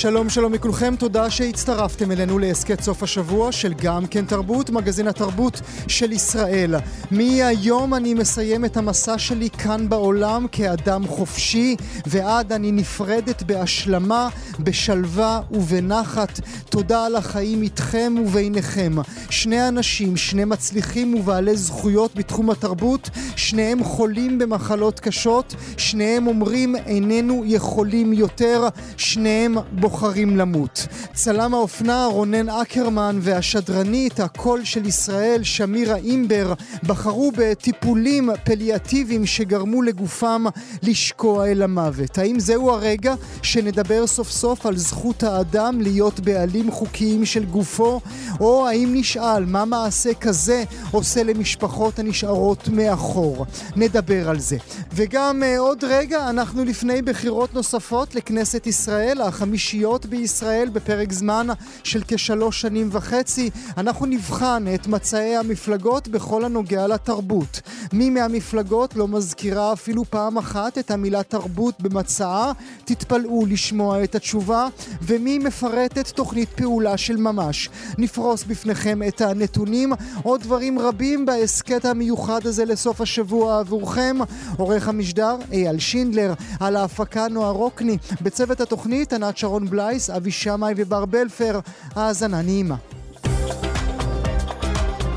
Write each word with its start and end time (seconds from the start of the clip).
שלום 0.00 0.28
שלום 0.28 0.54
לכולכם, 0.54 0.94
תודה 0.98 1.30
שהצטרפתם 1.30 2.12
אלינו 2.12 2.38
להסכת 2.38 2.80
סוף 2.80 3.02
השבוע 3.02 3.52
של 3.52 3.74
גם 3.74 4.06
כן 4.06 4.24
תרבות, 4.24 4.70
מגזין 4.70 5.08
התרבות 5.08 5.60
של 5.88 6.12
ישראל. 6.12 6.74
מהיום 7.10 7.94
אני 7.94 8.14
מסיים 8.14 8.64
את 8.64 8.76
המסע 8.76 9.18
שלי 9.18 9.50
כאן 9.50 9.88
בעולם 9.88 10.46
כאדם 10.52 11.06
חופשי, 11.06 11.76
ועד 12.06 12.52
אני 12.52 12.72
נפרדת 12.72 13.42
בהשלמה, 13.42 14.28
בשלווה 14.60 15.40
ובנחת. 15.50 16.40
תודה 16.70 17.06
על 17.06 17.16
החיים 17.16 17.62
איתכם 17.62 18.14
וביניכם. 18.22 18.92
שני 19.30 19.68
אנשים, 19.68 20.16
שני 20.16 20.44
מצליחים 20.44 21.14
ובעלי 21.14 21.56
זכויות 21.56 22.14
בתחום 22.14 22.50
התרבות, 22.50 23.10
שניהם 23.36 23.84
חולים 23.84 24.38
במחלות 24.38 25.00
קשות, 25.00 25.54
שניהם 25.76 26.26
אומרים 26.26 26.76
איננו 26.76 27.42
יכולים 27.46 28.12
יותר, 28.12 28.68
שניהם 28.96 29.56
בוחרים 29.72 29.87
למות. 30.36 30.86
צלם 31.14 31.54
האופנה 31.54 32.06
רונן 32.06 32.48
אקרמן 32.48 33.18
והשדרנית, 33.22 34.20
הקול 34.20 34.64
של 34.64 34.86
ישראל, 34.86 35.42
שמירה 35.42 35.96
אימבר, 35.96 36.54
בחרו 36.82 37.32
בטיפולים 37.36 38.30
פליאטיביים 38.44 39.26
שגרמו 39.26 39.82
לגופם 39.82 40.44
לשקוע 40.82 41.46
אל 41.46 41.62
המוות. 41.62 42.18
האם 42.18 42.40
זהו 42.40 42.70
הרגע 42.70 43.14
שנדבר 43.42 44.06
סוף 44.06 44.30
סוף 44.30 44.66
על 44.66 44.76
זכות 44.76 45.22
האדם 45.22 45.80
להיות 45.80 46.20
בעלים 46.20 46.70
חוקיים 46.70 47.24
של 47.24 47.44
גופו? 47.44 48.00
או 48.40 48.68
האם 48.68 48.90
נשאל 48.94 49.44
מה 49.44 49.64
מעשה 49.64 50.14
כזה 50.14 50.64
עושה 50.90 51.22
למשפחות 51.22 51.98
הנשארות 51.98 52.68
מאחור? 52.68 53.46
נדבר 53.76 54.28
על 54.28 54.38
זה. 54.38 54.56
וגם 54.92 55.42
uh, 55.42 55.58
עוד 55.58 55.84
רגע, 55.84 56.30
אנחנו 56.30 56.64
לפני 56.64 57.02
בחירות 57.02 57.54
נוספות 57.54 58.14
לכנסת 58.14 58.66
ישראל, 58.66 59.20
החמישי 59.20 59.77
החמישיות 59.78 60.06
בישראל 60.06 60.68
בפרק 60.68 61.12
זמן 61.12 61.46
של 61.84 62.02
כשלוש 62.08 62.60
שנים 62.60 62.88
וחצי. 62.92 63.50
אנחנו 63.76 64.06
נבחן 64.06 64.64
את 64.74 64.86
מצעי 64.86 65.36
המפלגות 65.36 66.08
בכל 66.08 66.44
הנוגע 66.44 66.86
לתרבות. 66.86 67.60
מי 67.92 68.10
מהמפלגות 68.10 68.96
לא 68.96 69.08
מזכירה 69.08 69.72
אפילו 69.72 70.04
פעם 70.04 70.38
אחת 70.38 70.78
את 70.78 70.90
המילה 70.90 71.22
תרבות 71.22 71.80
במצעה? 71.80 72.52
תתפלאו 72.84 73.46
לשמוע 73.46 74.04
את 74.04 74.14
התשובה. 74.14 74.66
ומי 75.02 75.38
מפרטת 75.38 76.08
תוכנית 76.08 76.48
פעולה 76.48 76.96
של 76.96 77.16
ממש? 77.16 77.68
נפרוס 77.98 78.44
בפניכם 78.44 79.02
את 79.08 79.20
הנתונים. 79.20 79.92
עוד 80.22 80.42
דברים 80.42 80.78
רבים 80.78 81.26
בהסכת 81.26 81.84
המיוחד 81.84 82.46
הזה 82.46 82.64
לסוף 82.64 83.00
השבוע 83.00 83.60
עבורכם. 83.60 84.16
עורך 84.56 84.88
המשדר 84.88 85.36
אייל 85.52 85.78
שינדלר, 85.78 86.34
על 86.60 86.76
ההפקה 86.76 87.28
נועה 87.28 87.50
רוקני. 87.50 87.98
בצוות 88.20 88.60
התוכנית 88.60 89.12
ענת 89.12 89.36
שרון 89.36 89.67
בלייס, 89.70 90.10
אבי 90.10 90.30
שמאי 90.30 90.74
ובר 90.76 91.04
בלפר. 91.04 91.60
האזנה 91.94 92.42
נעימה. 92.42 92.76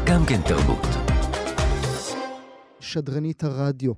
גם 0.06 0.26
כן 0.26 0.42
תרבות. 0.42 0.88
שדרנית 2.80 3.44
הרדיו, 3.44 3.92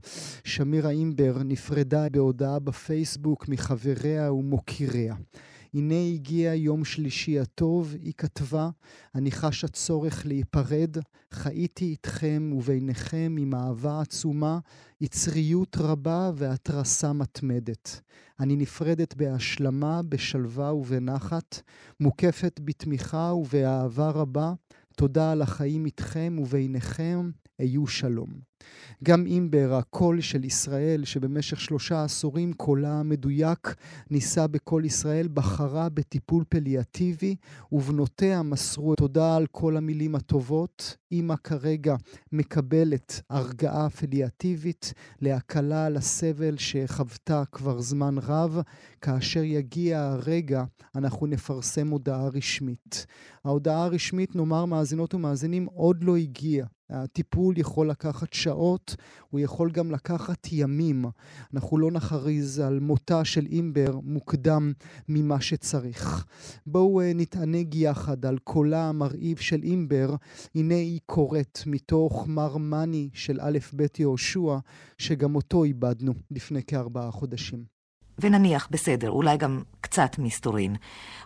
שמירה 0.43 0.89
אימבר, 0.89 1.37
נפרדה 1.45 2.09
בהודעה 2.09 2.59
בפייסבוק 2.59 3.49
מחבריה 3.49 4.33
ומוקיריה. 4.33 5.15
הנה 5.73 5.95
הגיע 6.13 6.53
יום 6.53 6.85
שלישי 6.85 7.39
הטוב, 7.39 7.95
היא 8.02 8.13
כתבה, 8.17 8.69
אני 9.16 9.31
חשה 9.31 9.67
צורך 9.67 10.25
להיפרד, 10.25 10.98
חייתי 11.31 11.86
איתכם 11.86 12.52
וביניכם 12.58 13.36
עם 13.39 13.55
אהבה 13.55 14.02
עצומה, 14.02 14.59
יצריות 15.02 15.77
רבה 15.80 16.31
והתרסה 16.36 17.14
מתמדת. 17.14 18.02
אני 18.39 18.55
נפרדת 18.55 19.15
בהשלמה, 19.15 20.02
בשלווה 20.02 20.73
ובנחת, 20.73 21.61
מוקפת 21.99 22.59
בתמיכה 22.64 23.33
ובאהבה 23.33 24.09
רבה. 24.09 24.53
תודה 24.95 25.31
על 25.31 25.42
החיים 25.42 25.86
איתכם 25.86 26.36
וביניכם, 26.39 27.30
היו 27.59 27.87
שלום. 27.87 28.30
גם 29.03 29.25
אימבר, 29.25 29.73
הקול 29.73 30.21
של 30.21 30.45
ישראל, 30.45 31.05
שבמשך 31.05 31.59
שלושה 31.59 32.03
עשורים 32.03 32.53
קולה 32.53 32.99
המדויק 32.99 33.75
נישא 34.09 34.47
בקול 34.47 34.86
ישראל, 34.86 35.27
בחרה 35.27 35.89
בטיפול 35.89 36.43
פליאטיבי, 36.49 37.36
ובנותיה 37.71 38.43
מסרו 38.43 38.95
תודה 38.95 39.36
על 39.36 39.45
כל 39.52 39.77
המילים 39.77 40.15
הטובות. 40.15 40.97
אימא 41.11 41.36
כרגע 41.43 41.95
מקבלת 42.31 43.21
הרגעה 43.30 43.89
פליאטיבית 43.89 44.93
להקלה 45.21 45.86
על 45.86 45.97
הסבל 45.97 46.58
שחוותה 46.58 47.43
כבר 47.52 47.81
זמן 47.81 48.15
רב. 48.17 48.61
כאשר 49.02 49.43
יגיע 49.43 50.02
הרגע, 50.02 50.63
אנחנו 50.95 51.27
נפרסם 51.27 51.87
הודעה 51.87 52.27
רשמית. 52.27 53.05
ההודעה 53.45 53.83
הרשמית, 53.83 54.36
נאמר 54.36 54.65
מאזינות 54.65 55.13
ומאזינים, 55.13 55.65
עוד 55.65 56.03
לא 56.03 56.17
הגיעה. 56.17 56.67
הטיפול 56.89 57.58
יכול 57.58 57.89
לקחת 57.89 58.33
שעות, 58.33 58.95
הוא 59.30 59.39
יכול 59.39 59.71
גם 59.71 59.92
לקחת 59.92 60.48
ימים. 60.52 61.05
אנחנו 61.54 61.77
לא 61.77 61.92
נכריז 61.92 62.60
על 62.60 62.80
מותה 62.80 63.26
של 63.26 63.45
אימבר 63.45 63.99
מוקדם 64.04 64.73
ממה 65.10 65.42
שצריך. 65.42 66.26
בואו 66.67 67.02
אה, 67.02 67.11
נתענג 67.16 67.76
יחד 67.76 68.26
על 68.26 68.38
קולה 68.38 68.89
המרהיב 68.89 69.38
של 69.38 69.64
אימבר. 69.64 70.16
הנה 70.55 70.76
היא 70.76 70.99
קוראת 71.05 71.60
מתוך 71.66 72.27
מר 72.27 72.58
מאני 72.58 73.10
של 73.14 73.39
א' 73.42 73.58
ב' 73.76 73.86
יהושע, 73.99 74.58
שגם 74.98 75.36
אותו 75.36 75.64
איבדנו 75.64 76.14
לפני 76.32 76.64
כארבעה 76.64 77.11
חודשים. 77.11 77.64
ונניח, 78.20 78.67
בסדר, 78.72 79.10
אולי 79.10 79.38
גם 79.38 79.61
קצת 79.82 80.20
מסתורין. 80.20 80.76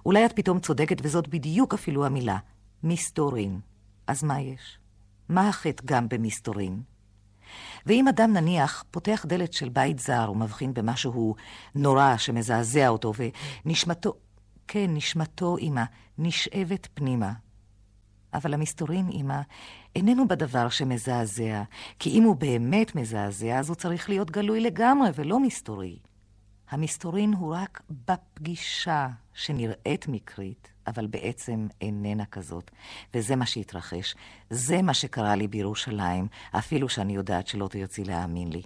אולי 0.06 0.25
את 0.25 0.34
פתאום 0.35 0.59
צודקת, 0.59 0.97
וזאת 1.03 1.28
בדיוק 1.28 1.73
אפילו 1.73 2.06
המילה, 2.06 2.38
מסתורין. 2.84 3.59
אז 4.07 4.23
מה 4.23 4.41
יש? 4.41 4.79
מה 5.29 5.49
החטא 5.49 5.83
גם 5.85 6.09
במסתורין? 6.09 6.81
ואם 7.85 8.07
אדם 8.07 8.33
נניח 8.33 8.83
פותח 8.91 9.25
דלת 9.27 9.53
של 9.53 9.69
בית 9.69 9.99
זר 9.99 10.29
ומבחין 10.31 10.73
במשהו 10.73 11.35
נורא 11.75 12.17
שמזעזע 12.17 12.88
אותו, 12.88 13.13
ונשמתו, 13.66 14.13
כן, 14.67 14.89
נשמתו 14.93 15.57
עמה, 15.59 15.85
נשאבת 16.17 16.87
פנימה. 16.93 17.33
אבל 18.33 18.53
המסתורין 18.53 19.09
עמה 19.11 19.41
איננו 19.95 20.27
בדבר 20.27 20.69
שמזעזע, 20.69 21.63
כי 21.99 22.09
אם 22.09 22.23
הוא 22.23 22.35
באמת 22.35 22.95
מזעזע, 22.95 23.59
אז 23.59 23.69
הוא 23.69 23.75
צריך 23.75 24.09
להיות 24.09 24.31
גלוי 24.31 24.59
לגמרי 24.59 25.09
ולא 25.16 25.39
מסתורי. 25.39 25.99
המסתורין 26.69 27.33
הוא 27.33 27.55
רק 27.55 27.81
בפגישה 28.05 29.07
שנראית 29.33 30.07
מקרית, 30.07 30.67
אבל 30.87 31.07
בעצם 31.07 31.67
איננה 31.81 32.25
כזאת. 32.25 32.71
וזה 33.13 33.35
מה 33.35 33.45
שהתרחש. 33.45 34.15
זה 34.49 34.81
מה 34.81 34.93
שקרה 34.93 35.35
לי 35.35 35.47
בירושלים, 35.47 36.27
אפילו 36.51 36.89
שאני 36.89 37.15
יודעת 37.15 37.47
שלא 37.47 37.67
תרצי 37.67 38.03
להאמין 38.03 38.51
לי. 38.51 38.61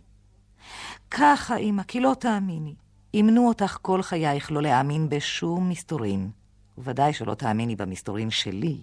ככה, 1.11 1.57
אמא, 1.57 1.83
כי 1.83 1.99
לא 1.99 2.15
תאמיני. 2.19 2.75
אימנו 3.13 3.47
אותך 3.47 3.77
כל 3.81 4.01
חייך 4.01 4.51
לא 4.51 4.61
להאמין 4.61 5.09
בשום 5.09 5.69
מסתורין. 5.69 6.29
ודאי 6.77 7.13
שלא 7.13 7.33
תאמיני 7.33 7.75
במסתורין 7.75 8.29
שלי. 8.29 8.77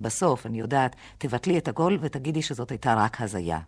בסוף, 0.00 0.46
אני 0.46 0.60
יודעת, 0.60 0.96
תבטלי 1.18 1.58
את 1.58 1.68
הכל 1.68 1.96
ותגידי 2.00 2.42
שזאת 2.42 2.70
הייתה 2.70 2.94
רק 2.94 3.20
הזיה. 3.20 3.60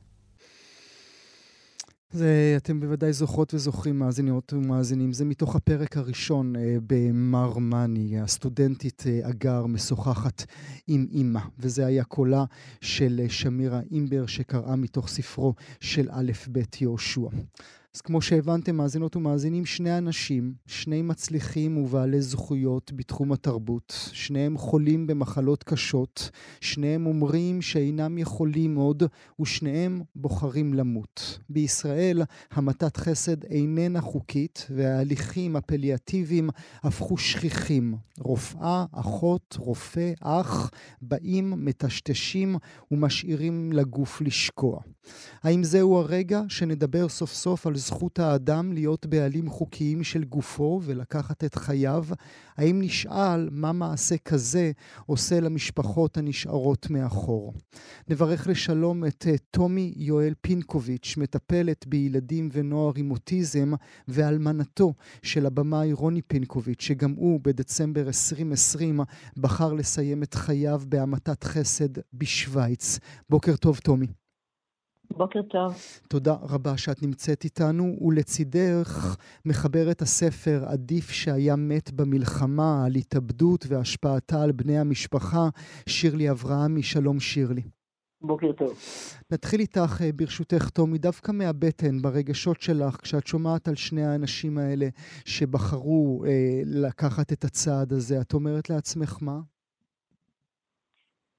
זה, 2.11 2.55
אתם 2.57 2.81
בוודאי 2.81 3.13
זוכרות 3.13 3.55
וזוכרים, 3.55 3.99
מאזיניות 3.99 4.53
ומאזינים. 4.53 5.13
זה 5.13 5.25
מתוך 5.25 5.57
הפרק 5.57 5.97
הראשון 5.97 6.57
אה, 6.57 6.77
במר 6.87 7.59
מאני, 7.59 8.21
הסטודנטית 8.21 9.05
אה, 9.07 9.29
אגר 9.29 9.67
משוחחת 9.67 10.45
עם 10.87 11.07
אימא, 11.11 11.41
וזה 11.59 11.87
היה 11.87 12.05
קולה 12.05 12.45
של 12.81 13.21
אה, 13.25 13.29
שמירה 13.29 13.81
אימבר 13.91 14.27
שקראה 14.27 14.77
מתוך 14.77 15.09
ספרו 15.09 15.55
של 15.81 16.09
א' 16.11 16.33
ב' 16.53 16.61
יהושע. 16.81 17.29
אז 17.95 18.01
כמו 18.01 18.23
שהבנתם, 18.23 18.77
מאזינות 18.77 19.17
ומאזינים, 19.17 19.67
שני 19.67 19.99
אנשים, 19.99 20.55
שני 20.67 21.03
מצליחים 21.03 21.77
ובעלי 21.77 22.23
זכויות 22.23 22.93
בתחום 22.97 23.33
התרבות, 23.33 24.09
שניהם 24.13 24.59
חולים 24.59 25.07
במחלות 25.07 25.63
קשות, 25.63 26.31
שניהם 26.61 27.07
אומרים 27.07 27.63
שאינם 27.63 28.19
יכולים 28.19 28.75
עוד, 28.77 29.03
ושניהם 29.41 30.03
בוחרים 30.17 30.75
למות. 30.75 31.39
בישראל 31.49 32.23
המתת 32.51 32.97
חסד 32.97 33.45
איננה 33.45 34.01
חוקית, 34.01 34.67
וההליכים 34.71 35.57
הפליאטיביים 35.57 36.51
הפכו 36.83 37.17
שכיחים. 37.17 37.95
רופאה, 38.19 38.85
אחות, 38.93 39.57
רופא, 39.59 40.13
אח, 40.21 40.71
באים, 41.03 41.65
מטשטשים 41.65 42.57
ומשאירים 42.91 43.73
לגוף 43.73 44.21
לשקוע. 44.21 44.81
האם 45.43 45.65
זהו 45.65 45.97
הרגע 45.97 46.43
שנדבר 46.49 47.09
סוף 47.09 47.33
סוף 47.33 47.67
על 47.67 47.77
זכות 47.87 48.19
האדם 48.19 48.73
להיות 48.73 49.07
בעלים 49.07 49.51
חוקיים 49.51 50.05
של 50.05 50.25
גופו 50.25 50.81
ולקחת 50.85 51.45
את 51.45 51.55
חייו, 51.55 52.05
האם 52.57 52.81
נשאל 52.83 53.49
מה 53.53 53.73
מעשה 53.73 54.17
כזה 54.19 54.73
עושה 55.07 55.41
למשפחות 55.41 56.17
הנשארות 56.17 56.91
מאחור. 56.91 57.55
נברך 58.09 58.47
לשלום 58.47 59.05
את 59.05 59.27
אה, 59.29 59.35
טומי 59.51 59.93
יואל 59.97 60.35
פינקוביץ', 60.41 61.15
מטפלת 61.17 61.87
בילדים 61.87 62.49
ונוער 62.53 62.93
עם 62.97 63.11
אוטיזם, 63.11 63.73
ואלמנתו 64.09 64.95
של 65.23 65.47
הבמאי 65.47 65.93
רוני 65.93 66.23
פינקוביץ', 66.23 66.83
שגם 66.83 67.15
הוא 67.17 67.41
בדצמבר 67.43 68.07
2020 68.07 69.01
בחר 69.37 69.73
לסיים 69.73 70.23
את 70.23 70.35
חייו 70.35 70.83
בהמתת 70.89 71.45
חסד 71.45 71.99
בשוויץ. 72.13 72.99
בוקר 73.31 73.57
טוב, 73.57 73.79
טומי. 73.79 74.24
בוקר 75.11 75.43
טוב. 75.43 75.75
תודה 76.09 76.35
רבה 76.43 76.77
שאת 76.77 77.03
נמצאת 77.03 77.45
איתנו, 77.45 77.97
ולצידך 78.01 79.17
מחברת 79.45 80.03
הספר 80.03 80.65
"עדיף 80.67 81.11
שהיה 81.11 81.57
מת 81.57 81.93
במלחמה" 81.93 82.85
על 82.87 82.95
התאבדות 82.95 83.65
והשפעתה 83.69 84.43
על 84.43 84.53
בני 84.53 84.79
המשפחה, 84.79 85.49
שירלי 85.89 86.31
אברהמי. 86.31 86.83
שלום 86.83 87.21
שירלי. 87.21 87.63
בוקר 88.21 88.53
טוב. 88.53 88.79
נתחיל 89.33 89.61
איתך, 89.61 90.03
אה, 90.03 90.11
ברשותך, 90.17 90.69
טומי, 90.69 90.99
דווקא 90.99 91.33
מהבטן, 91.33 92.03
ברגשות 92.03 92.61
שלך, 92.61 92.97
כשאת 93.03 93.27
שומעת 93.27 93.69
על 93.69 93.75
שני 93.75 94.05
האנשים 94.05 94.59
האלה 94.59 94.89
שבחרו 95.25 96.25
אה, 96.27 96.61
לקחת 96.67 97.33
את 97.33 97.45
הצעד 97.45 97.93
הזה, 97.93 98.21
את 98.21 98.35
אומרת 98.35 98.71
לעצמך 98.71 99.19
מה? 99.23 99.41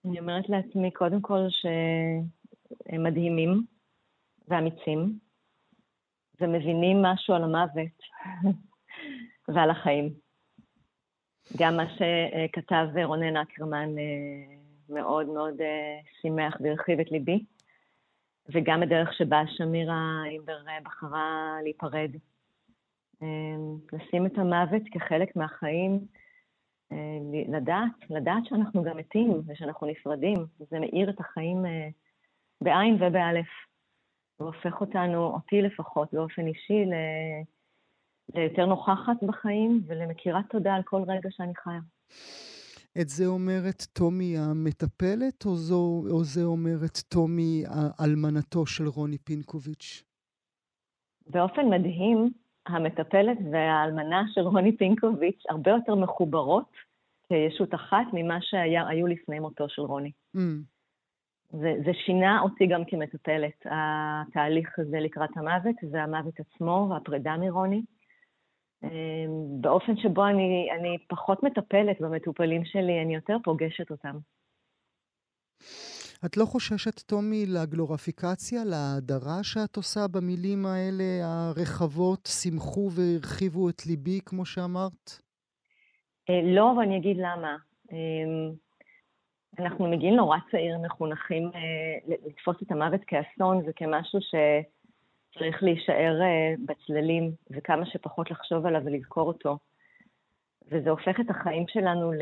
אני 0.06 0.20
אומרת 0.20 0.50
לעצמי, 0.50 0.92
קודם 0.92 1.22
כל, 1.22 1.40
שהם 1.50 2.28
מדהימים 3.00 3.64
ואמיצים, 4.48 5.20
ומבינים 6.42 7.02
משהו 7.02 7.34
על 7.34 7.44
המוות 7.44 8.00
ועל 9.54 9.70
החיים. 9.70 10.26
גם 11.58 11.78
מה 11.78 11.84
שכתב 11.90 12.88
רונן 13.04 13.38
אקרמן 13.38 13.98
אה, 13.98 14.56
מאוד 14.90 15.28
מאוד 15.28 15.62
אה, 15.62 16.00
שימח 16.22 16.58
והרחיב 16.60 17.00
את 17.00 17.12
ליבי, 17.12 17.46
וגם 18.54 18.84
הדרך 18.84 19.14
שבה 19.14 19.44
שמירה 19.48 20.24
אימבר 20.26 20.68
אה, 20.68 20.78
בחרה 20.84 21.58
להיפרד. 21.64 22.12
לשים 23.94 24.26
את 24.26 24.38
המוות 24.38 24.82
כחלק 24.92 25.36
מהחיים, 25.36 26.00
לדעת, 27.48 28.10
לדעת 28.10 28.46
שאנחנו 28.46 28.84
גם 28.84 28.98
מתים 28.98 29.42
ושאנחנו 29.48 29.88
נפרדים, 29.88 30.38
זה 30.60 30.80
מאיר 30.80 31.10
את 31.10 31.20
החיים 31.20 31.66
בעין 32.66 32.96
ובאלף. 32.96 33.48
והופך 34.40 34.82
אותנו, 34.82 35.26
אותי 35.28 35.62
לפחות, 35.62 36.14
באופן 36.14 36.48
אישי, 36.48 36.86
ליותר 38.36 38.66
נוכחת 38.66 39.24
בחיים 39.24 39.82
ולמכירת 39.88 40.46
תודה 40.50 40.74
על 40.74 40.84
כל 40.84 41.02
רגע 41.08 41.30
שאני 41.32 41.56
חיה. 41.56 41.80
את 43.02 43.10
זה 43.10 43.26
אומרת 43.26 43.82
טומי 43.94 44.38
המטפלת, 44.38 45.46
או, 45.46 45.56
זו, 45.56 46.04
או 46.12 46.24
זה 46.24 46.44
אומרת 46.44 46.98
טומי 47.10 47.64
אלמנתו 48.02 48.66
של 48.66 48.88
רוני 48.88 49.18
פינקוביץ'? 49.18 50.04
באופן 51.28 51.70
מדהים, 51.70 52.30
המטפלת 52.66 53.38
והאלמנה 53.52 54.24
של 54.34 54.42
רוני 54.42 54.78
פינקוביץ' 54.78 55.44
הרבה 55.50 55.72
יותר 55.72 55.96
מחוברות 55.96 56.72
כישות 57.28 57.74
אחת 57.76 58.06
ממה 58.14 58.38
שהיו 58.42 59.08
לפני 59.08 59.40
מותו 59.40 59.70
של 59.70 59.82
רוני. 59.82 60.12
Mm. 60.36 60.40
זה, 61.62 61.74
זה 61.86 61.92
שינה 62.06 62.42
אותי 62.42 62.68
גם 62.68 62.86
כמטפלת, 62.88 63.66
התהליך 63.66 64.80
הזה 64.80 65.00
לקראת 65.00 65.30
המוות, 65.36 65.76
והמוות 65.92 66.34
עצמו 66.40 66.88
והפרידה 66.90 67.38
מרוני. 67.38 67.82
אמ, 68.84 68.90
באופן 69.62 69.98
שבו 69.98 70.26
אני, 70.26 70.68
אני 70.80 70.98
פחות 71.08 71.44
מטפלת 71.44 72.02
במטופלים 72.02 72.66
שלי, 72.66 73.02
אני 73.02 73.16
יותר 73.16 73.38
פוגשת 73.44 73.92
אותם. 73.92 74.18
את 76.26 76.38
לא 76.38 76.46
חוששת, 76.46 77.00
טומי, 77.00 77.46
לגלורפיקציה, 77.46 78.64
להדרה 78.66 79.44
שאת 79.44 79.76
עושה 79.76 80.00
במילים 80.12 80.66
האלה 80.66 81.04
הרחבות, 81.24 82.30
שמחו 82.42 82.90
והרחיבו 82.92 83.70
את 83.70 83.86
ליבי, 83.86 84.20
כמו 84.26 84.46
שאמרת? 84.46 85.20
אה, 86.30 86.56
לא, 86.56 86.64
ואני 86.64 86.98
אגיד 86.98 87.18
למה. 87.18 87.58
אנחנו 89.60 89.88
מגיעים 89.88 90.16
נורא 90.16 90.38
צעיר, 90.52 90.78
מחונכים 90.78 91.52
אה, 91.56 92.16
לתפוס 92.26 92.56
את 92.64 92.72
המוות 92.72 93.02
כאסון 93.08 93.62
וכמשהו 93.66 94.22
ש... 94.22 94.36
צריך 95.40 95.64
להישאר 95.64 96.22
אה, 96.22 96.54
בצללים 96.66 97.32
וכמה 97.52 97.86
שפחות 97.86 98.32
לחשוב 98.32 98.66
עליו 98.66 98.82
ולזכור 98.86 99.28
אותו. 99.28 99.58
וזה 100.72 100.90
הופך 100.90 101.20
את 101.20 101.30
החיים 101.30 101.66
שלנו 101.68 102.12
ל... 102.12 102.22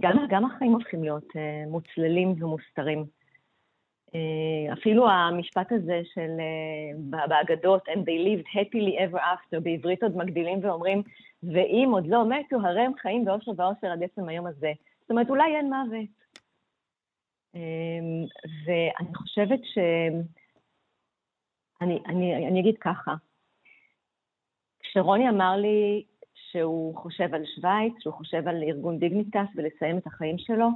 גם, 0.00 0.26
גם 0.28 0.44
החיים 0.44 0.72
הופכים 0.72 1.02
להיות 1.02 1.24
uh, 1.24 1.68
מוצללים 1.70 2.42
ומוסתרים. 2.42 3.04
אפילו 4.72 5.08
המשפט 5.10 5.72
הזה 5.72 6.00
של, 6.14 6.30
באגדות, 7.28 7.88
and 7.88 7.98
they 7.98 8.26
lived 8.26 8.46
happily 8.46 8.98
ever 8.98 9.18
after, 9.18 9.60
בעברית 9.62 10.02
עוד 10.02 10.16
מגדילים 10.16 10.58
ואומרים, 10.62 11.02
ואם 11.42 11.88
עוד 11.92 12.06
לא 12.06 12.28
מתו, 12.28 12.56
הרי 12.56 12.80
הם 12.80 12.92
חיים 12.98 13.24
באושר 13.24 13.52
ואושר 13.56 13.86
עד 13.86 14.02
עצם 14.02 14.28
היום 14.28 14.46
הזה. 14.46 14.72
אומרת, 15.12 15.30
אולי 15.30 15.56
אין 15.56 15.74
מוות. 15.74 16.22
Uh, 17.56 17.58
ואני 18.66 19.14
חושבת 19.14 19.60
ש... 19.64 19.78
אני, 21.82 22.02
אני, 22.06 22.48
אני 22.48 22.60
אגיד 22.60 22.78
ככה, 22.80 23.14
כשרוני 24.80 25.28
אמר 25.28 25.56
לי 25.56 26.04
שהוא 26.34 26.96
חושב 26.96 27.34
על 27.34 27.42
שווייץ, 27.54 27.92
שהוא 27.98 28.14
חושב 28.14 28.48
על 28.48 28.62
ארגון 28.62 28.98
דיגניטס 28.98 29.48
ולסיים 29.56 29.98
את 29.98 30.06
החיים 30.06 30.38
שלו, 30.38 30.68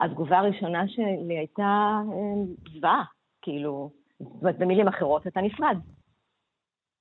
התגובה 0.00 0.38
הראשונה 0.38 0.88
שלי 0.88 1.38
הייתה 1.38 1.98
אה, 2.12 2.72
זוועה, 2.72 3.04
כאילו, 3.42 3.90
זאת 4.20 4.42
אומרת, 4.42 4.58
במילים 4.58 4.88
אחרות, 4.88 5.26
אתה 5.26 5.40
נפרד. 5.40 5.76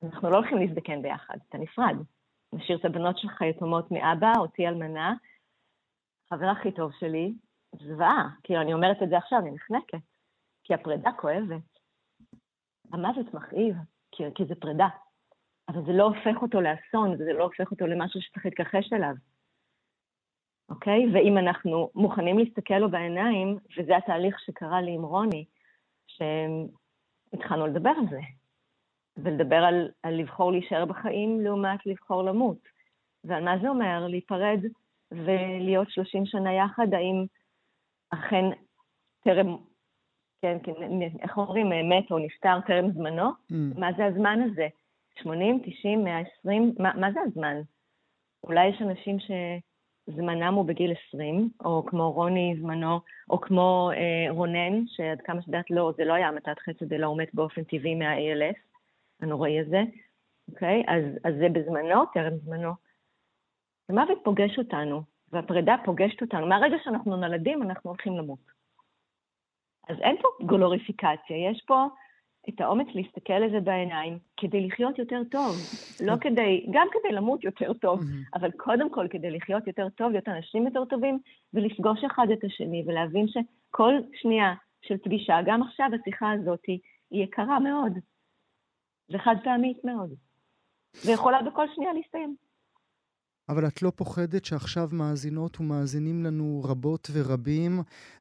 אנחנו 0.03 0.29
לא 0.29 0.35
הולכים 0.35 0.57
להזדקן 0.57 1.01
ביחד, 1.01 1.37
אתה 1.49 1.57
נפרד. 1.57 1.95
נשאיר 2.53 2.77
את 2.77 2.85
הבנות 2.85 3.17
שלך 3.17 3.41
יתומות 3.41 3.91
מאבא, 3.91 4.33
אותי 4.37 4.67
אלמנה, 4.67 5.13
חבר 6.33 6.45
הכי 6.45 6.71
טוב 6.71 6.91
שלי, 6.99 7.33
זוועה. 7.75 8.29
כאילו, 8.43 8.61
אני 8.61 8.73
אומרת 8.73 9.03
את 9.03 9.09
זה 9.09 9.17
עכשיו, 9.17 9.39
אני 9.39 9.51
נחנקת. 9.51 9.99
כי 10.63 10.73
הפרידה 10.73 11.11
כואבת. 11.17 11.79
המוות 12.93 13.33
מכאיב, 13.33 13.75
כי, 14.11 14.23
כי 14.35 14.45
זה 14.45 14.55
פרידה. 14.55 14.87
אבל 15.69 15.85
זה 15.85 15.91
לא 15.91 16.03
הופך 16.03 16.41
אותו 16.41 16.61
לאסון, 16.61 17.11
וזה 17.13 17.33
לא 17.33 17.43
הופך 17.43 17.71
אותו 17.71 17.87
למשהו 17.87 18.21
שצריך 18.21 18.45
להתכחש 18.45 18.93
אליו. 18.93 19.13
אוקיי? 20.69 21.05
ואם 21.13 21.37
אנחנו 21.37 21.89
מוכנים 21.95 22.39
להסתכל 22.39 22.77
לו 22.77 22.91
בעיניים, 22.91 23.57
וזה 23.77 23.97
התהליך 23.97 24.39
שקרה 24.39 24.81
לי 24.81 24.91
עם 24.91 25.03
רוני, 25.03 25.45
שהתחלנו 26.07 27.67
לדבר 27.67 27.89
על 27.89 28.09
זה, 28.09 28.19
ולדבר 29.17 29.55
על, 29.55 29.91
על 30.03 30.13
לבחור 30.13 30.51
להישאר 30.51 30.85
בחיים 30.85 31.41
לעומת 31.41 31.85
לבחור 31.85 32.23
למות. 32.23 32.57
ועל 33.23 33.43
מה 33.43 33.57
זה 33.61 33.69
אומר 33.69 34.07
להיפרד 34.07 34.59
ולהיות 35.11 35.89
30 35.89 36.25
שנה 36.25 36.53
יחד, 36.53 36.93
האם 36.93 37.25
אכן 38.09 38.45
טרם 39.23 39.57
כן, 40.41 40.57
איך 41.21 41.37
אומרים, 41.37 41.89
מת 41.89 42.11
או 42.11 42.19
נפטר 42.19 42.59
טרם 42.67 42.91
זמנו? 42.91 43.29
Mm. 43.29 43.79
מה 43.79 43.89
זה 43.97 44.05
הזמן 44.05 44.39
הזה? 44.41 44.67
80, 45.21 45.59
90, 45.65 46.03
120? 46.03 46.73
מה, 46.79 46.91
מה 46.95 47.11
זה 47.11 47.19
הזמן? 47.21 47.61
אולי 48.43 48.67
יש 48.67 48.81
אנשים 48.81 49.17
שזמנם 49.19 50.53
הוא 50.53 50.65
בגיל 50.65 50.93
20, 51.07 51.49
או 51.65 51.85
כמו 51.85 52.11
רוני 52.11 52.55
זמנו, 52.61 52.99
או 53.29 53.41
כמו 53.41 53.91
אה, 53.93 54.31
רונן, 54.31 54.87
שעד 54.87 55.21
כמה 55.21 55.41
שדעת 55.41 55.71
לא, 55.71 55.91
זה 55.97 56.05
לא 56.05 56.13
היה 56.13 56.27
המתת 56.27 56.59
חסד, 56.59 56.93
אלא 56.93 57.05
הוא 57.05 57.17
מת 57.17 57.33
באופן 57.33 57.63
טבעי 57.63 57.95
מה-ALS, 57.95 58.57
הנוראי 59.21 59.59
הזה, 59.59 59.81
אוקיי? 60.51 60.83
אז, 60.87 61.03
אז 61.23 61.33
זה 61.39 61.49
בזמנו, 61.49 62.05
טרם 62.13 62.37
זמנו. 62.37 62.88
המוות 63.89 64.17
פוגש 64.23 64.57
אותנו, 64.57 65.01
והפרידה 65.31 65.75
פוגשת 65.85 66.21
אותנו. 66.21 66.47
מהרגע 66.47 66.77
שאנחנו 66.83 67.15
נולדים, 67.15 67.63
אנחנו 67.63 67.89
הולכים 67.89 68.17
למות. 68.17 68.39
אז 69.89 69.95
אין 70.01 70.15
פה 70.21 70.27
גלוריפיקציה, 70.45 71.51
יש 71.51 71.63
פה 71.67 71.87
את 72.49 72.61
האומץ 72.61 72.87
להסתכל 72.95 73.39
לזה 73.39 73.59
בעיניים 73.59 74.19
כדי 74.37 74.67
לחיות 74.67 74.99
יותר 74.99 75.21
טוב. 75.31 75.55
לא 76.05 76.13
כדי, 76.21 76.65
גם 76.71 76.87
כדי 76.91 77.11
למות 77.15 77.43
יותר 77.43 77.73
טוב, 77.73 77.99
אבל 78.33 78.51
קודם 78.51 78.89
כל 78.89 79.07
כדי 79.09 79.31
לחיות 79.31 79.67
יותר 79.67 79.89
טוב, 79.89 80.11
להיות 80.11 80.27
אנשים 80.27 80.65
יותר 80.65 80.85
טובים, 80.85 81.19
ולפגוש 81.53 82.03
אחד 82.03 82.27
את 82.33 82.43
השני, 82.43 82.83
ולהבין 82.87 83.25
שכל 83.27 83.93
שנייה 84.13 84.53
של 84.81 84.97
פגישה, 84.97 85.37
גם 85.45 85.63
עכשיו 85.63 85.89
השיחה 86.01 86.31
הזאת, 86.31 86.65
היא 86.65 86.79
יקרה 87.11 87.59
מאוד, 87.59 87.93
וחד 89.11 89.35
פעמית 89.43 89.85
מאוד, 89.85 90.13
ויכולה 91.05 91.41
בכל 91.41 91.65
שנייה 91.75 91.93
להסתיים. 91.93 92.48
אבל 93.49 93.67
את 93.67 93.81
לא 93.81 93.91
פוחדת 93.95 94.45
שעכשיו 94.45 94.87
מאזינות 94.93 95.59
ומאזינים 95.59 96.23
לנו 96.23 96.61
רבות 96.63 97.07
ורבים, 97.13 97.71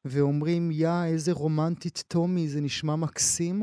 ואומרים, 0.05 0.71
יא, 0.71 1.03
איזה 1.13 1.31
רומנטית 1.33 2.03
טומי, 2.07 2.47
זה 2.47 2.61
נשמע 2.61 2.95
מקסים? 2.95 3.55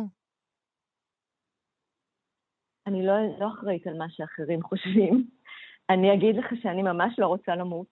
אני 2.86 3.06
לא, 3.06 3.12
לא 3.38 3.48
אחראית 3.48 3.86
על 3.86 3.98
מה 3.98 4.06
שאחרים 4.10 4.62
חושבים. 4.62 5.26
אני 5.90 6.14
אגיד 6.14 6.36
לך 6.36 6.46
שאני 6.62 6.82
ממש 6.82 7.14
לא 7.18 7.26
רוצה 7.26 7.56
למות, 7.56 7.90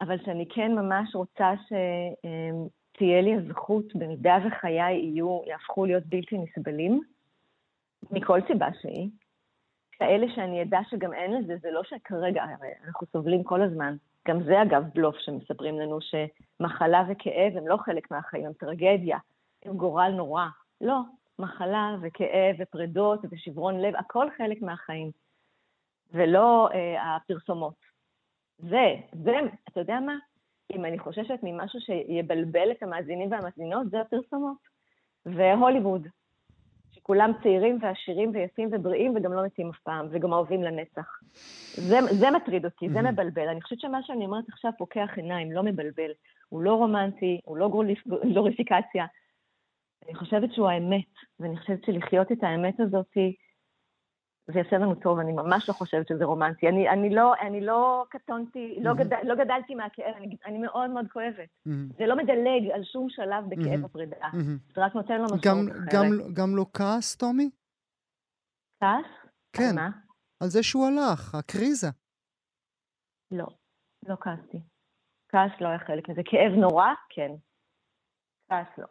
אבל 0.00 0.16
שאני 0.24 0.46
כן 0.54 0.72
ממש 0.72 1.14
רוצה 1.14 1.50
שתהיה 1.64 3.20
לי 3.22 3.34
הזכות, 3.34 3.94
במידה 3.94 4.36
וחיי 4.46 4.92
יהיו, 4.92 5.40
יהפכו 5.46 5.86
להיות 5.86 6.06
בלתי 6.06 6.36
נסבלים, 6.38 7.00
מכל 8.10 8.40
סיבה 8.46 8.68
שהיא, 8.82 9.08
כאלה 9.98 10.26
שאני 10.34 10.62
אדע 10.62 10.80
שגם 10.90 11.12
אין 11.12 11.32
לזה, 11.32 11.56
זה 11.60 11.70
לא 11.70 11.84
שכרגע, 11.84 12.42
הרי 12.42 12.68
אנחנו 12.86 13.06
סובלים 13.12 13.42
כל 13.42 13.62
הזמן. 13.62 13.96
גם 14.28 14.42
זה 14.42 14.62
אגב 14.62 14.84
בלוף 14.94 15.16
שמספרים 15.18 15.80
לנו 15.80 15.98
שמחלה 16.00 17.04
וכאב 17.08 17.56
הם 17.56 17.68
לא 17.68 17.76
חלק 17.76 18.10
מהחיים, 18.10 18.46
הם 18.46 18.52
טרגדיה, 18.52 19.18
הם 19.64 19.76
גורל 19.76 20.12
נורא. 20.16 20.46
לא, 20.80 21.00
מחלה 21.38 21.96
וכאב 22.02 22.56
ופרדות 22.58 23.20
ושברון 23.30 23.80
לב, 23.80 23.96
הכל 23.96 24.26
חלק 24.36 24.62
מהחיים, 24.62 25.10
ולא 26.12 26.68
אה, 26.74 27.16
הפרסומות. 27.16 27.74
זה, 28.58 28.94
זה, 29.24 29.32
אתה 29.68 29.80
יודע 29.80 30.00
מה? 30.00 30.16
אם 30.72 30.84
אני 30.84 30.98
חוששת 30.98 31.38
ממשהו 31.42 31.80
שיבלבל 31.80 32.70
את 32.70 32.82
המאזינים 32.82 33.32
והמאזינות, 33.32 33.90
זה 33.90 34.00
הפרסומות. 34.00 34.56
והוליווד, 35.26 36.08
שכולם 37.04 37.32
צעירים 37.42 37.78
ועשירים 37.82 38.30
ויפים 38.34 38.68
ובריאים 38.72 39.16
וגם 39.16 39.32
לא 39.32 39.44
מתים 39.44 39.70
אף 39.70 39.78
פעם, 39.78 40.06
וגם 40.10 40.32
אוהבים 40.32 40.62
לנצח. 40.62 41.20
זה, 41.74 41.98
זה 42.10 42.30
מטריד 42.30 42.64
אותי, 42.64 42.88
זה 42.88 43.02
מבלבל. 43.02 43.48
אני 43.48 43.62
חושבת 43.62 43.80
שמה 43.80 44.02
שאני 44.02 44.24
אומרת 44.24 44.44
עכשיו 44.48 44.70
פוקח 44.78 45.10
עיניים, 45.16 45.52
לא 45.52 45.62
מבלבל. 45.62 46.10
הוא 46.48 46.62
לא 46.62 46.74
רומנטי, 46.74 47.40
הוא 47.44 47.56
לא 47.56 47.70
גלוריפיקציה. 48.32 49.06
אני 50.06 50.14
חושבת 50.14 50.52
שהוא 50.52 50.68
האמת, 50.68 51.12
ואני 51.40 51.56
חושבת 51.56 51.84
שלחיות 51.84 52.32
את 52.32 52.42
האמת 52.42 52.80
הזאת, 52.80 53.16
זה 54.46 54.58
יעשה 54.58 54.78
לנו 54.78 54.94
טוב, 54.94 55.18
אני 55.18 55.32
ממש 55.32 55.68
לא 55.68 55.74
חושבת 55.74 56.08
שזה 56.08 56.24
רומנטי. 56.24 56.68
אני, 56.68 56.88
אני, 56.88 57.14
לא, 57.14 57.34
אני 57.40 57.60
לא 57.60 58.04
קטונתי, 58.10 58.78
לא, 58.82 58.94
גדל, 58.94 59.16
לא 59.22 59.34
גדלתי 59.34 59.74
מהכאב, 59.74 60.14
אני, 60.16 60.36
אני 60.46 60.58
מאוד 60.58 60.90
מאוד 60.90 61.06
כואבת. 61.12 61.48
זה 61.98 62.06
לא 62.06 62.16
מדלג 62.16 62.70
על 62.74 62.84
שום 62.84 63.06
שלב 63.10 63.44
בכאב 63.48 63.84
הפרידה, 63.84 64.28
זה 64.74 64.84
רק 64.84 64.94
נותן 64.94 65.18
לו 65.18 65.24
משמעות 65.24 65.40
אחרת. 65.40 65.94
גם, 65.94 66.34
גם 66.34 66.56
לא 66.56 66.66
כעס, 66.74 67.16
טומי? 67.16 67.50
כעס? 68.80 69.30
כן. 69.52 69.74
מה? 69.74 69.90
על 70.40 70.48
זה 70.48 70.62
שהוא 70.62 70.86
הלך, 70.86 71.34
הקריזה. 71.34 71.88
לא, 73.30 73.46
לא 74.08 74.16
כעסתי. 74.20 74.60
כעס 75.28 75.60
לא 75.60 75.68
היה 75.68 75.78
חלק 75.78 76.08
מזה. 76.08 76.20
כאב 76.24 76.52
נורא, 76.52 76.88
כן. 77.08 77.30
כעס 78.48 78.78
לא. 78.78 78.86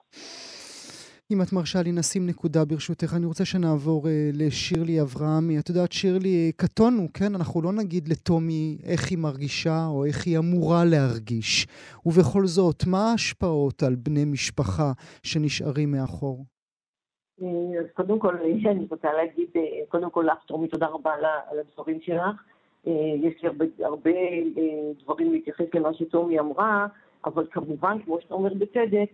אם 1.31 1.41
את 1.41 1.53
מרשה 1.53 1.79
לי, 1.83 1.91
נשים 1.91 2.27
נקודה 2.27 2.65
ברשותך. 2.65 3.13
אני 3.17 3.25
רוצה 3.25 3.45
שנעבור 3.45 4.05
uh, 4.05 4.09
לשירלי 4.33 5.01
אברהמי. 5.01 5.59
את 5.59 5.69
יודעת, 5.69 5.91
שירלי, 5.91 6.51
קטונו, 6.55 7.07
כן? 7.13 7.35
אנחנו 7.35 7.61
לא 7.61 7.71
נגיד 7.73 8.07
לטומי 8.07 8.77
איך 8.85 9.11
היא 9.11 9.17
מרגישה 9.17 9.85
או 9.87 10.05
איך 10.05 10.27
היא 10.27 10.37
אמורה 10.37 10.85
להרגיש. 10.85 11.67
ובכל 12.05 12.45
זאת, 12.45 12.83
מה 12.87 13.11
ההשפעות 13.11 13.83
על 13.83 13.95
בני 13.95 14.25
משפחה 14.25 14.91
שנשארים 15.23 15.91
מאחור? 15.91 16.45
אז 17.79 17.85
קודם 17.93 18.19
כל, 18.19 18.35
אני 18.71 18.85
רוצה 18.89 19.13
להגיד, 19.13 19.49
אה, 19.55 19.61
קודם 19.87 20.09
כל 20.09 20.25
לך, 20.31 20.43
טומי, 20.47 20.67
תודה 20.67 20.87
רבה 20.87 21.13
על 21.51 21.59
הדברים 21.59 22.01
שלך. 22.01 22.35
אה, 22.87 22.91
יש 23.21 23.43
לי 23.43 23.47
הרבה, 23.49 23.65
הרבה 23.79 24.11
דברים 25.03 25.33
להתייחס 25.33 25.65
למה 25.73 25.93
שטומי 25.93 26.39
אמרה, 26.39 26.87
אבל 27.25 27.47
כמובן, 27.51 27.97
כמו 28.05 28.21
שאתה 28.21 28.33
אומר 28.33 28.53
בצדק, 28.53 29.09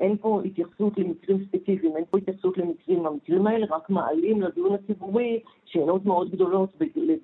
אין 0.00 0.16
פה 0.16 0.40
התייחסות 0.44 0.98
למקרים 0.98 1.44
ספציפיים, 1.44 1.96
אין 1.96 2.04
פה 2.10 2.18
התייחסות 2.18 2.58
למקרים, 2.58 3.06
המקרים 3.06 3.46
האלה 3.46 3.66
רק 3.70 3.90
מעלים 3.90 4.42
לדיון 4.42 4.74
הציבורי 4.74 5.40
שאלות 5.64 6.06
מאוד 6.06 6.30
גדולות 6.30 6.70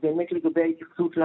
באמת 0.03 0.33
לגבי 0.33 0.63
ההתייחסות 0.63 1.17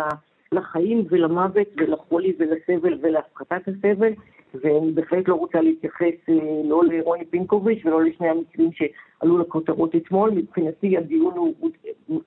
לחיים 0.52 1.06
ולמוות 1.10 1.68
ולחולי 1.78 2.34
ולסבל 2.40 2.98
ולהפחתת 3.02 3.62
הסבל, 3.68 4.14
ואני 4.54 4.92
בהחלט 4.92 5.28
לא 5.28 5.36
רוצה 5.36 5.62
להתייחס 5.62 6.30
אה, 6.30 6.62
לא 6.66 6.84
לרוני 6.86 7.26
פינקוביץ' 7.26 7.86
ולא 7.86 8.04
לשני 8.04 8.30
המקרים 8.30 8.70
שעלו 8.74 9.38
לכותרות 9.38 9.96
אתמול, 9.96 10.32
מבחינתי 10.32 10.98
הדיון 10.98 11.34
הוא, 11.34 11.70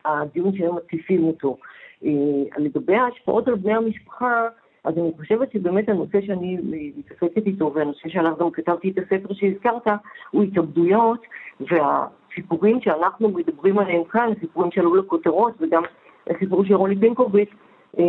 הדיון 0.04 0.56
שהם 0.56 0.74
מציפים 0.74 1.24
אותו. 1.24 1.56
אה, 2.04 2.10
לגבי 2.58 2.94
ההשפעות 2.94 3.48
על 3.48 3.54
בני 3.54 3.74
המשפחה, 3.74 4.48
אז 4.86 4.98
אני 4.98 5.10
חושבת 5.16 5.52
שבאמת 5.52 5.88
הנושא 5.88 6.20
שאני 6.20 6.58
מתעסקת 6.96 7.46
איתו, 7.46 7.72
והנושא 7.74 8.08
שעליו 8.08 8.36
גם 8.40 8.50
כתבתי 8.50 8.90
את 8.90 8.98
הספר 8.98 9.34
שהזכרת, 9.34 9.86
הוא 10.30 10.42
התאבדויות, 10.42 11.20
והסיפורים 11.60 12.80
שאנחנו 12.80 13.28
מדברים 13.28 13.78
עליהם 13.78 14.04
כאן, 14.04 14.32
הסיפורים 14.36 14.70
שעלו 14.70 14.94
לכותרות, 14.94 15.52
וגם 15.60 15.82
הסיפור 16.30 16.64
של 16.64 16.74
רוני 16.74 16.96
פינקוביץ', 17.00 17.50
אה, 17.98 18.04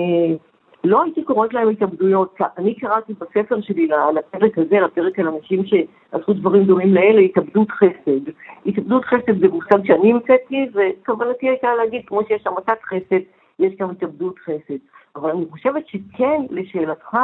לא 0.83 1.03
הייתי 1.03 1.23
קוראת 1.23 1.53
להם 1.53 1.69
התאבדויות. 1.69 2.37
אני 2.57 2.75
קראתי 2.75 3.13
בספר 3.13 3.61
שלי 3.61 3.87
לפרק 4.15 4.57
הזה, 4.57 4.79
לפרק 4.79 5.19
על 5.19 5.27
אנשים 5.27 5.65
שעשו 5.65 6.33
דברים 6.33 6.63
דומים 6.63 6.93
לאלה, 6.93 7.21
התאבדות 7.21 7.71
חסד. 7.71 8.31
התאבדות 8.65 9.05
חסד 9.05 9.39
זה 9.39 9.47
מושג 9.47 9.85
שאני 9.85 10.11
המצאתי, 10.11 10.69
וכוונתי 10.73 11.49
הייתה 11.49 11.75
להגיד, 11.75 12.01
כמו 12.05 12.21
שיש 12.27 12.47
המתת 12.47 12.81
חסד, 12.83 13.21
יש 13.59 13.73
גם 13.79 13.89
התאבדות 13.89 14.39
חסד. 14.39 14.77
אבל 15.17 15.29
אני 15.29 15.45
חושבת 15.51 15.87
שכן, 15.87 16.41
לשאלתך, 16.49 17.17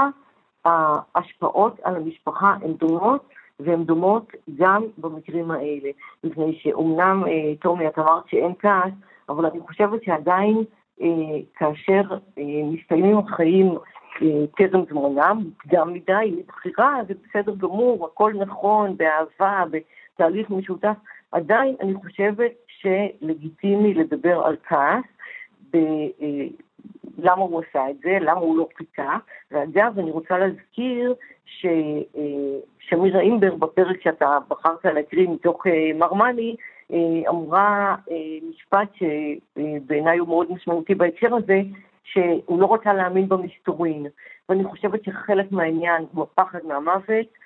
ההשפעות 0.66 1.80
על 1.84 1.96
המשפחה 1.96 2.56
הן 2.62 2.74
דומות, 2.74 3.30
והן 3.60 3.84
דומות 3.84 4.32
גם 4.56 4.84
במקרים 4.98 5.52
האלה. 5.52 5.90
מפני 6.24 6.60
שאומנם, 6.62 7.24
אה, 7.28 7.54
טומי, 7.62 7.88
את 7.88 8.00
אמרת 8.00 8.24
שאין 8.28 8.54
כעס, 8.60 8.92
אבל 9.30 9.46
אני 9.46 9.60
חושבת 9.60 10.04
שעדיין 10.04 10.64
אה, 11.02 11.08
כאשר 11.56 12.02
אה, 12.38 12.44
מסתיימים 12.64 13.18
החיים 13.18 13.74
טרם 14.58 14.84
זמנם, 14.90 15.44
מוקדם 15.46 15.94
מדי, 15.94 16.36
מבחירה, 16.38 17.00
זה 17.08 17.14
בסדר 17.24 17.56
גמור, 17.56 18.06
הכל 18.06 18.34
נכון, 18.34 18.98
באהבה, 18.98 19.64
בתהליך 19.72 20.50
משותף, 20.50 20.96
עדיין 21.32 21.76
אני 21.82 21.94
חושבת 21.94 22.52
שלגיטימי 22.68 23.94
לדבר 23.94 24.42
על 24.46 24.56
כעס, 24.68 25.04
למה 27.18 27.42
הוא 27.42 27.62
עשה 27.70 27.90
את 27.90 27.96
זה, 28.04 28.18
למה 28.22 28.40
הוא 28.40 28.58
לא 28.58 28.68
חיכה. 28.78 29.18
ואגב, 29.52 30.00
אני 30.00 30.12
רוצה 30.12 30.38
להזכיר 30.38 31.14
ששמירה 31.46 33.20
אימבר, 33.20 33.56
בפרק 33.56 34.02
שאתה 34.02 34.38
בחרת 34.48 34.86
להקריא 34.86 35.30
מתוך 35.30 35.68
אה, 35.68 35.92
מרמני, 35.96 36.56
אה, 36.94 37.30
אמרה 37.30 37.96
אה, 38.12 38.16
משפט 38.50 38.90
שבעיניי 38.96 40.18
הוא 40.18 40.28
מאוד 40.28 40.52
משמעותי 40.52 40.96
בהקשר 40.96 41.36
הזה, 41.36 41.62
שהוא 42.04 42.60
לא 42.60 42.66
רוצה 42.66 42.94
להאמין 42.94 43.30
במסתורין. 43.30 44.06
ואני 44.50 44.64
חושבת 44.64 45.04
שחלק 45.04 45.52
מהעניין 45.52 46.06
הוא 46.14 46.24
הפחד 46.24 46.60
מהמוות, 46.64 47.44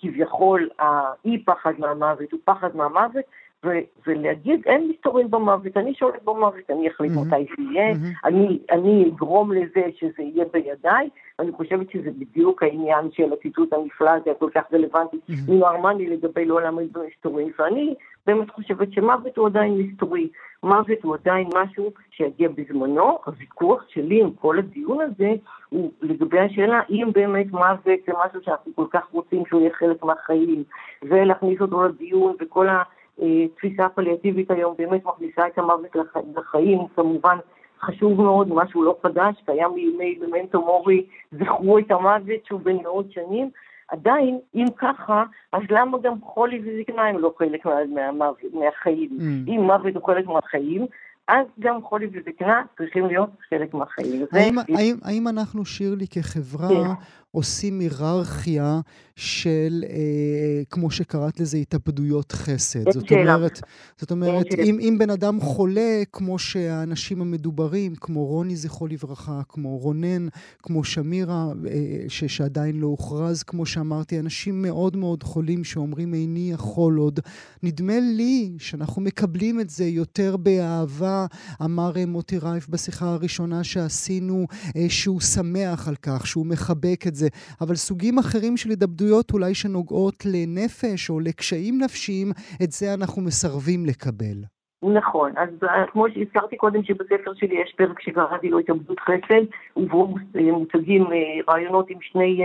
כביכול 0.00 0.68
האי 0.78 1.44
פחד 1.44 1.72
מהמוות 1.78 2.32
הוא 2.32 2.40
פחד 2.44 2.76
מהמוות, 2.76 3.24
ו- 3.64 4.06
ולהגיד, 4.06 4.62
אין 4.66 4.88
מסתורים 4.88 5.30
במוות, 5.30 5.76
אני 5.76 5.94
שולט 5.94 6.22
במוות, 6.24 6.70
אני 6.70 6.88
אחליט 6.88 7.12
mm-hmm. 7.12 7.26
מתי 7.26 7.44
זה 7.56 7.62
יהיה, 7.62 7.92
mm-hmm. 7.92 8.24
אני, 8.24 8.58
אני 8.70 9.10
אגרום 9.14 9.52
לזה 9.52 9.82
שזה 9.98 10.22
יהיה 10.22 10.44
בידיי, 10.52 11.08
ואני 11.38 11.52
חושבת 11.52 11.90
שזה 11.90 12.10
בדיוק 12.18 12.62
העניין 12.62 13.10
של 13.12 13.32
הציטוט 13.32 13.72
הנפלא 13.72 14.10
הזה, 14.10 14.30
הכל 14.30 14.50
כך 14.54 14.62
רלוונטי, 14.72 15.16
mm-hmm. 15.30 15.52
לגבי 15.98 16.44
לא 16.44 16.62
להעמיד 16.62 16.92
במסתורים, 16.92 17.52
ואני 17.58 17.94
באמת 18.26 18.50
חושבת 18.50 18.92
שמוות 18.92 19.36
הוא 19.36 19.46
עדיין 19.46 19.78
מסתורי, 19.78 20.28
מוות 20.62 21.02
הוא 21.02 21.14
עדיין 21.14 21.48
משהו 21.54 21.90
שיגיע 22.10 22.48
בזמנו, 22.48 23.18
הוויכוח 23.24 23.84
שלי 23.88 24.20
עם 24.20 24.30
כל 24.32 24.58
הדיון 24.58 25.00
הזה 25.00 25.32
הוא 25.68 25.90
לגבי 26.02 26.40
השאלה 26.40 26.80
אם 26.90 27.08
באמת 27.12 27.46
מוות 27.50 28.00
זה 28.06 28.12
משהו 28.26 28.40
שאנחנו 28.42 28.72
כל 28.74 28.86
כך 28.90 29.06
רוצים 29.12 29.42
שהוא 29.48 29.60
יהיה 29.60 29.72
חלק 29.72 30.04
מהחיים, 30.04 30.64
ולהכניס 31.02 31.60
אותו 31.60 31.84
לדיון 31.84 32.36
וכל 32.40 32.68
ה... 32.68 32.82
התפיסה 33.18 33.86
הפליאטיבית 33.86 34.50
היום 34.50 34.74
באמת 34.78 35.04
מכניסה 35.04 35.46
את 35.46 35.58
המוות 35.58 35.96
לחיים, 36.36 36.78
כמובן 36.96 37.36
חשוב 37.80 38.22
מאוד, 38.22 38.48
משהו 38.54 38.82
לא 38.82 38.96
חדש, 39.02 39.34
קיים 39.46 39.70
מימי 39.74 40.18
במנטו 40.20 40.60
מורי, 40.60 41.06
זכרו 41.32 41.78
את 41.78 41.90
המוות 41.90 42.46
שהוא 42.46 42.60
בן 42.60 42.76
מאות 42.76 43.12
שנים, 43.12 43.50
עדיין, 43.88 44.38
אם 44.54 44.66
ככה, 44.76 45.24
אז 45.52 45.62
למה 45.70 45.98
גם 46.02 46.14
חולי 46.22 46.60
וזקנה 46.60 47.02
הם 47.02 47.18
לא 47.18 47.34
חלק 47.38 47.64
מה, 47.66 48.12
מה, 48.12 48.30
מהחיים? 48.52 49.10
Mm. 49.18 49.50
אם 49.50 49.60
מוות 49.60 49.94
הוא 49.94 50.06
חלק 50.06 50.26
מהחיים, 50.26 50.86
אז 51.28 51.46
גם 51.60 51.82
חולי 51.82 52.06
וזקנה 52.12 52.62
צריכים 52.78 53.06
להיות 53.06 53.30
חלק 53.50 53.74
מהחיים. 53.74 54.26
האם, 54.32 54.58
האם, 54.58 54.96
האם 55.02 55.28
אנחנו, 55.28 55.64
שירלי, 55.64 56.06
כחברה, 56.06 56.68
כן. 56.68 56.90
עושים 57.32 57.80
היררכיה 57.80 58.80
של, 59.16 59.84
אה, 59.88 60.62
כמו 60.70 60.90
שקראת 60.90 61.40
לזה, 61.40 61.56
התאבדויות 61.56 62.32
חסד. 62.32 62.92
זאת 62.92 63.08
שאלה. 63.08 63.34
אומרת, 63.34 63.60
זאת 63.98 64.10
אומרת 64.10 64.46
אם, 64.58 64.78
אם 64.80 64.96
בן 64.98 65.10
אדם 65.10 65.40
חולה, 65.40 66.02
כמו 66.12 66.38
שהאנשים 66.38 67.20
המדוברים, 67.20 67.94
כמו 67.94 68.26
רוני 68.26 68.56
זכרו 68.56 68.86
לברכה, 68.86 69.40
כמו 69.48 69.78
רונן, 69.78 70.28
כמו 70.62 70.84
שמירה, 70.84 71.52
אה, 71.70 72.04
ש, 72.08 72.24
שעדיין 72.24 72.80
לא 72.80 72.86
הוכרז, 72.86 73.42
כמו 73.42 73.66
שאמרתי, 73.66 74.18
אנשים 74.18 74.62
מאוד 74.62 74.96
מאוד 74.96 75.22
חולים 75.22 75.64
שאומרים 75.64 76.14
איני 76.14 76.50
יכול 76.52 76.96
עוד, 76.96 77.20
נדמה 77.62 78.00
לי 78.00 78.52
שאנחנו 78.58 79.02
מקבלים 79.02 79.60
את 79.60 79.70
זה 79.70 79.84
יותר 79.84 80.36
באהבה, 80.36 81.26
אמר 81.64 81.92
אה, 81.96 82.06
מוטי 82.06 82.38
רייף 82.38 82.68
בשיחה 82.68 83.06
הראשונה 83.06 83.64
שעשינו, 83.64 84.46
אה, 84.76 84.86
שהוא 84.88 85.20
שמח 85.20 85.88
על 85.88 85.96
כך, 86.02 86.26
שהוא 86.26 86.46
מחבק 86.46 87.04
את 87.06 87.14
זה, 87.14 87.21
אבל 87.60 87.74
סוגים 87.74 88.18
אחרים 88.18 88.56
של 88.56 88.70
התאבדויות 88.70 89.32
אולי 89.32 89.54
שנוגעות 89.54 90.14
לנפש 90.26 91.10
או 91.10 91.20
לקשיים 91.20 91.74
נפשיים, 91.84 92.28
את 92.62 92.72
זה 92.72 92.94
אנחנו 92.94 93.22
מסרבים 93.22 93.86
לקבל. 93.86 94.38
נכון, 94.82 95.32
אז 95.36 95.48
אה, 95.62 95.86
כמו 95.92 96.06
שהזכרתי 96.14 96.56
קודם 96.56 96.82
שבספר 96.84 97.34
שלי 97.34 97.54
יש 97.62 97.74
פרק 97.76 98.00
שקראתי 98.00 98.48
לו 98.48 98.58
התאבדות 98.58 99.00
חסד, 99.00 99.44
ובו 99.76 100.14
מוצגים 100.34 101.06
רעיונות 101.48 101.90
עם 101.90 101.98
שני, 102.00 102.40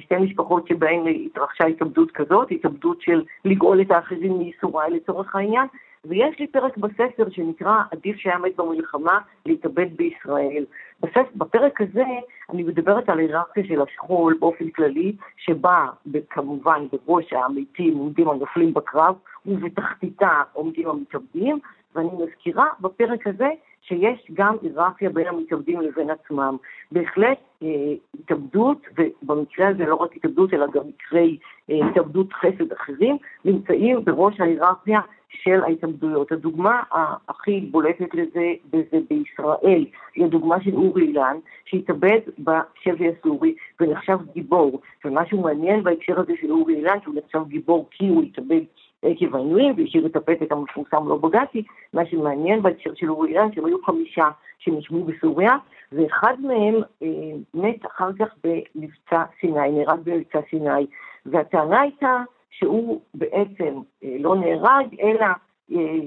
שתי 0.00 0.16
משפחות 0.16 0.68
שבהן 0.68 1.00
התרחשה 1.26 1.64
התאבדות 1.64 2.10
כזאת, 2.10 2.50
התאבדות 2.50 3.00
של 3.00 3.24
לגאול 3.44 3.80
את 3.80 3.90
האחרים 3.90 4.38
מייסוריי 4.38 4.90
לצורך 4.90 5.34
העניין, 5.34 5.66
ויש 6.08 6.38
לי 6.38 6.46
פרק 6.46 6.76
בספר 6.76 7.30
שנקרא 7.30 7.82
עדיף 7.90 8.16
שהיה 8.16 8.38
מת 8.38 8.56
במלחמה 8.56 9.18
להתאבד 9.46 9.96
בישראל. 9.96 10.64
בספר, 11.00 11.22
בפרק 11.34 11.80
הזה 11.80 12.04
אני 12.50 12.62
מדברת 12.62 13.08
על 13.08 13.18
היררכיה 13.18 13.64
של 13.68 13.82
השכול 13.82 14.36
באופן 14.40 14.70
כללי, 14.70 15.16
שבה 15.36 15.86
כמובן 16.30 16.86
בראש 17.06 17.32
המתים 17.32 17.96
עומדים 17.96 18.28
הנופלים 18.28 18.74
בקרב, 18.74 19.14
ובתחתיתה 19.46 20.42
עומדים 20.52 20.88
המתאבדים, 20.88 21.58
ואני 21.94 22.08
מזכירה 22.18 22.66
בפרק 22.80 23.26
הזה 23.26 23.48
שיש 23.88 24.30
גם 24.34 24.56
היררכיה 24.62 25.10
בין 25.10 25.26
המתאבדים 25.26 25.80
לבין 25.80 26.10
עצמם. 26.10 26.56
בהחלט 26.92 27.38
אה, 27.62 27.68
התאבדות, 28.20 28.78
ובמקרה 28.98 29.68
הזה 29.68 29.84
לא 29.84 29.94
רק 29.94 30.16
התאבדות 30.16 30.54
אלא 30.54 30.66
גם 30.66 30.82
מקרי 30.88 31.38
אה, 31.70 31.88
התאבדות 31.90 32.32
חסד 32.32 32.72
אחרים, 32.72 33.16
נמצאים 33.44 34.04
בראש 34.04 34.40
ההיררכיה 34.40 35.00
של 35.42 35.64
ההתאבדויות. 35.64 36.32
הדוגמה 36.32 36.82
הכי 37.28 37.60
בולטת 37.60 38.14
לזה 38.14 38.52
זה 38.72 38.98
בישראל, 39.10 39.84
היא 40.14 40.24
הדוגמה 40.24 40.60
של 40.64 40.74
אורי 40.74 41.02
אילן, 41.02 41.36
שהתאבד 41.64 42.18
בשבי 42.38 43.08
הסורי 43.08 43.54
ונחשב 43.80 44.18
גיבור. 44.34 44.80
ומשהו 45.04 45.40
מעניין 45.40 45.82
בהקשר 45.82 46.20
הזה 46.20 46.32
של 46.40 46.50
אורי 46.50 46.74
אילן, 46.74 46.98
שהוא 47.02 47.14
נחשב 47.14 47.48
גיבור 47.48 47.88
כי 47.90 48.08
הוא 48.08 48.22
התאבד 48.22 48.62
עקב 49.06 49.36
העינויים 49.36 49.74
והשאיר 49.76 50.06
את 50.06 50.16
הפתק 50.16 50.52
המפורסם 50.52 51.08
לא 51.08 51.16
בגדתי, 51.16 51.62
מה 51.92 52.06
שמעניין 52.06 52.62
בהקשר 52.62 52.90
של 52.94 53.10
אורי 53.10 53.30
אילן, 53.30 53.52
שהם 53.52 53.64
היו 53.64 53.84
חמישה 53.84 54.28
שנשמעו 54.58 55.04
בסוריה, 55.04 55.52
ואחד 55.92 56.34
מהם 56.40 56.74
אה, 57.02 57.08
מת 57.54 57.86
אחר 57.86 58.10
כך 58.18 58.34
במבצע 58.44 59.22
סיני, 59.40 59.70
נהרג 59.70 60.00
במבצע 60.04 60.38
סיני, 60.50 60.86
והטענה 61.26 61.80
הייתה 61.80 62.22
שהוא 62.50 63.00
בעצם 63.14 63.80
אה, 64.04 64.16
לא 64.20 64.36
נהרג, 64.36 64.86
אלא 65.00 65.26
אה, 65.72 65.98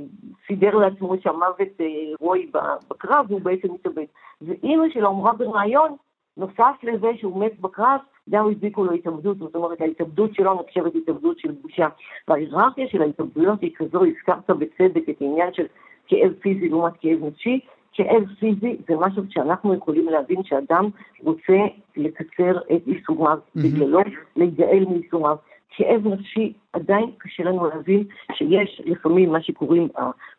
סידר 0.48 0.76
לעצמו 0.78 1.16
שהמוות 1.24 1.82
אה, 1.82 1.86
רוי 2.20 2.52
בקרב, 2.90 3.26
והוא 3.30 3.42
בעצם 3.42 3.74
מתאבד. 3.74 4.06
ואימא 4.42 4.90
שלו 4.94 5.10
אמרה 5.10 5.34
בריאיון, 5.34 5.96
נוסף 6.38 6.76
לזה 6.84 7.08
שהוא 7.20 7.46
מת 7.46 7.60
בקרב, 7.60 8.00
גם 8.30 8.48
הדביקו 8.48 8.86
לו 8.86 8.92
התאבדות, 8.92 9.38
זאת 9.38 9.56
אומרת 9.56 9.82
ההתאבדות 9.82 10.36
שלו 10.36 10.62
נחשבת 10.62 10.96
התאבדות 10.96 11.40
של 11.40 11.52
בושה. 11.52 11.88
וההיררכיה 12.28 12.88
של 12.88 13.02
ההתאבדויות 13.02 13.62
היא 13.62 13.72
כזו, 13.76 14.06
הזכרת 14.06 14.50
בצדק 14.50 15.10
את 15.10 15.22
העניין 15.22 15.54
של 15.54 15.66
כאב 16.08 16.34
פיזי 16.42 16.70
לעומת 16.70 16.94
כאב 17.02 17.26
נפשי, 17.26 17.60
כאב 17.94 18.24
פיזי 18.40 18.78
זה 18.88 18.96
משהו 18.98 19.24
שאנחנו 19.30 19.74
יכולים 19.74 20.06
להבין 20.10 20.44
שאדם 20.44 20.90
רוצה 21.24 21.58
לקצר 21.98 22.58
את 22.58 22.88
mm-hmm. 22.88 23.60
בגללו, 23.64 24.00
להיגאל 24.36 24.86
מייסוריו. 24.90 25.36
כאב 25.70 26.08
נפשי, 26.08 26.54
עדיין 26.74 27.12
קשה 27.18 27.44
לנו 27.44 27.66
להבין 27.66 28.04
שיש 28.34 28.82
לפעמים 28.86 29.32
מה 29.32 29.42
שקוראים 29.42 29.88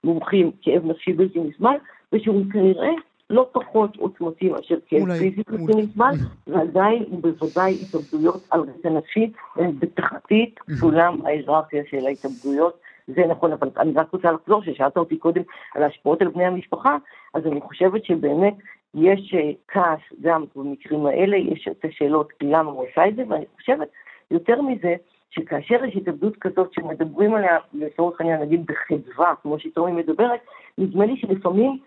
המומחים 0.05 0.51
כאב 0.63 0.87
נפשי 0.87 1.13
בלתי 1.13 1.41
נסבל, 1.41 1.77
ושהוא 2.13 2.45
כנראה 2.53 2.91
לא 3.31 3.49
פחות 3.53 3.97
עוצמתי 3.97 4.49
מאשר 4.49 4.77
כאב 4.87 5.13
פיזי 5.19 5.43
בלתי 5.49 5.83
נסבל, 5.83 6.15
ועדיין 6.47 7.05
ובוודאי 7.13 7.77
התאבדויות 7.83 8.43
על 8.51 8.61
רקע 8.61 8.91
נפשי 8.91 9.33
הן 9.57 9.73
בתחתית 9.79 10.61
סולם 10.71 11.27
ההיררכיה 11.27 11.83
של 11.91 12.07
ההתאבדויות. 12.07 12.81
זה 13.07 13.27
נכון, 13.29 13.53
אבל 13.53 13.69
אני 13.79 13.93
רק 13.93 14.13
רוצה 14.13 14.33
לחזור, 14.33 14.63
ששאלת 14.63 14.97
אותי 14.97 15.17
קודם 15.17 15.43
על 15.75 15.83
ההשפעות 15.83 16.23
על 16.23 16.29
בני 16.29 16.45
המשפחה, 16.45 16.97
אז 17.35 17.47
אני 17.47 17.61
חושבת 17.61 18.05
שבאמת 18.05 18.55
יש 18.95 19.35
אה, 19.35 19.51
כעס 19.69 20.01
גם 20.21 20.45
במקרים 20.57 21.07
האלה, 21.07 21.37
יש 21.37 21.69
את 21.71 21.85
השאלות 21.85 22.29
למה 22.41 22.71
הוא 22.71 22.85
עשה 22.93 23.09
את 23.09 23.17
זה, 23.17 23.23
ואני 23.29 23.45
חושבת 23.57 23.89
יותר 24.31 24.63
מזה, 24.63 24.95
שכאשר 25.31 25.85
יש 25.85 25.97
התאבדות 25.97 26.37
כזאת 26.37 26.73
שמדברים 26.73 27.35
עליה, 27.35 27.59
לצורך 27.75 28.21
העניין 28.21 28.41
נגיד 28.41 28.67
בחדווה, 28.67 29.35
כמו 29.43 29.59
שטומי 29.59 29.93
מדברת, 29.93 30.41
נדמה 30.79 31.07
לי 31.07 31.17
שלפעמים 31.17 31.79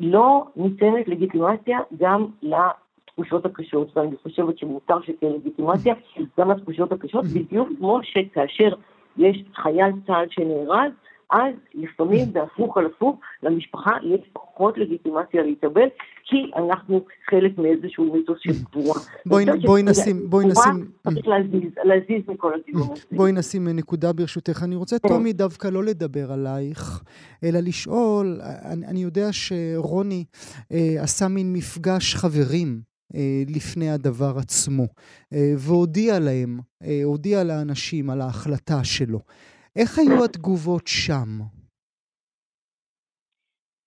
לא 0.00 0.44
ניתנת 0.56 1.08
לגיטימציה 1.08 1.78
גם 1.98 2.26
לתחושות 2.42 3.46
הקשות, 3.46 3.96
ואני 3.96 4.16
חושבת 4.22 4.58
שמותר 4.58 5.00
שתהיה 5.02 5.32
לגיטימציה 5.32 5.94
גם 6.38 6.50
לתחושות 6.50 6.92
הקשות, 6.92 7.24
בדיוק 7.24 7.68
כמו 7.78 8.00
שכאשר 8.02 8.68
יש 9.16 9.44
חייל 9.54 9.92
צה"ל 10.06 10.26
שנהרג, 10.30 10.90
אז 11.30 11.54
לפעמים 11.74 12.32
בהפוך 12.32 12.76
על 12.76 12.86
הפוך, 12.86 13.20
למשפחה 13.42 13.90
יש 14.02 14.20
פחות 14.32 14.78
לגיטימציה 14.78 15.42
להתאבל, 15.42 15.88
כי 16.24 16.36
אנחנו 16.56 17.04
חלק 17.30 17.58
מאיזשהו 17.58 18.14
מיתוס 18.14 18.38
של 18.40 18.52
גבורה. 18.64 19.00
בואי, 19.26 19.44
בואי 19.66 19.82
נשים, 19.82 20.30
בואי 20.30 20.46
נשים... 20.46 20.90
צריך 21.04 21.26
להזיז, 21.26 21.70
להזיז 21.84 22.22
מכל 22.28 22.52
הזה. 22.54 22.94
בואי 23.12 23.32
נשים 23.32 23.68
נקודה 23.68 24.12
ברשותך. 24.12 24.62
אני 24.62 24.76
רוצה, 24.76 24.98
כן. 24.98 25.08
טומי, 25.08 25.32
דווקא 25.32 25.68
לא 25.68 25.84
לדבר 25.84 26.32
עלייך, 26.32 27.02
אלא 27.44 27.58
לשאול, 27.60 28.40
אני, 28.64 28.86
אני 28.86 29.00
יודע 29.00 29.28
שרוני 29.32 30.24
אה, 30.72 31.02
עשה 31.02 31.28
מין 31.28 31.52
מפגש 31.52 32.14
חברים 32.14 32.80
אה, 33.14 33.42
לפני 33.48 33.90
הדבר 33.90 34.34
עצמו, 34.38 34.86
אה, 35.32 35.52
והודיע 35.58 36.18
להם, 36.18 36.60
הודיע 37.04 37.44
לאנשים 37.44 38.10
על 38.10 38.20
ההחלטה 38.20 38.84
שלו. 38.84 39.20
איך 39.76 39.98
היו 39.98 40.24
התגובות 40.24 40.86
שם? 40.86 41.28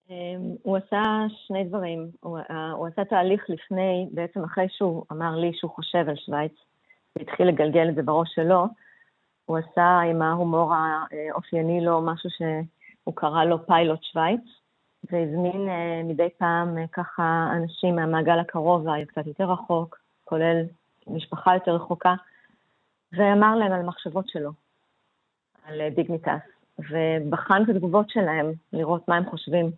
אמ, 0.10 0.56
הוא 0.64 0.78
עשה 0.78 1.04
שני 1.30 1.64
דברים. 1.64 2.12
הוא, 2.20 2.40
אה, 2.50 2.72
הוא 2.72 2.88
עשה 2.88 3.06
תהליך 3.06 3.46
לפני, 3.50 4.10
בעצם 4.12 4.44
אחרי 4.44 4.68
שהוא 4.70 5.06
אמר 5.12 5.36
לי 5.36 5.52
שהוא 5.54 5.72
חושב 5.72 6.10
על 6.10 6.16
שווייץ, 6.16 6.54
והתחיל 7.16 7.48
לגלגל 7.48 7.90
את 7.90 7.96
זה 7.96 8.04
בראש 8.04 8.30
שלו, 8.36 8.66
הוא 9.46 9.58
עשה 9.58 10.00
עם 10.00 10.22
ההומור 10.22 10.74
האופייני 10.74 11.86
לו 11.86 12.02
משהו 12.02 12.30
שהוא 12.30 13.16
קרא 13.16 13.44
לו 13.44 13.66
פיילוט 13.66 14.04
שווייץ, 14.04 14.42
והזמין 15.12 15.70
אה, 15.70 16.02
מדי 16.04 16.30
פעם 16.38 16.78
אה, 16.78 16.88
ככה 16.92 17.48
אנשים 17.58 17.96
מהמעגל 17.96 18.40
הקרוב 18.40 18.86
והקצת 18.86 19.28
יותר 19.28 19.52
רחוק, 19.52 20.00
כולל 20.24 20.64
משפחה 21.08 21.54
יותר 21.54 21.72
רחוקה, 21.72 22.16
ואמר 23.14 23.56
להם 23.56 23.72
על 23.72 23.80
המחשבות 23.80 24.30
שלו. 24.30 24.67
על 25.68 25.82
אה, 25.82 25.90
דיגניטס, 25.90 26.32
ובחן 26.80 27.64
את 27.64 27.70
התגובות 27.70 28.10
שלהם, 28.10 28.52
לראות 28.74 29.08
מה 29.08 29.16
הם 29.16 29.30
חושבים. 29.30 29.72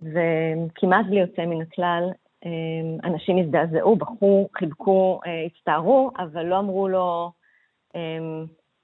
וכמעט 0.00 1.06
בלי 1.06 1.20
יוצא 1.20 1.46
מן 1.46 1.62
הכלל, 1.62 2.10
אה, 2.44 2.50
אנשים 3.04 3.38
הזדעזעו, 3.38 3.96
בכו, 3.96 4.48
חיבקו, 4.58 5.20
אה, 5.26 5.44
הצטערו, 5.46 6.10
אבל 6.18 6.42
לא 6.42 6.58
אמרו 6.58 6.88
לו, 6.88 7.32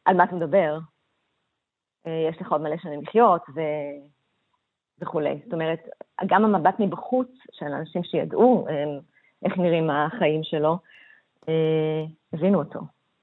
על 0.05 0.17
מה 0.17 0.25
אתה 0.25 0.35
מדבר? 0.35 0.79
יש 2.07 2.41
לך 2.41 2.53
עוד 2.53 2.61
מלא 2.61 2.77
שנים 2.83 3.03
לחיות, 3.03 3.43
ו... 3.55 3.61
וכולי. 4.99 5.41
זאת 5.45 5.53
אומרת, 5.53 5.89
גם 6.27 6.45
המבט 6.45 6.75
מבחוץ 6.79 7.29
של 7.53 7.67
אנשים 7.67 8.05
שידעו 8.05 8.67
איך 9.45 9.59
נראים 9.59 9.91
החיים 9.91 10.41
שלו, 10.45 10.79
הבינו 12.33 12.59
אותו. 12.59 12.81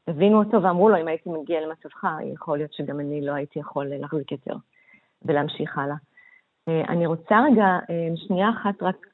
הבינו 0.10 0.40
אותו 0.40 0.64
ואמרו 0.64 0.90
לו, 0.90 0.98
אם 1.02 1.08
הייתי 1.08 1.30
מגיע 1.30 1.62
למצבך, 1.62 2.06
יכול 2.34 2.58
להיות 2.58 2.74
שגם 2.74 3.00
אני 3.00 3.22
לא 3.22 3.32
הייתי 3.32 3.60
יכול 3.60 3.86
להחזיק 3.86 4.32
יותר 4.32 4.56
ולהמשיך 5.26 5.78
הלאה. 5.78 5.96
אה, 6.68 6.82
אני 6.90 7.06
רוצה 7.06 7.36
רגע, 7.52 7.66
אה, 7.90 8.10
שנייה 8.16 8.50
אחת 8.50 8.84
רק 8.84 9.08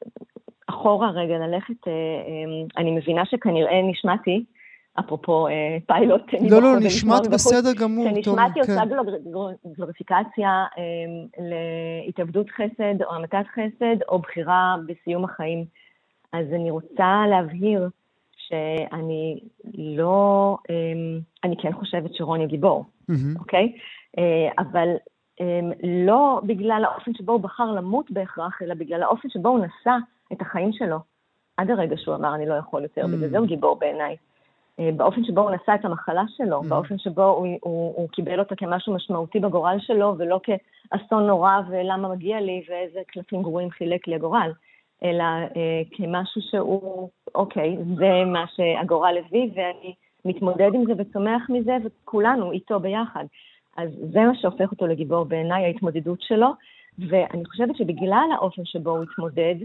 אחורה 0.70 1.12
רגע 1.12 1.38
ללכת, 1.38 1.88
אה, 1.88 1.94
אני 2.78 2.92
מבינה 2.92 3.26
שכנראה 3.26 3.82
נשמעתי, 3.92 4.46
אפרופו 5.00 5.48
פיילוט. 5.88 6.22
לא, 6.50 6.62
לא, 6.62 6.80
נשמעת 6.80 7.28
בסדר 7.28 7.74
גמור, 7.82 8.06
טוב, 8.06 8.16
שנשמעתי 8.16 8.60
עושה 8.60 8.82
כן. 8.82 8.90
גלוריפיקציה 9.78 10.66
להתאבדות 12.08 12.50
חסד 12.50 13.02
או 13.02 13.16
המתת 13.16 13.46
חסד 13.54 13.96
או 14.10 14.20
בחירה 14.20 14.76
בסיום 14.88 15.26
החיים. 15.26 15.66
אז 16.34 16.46
אני 16.54 16.72
רוצה 16.72 17.24
להבהיר 17.30 17.90
שאני 18.48 19.40
לא, 19.78 20.58
אמ, 20.70 21.20
אני 21.44 21.56
כן 21.58 21.74
חושבת 21.74 22.14
שרוני 22.16 22.48
גיבור. 22.48 22.86
אוקיי? 23.40 23.74
אה, 24.18 24.50
אבל 24.58 24.90
אמ, 25.42 25.72
לא 25.84 26.42
בגלל 26.44 26.86
האופן 26.86 27.14
שבו 27.14 27.32
הוא 27.32 27.42
בחר 27.42 27.72
למות 27.72 28.12
בהכרח, 28.12 28.62
אלא 28.62 28.74
בגלל 28.74 29.04
האופן 29.04 29.30
שבו 29.30 29.50
הוא 29.50 29.60
נשא 29.60 29.96
את 30.34 30.42
החיים 30.42 30.74
שלו. 30.74 30.98
עד 31.58 31.72
הרגע 31.72 31.96
שהוא 31.98 32.16
אמר, 32.16 32.36
אני 32.36 32.46
לא 32.46 32.54
יכול 32.54 32.84
יותר. 32.84 33.08
בגלל 33.08 33.30
זה 33.30 33.38
הוא 33.38 33.48
גיבור 33.48 33.76
בעיניי. 33.76 34.16
אה, 34.80 34.90
באופן 34.98 35.24
שבו 35.24 35.42
הוא 35.42 35.52
נשא 35.52 35.76
את 35.76 35.86
המחלה 35.86 36.24
שלו, 36.38 36.62
Mm. 36.62 36.68
באופן 36.68 36.98
שבו 36.98 37.24
הוא, 37.24 37.48
הוא, 37.62 37.94
הוא 37.96 38.10
קיבל 38.10 38.40
אותה 38.40 38.56
כמשהו 38.56 38.94
משמעותי 38.94 39.40
בגורל 39.40 39.78
שלו, 39.80 40.16
ולא 40.18 40.40
כאסון 40.44 41.28
נורא 41.28 41.60
ולמה 41.70 42.08
מגיע 42.10 42.42
לי 42.42 42.64
ואיזה 42.70 43.00
קלפים 43.08 43.42
גרועים 43.42 43.70
חילק 43.70 44.08
לי 44.08 44.16
הגורל, 44.16 44.52
אלא 45.06 45.24
אה, 45.24 45.50
כמשהו 45.92 46.42
שהוא, 46.52 47.10
אוקיי, 47.36 47.78
זה 47.98 48.10
מה 48.26 48.46
שהגורל 48.56 49.16
הביא, 49.18 49.50
ואני 49.56 49.94
מתמודד 50.26 50.70
עם 50.74 50.84
זה 50.86 50.94
וצומח 50.98 51.50
מזה, 51.50 51.78
וכולנו 51.84 52.52
איתו 52.52 52.80
ביחד. 52.80 53.26
אז 53.78 53.90
זה 54.14 54.20
מה 54.20 54.32
שהופך 54.42 54.72
אותו 54.72 54.88
לגיבור 54.88 55.24
בעיניי, 55.24 55.66
ההתמודדות 55.66 56.22
שלו, 56.22 56.48
ואני 57.10 57.46
חושבת 57.46 57.76
שבגלל 57.76 58.28
האופן 58.36 58.62
שבו 58.66 58.90
הוא 58.90 59.04
התמודד, 59.04 59.56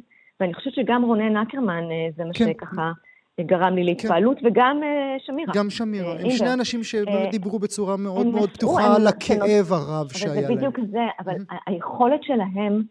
ואני 0.41 0.55
חושבת 0.55 0.75
שגם 0.75 1.03
רונן 1.05 1.37
אקרמן, 1.37 1.85
אה, 1.91 2.09
זה 2.17 2.25
מה 2.25 2.33
כן. 2.35 2.45
שככה 2.53 2.93
גרם 3.41 3.75
לי 3.75 3.85
להתפעלות, 3.85 4.37
וגם 4.45 4.81
אה, 4.83 5.17
שמירה. 5.19 5.53
גם 5.57 5.71
שמירה. 5.71 6.07
אה, 6.07 6.13
הם 6.13 6.19
אינבר. 6.19 6.35
שני 6.37 6.53
אנשים 6.53 6.83
שבאמת 6.85 7.09
אה, 7.27 7.31
דיברו 7.31 7.59
בצורה 7.59 7.97
מאוד 7.97 8.27
הם 8.27 8.33
מאוד 8.33 8.51
פתוחה 8.51 8.83
הם- 8.83 8.93
על 8.93 9.07
הכאב 9.07 9.73
הרב 9.73 10.09
שהיה 10.13 10.35
זה 10.35 10.41
להם. 10.41 10.57
בדיוק 10.57 10.79
זה, 10.91 10.99
אבל 11.21 11.35
Mhm. 11.35 11.55
ה- 11.55 11.71
היכולת 11.71 12.23
שלהם 12.23 12.83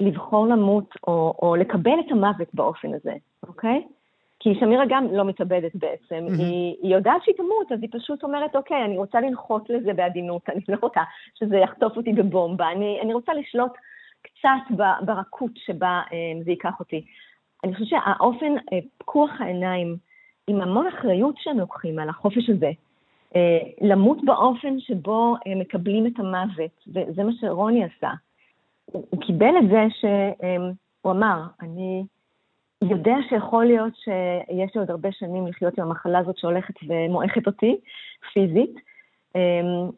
לבחור 0.00 0.46
למות 0.46 0.94
או, 1.06 1.34
או 1.42 1.56
לקבל 1.56 2.00
את 2.06 2.12
המוות 2.12 2.48
באופן 2.54 2.94
הזה, 2.94 3.12
אוקיי? 3.48 3.82
כי 4.40 4.54
שמירה 4.60 4.84
גם 4.88 5.06
לא 5.14 5.24
מתאבדת 5.24 5.74
בעצם, 5.74 6.26
Mhm. 6.28 6.38
היא, 6.38 6.76
היא 6.82 6.94
יודעת 6.94 7.22
שהיא 7.24 7.34
תמות, 7.34 7.72
אז 7.72 7.78
היא 7.82 7.90
פשוט 7.92 8.22
אומרת, 8.24 8.56
אוקיי, 8.56 8.84
אני 8.84 8.98
רוצה 8.98 9.20
לנחות 9.20 9.70
לזה 9.70 9.92
בעדינות, 9.94 10.42
אני 10.48 10.60
לא 10.68 10.76
רוצה 10.82 11.00
שזה 11.34 11.56
יחטוף 11.56 11.96
אותי 11.96 12.12
בבומבה, 12.12 12.72
אני, 12.72 12.98
אני 13.02 13.14
רוצה 13.14 13.34
לשלוט 13.34 13.72
קצת 14.22 14.76
ברכות 15.06 15.50
שבה 15.54 16.02
אה, 16.12 16.42
זה 16.44 16.50
ייקח 16.50 16.80
אותי. 16.80 17.04
אני 17.64 17.74
חושבת 17.74 17.88
שהאופן, 17.88 18.54
אה, 18.72 18.78
פקוח 18.98 19.30
העיניים, 19.40 19.96
עם 20.46 20.60
המון 20.60 20.86
אחריות 20.86 21.34
שהם 21.38 21.58
לוקחים 21.58 21.98
על 21.98 22.08
החופש 22.08 22.50
הזה, 22.50 22.70
אה, 23.36 23.58
למות 23.80 24.18
באופן 24.24 24.80
שבו 24.80 25.34
אה, 25.46 25.54
מקבלים 25.54 26.06
את 26.06 26.18
המוות, 26.18 26.84
וזה 26.88 27.24
מה 27.24 27.32
שרוני 27.40 27.84
עשה. 27.84 28.10
הוא, 28.92 29.06
הוא 29.10 29.20
קיבל 29.20 29.54
את 29.58 29.68
זה 29.68 29.86
שהוא 30.00 31.12
אמר, 31.12 31.42
אני 31.60 32.04
יודע 32.82 33.14
שיכול 33.28 33.64
להיות 33.64 33.96
שיש 33.96 34.74
לי 34.74 34.80
עוד 34.80 34.90
הרבה 34.90 35.12
שנים 35.12 35.46
לחיות 35.46 35.78
עם 35.78 35.84
המחלה 35.84 36.18
הזאת 36.18 36.38
שהולכת 36.38 36.74
ומועכת 36.88 37.46
אותי 37.46 37.76
פיזית. 38.32 38.74
אה, 39.36 39.90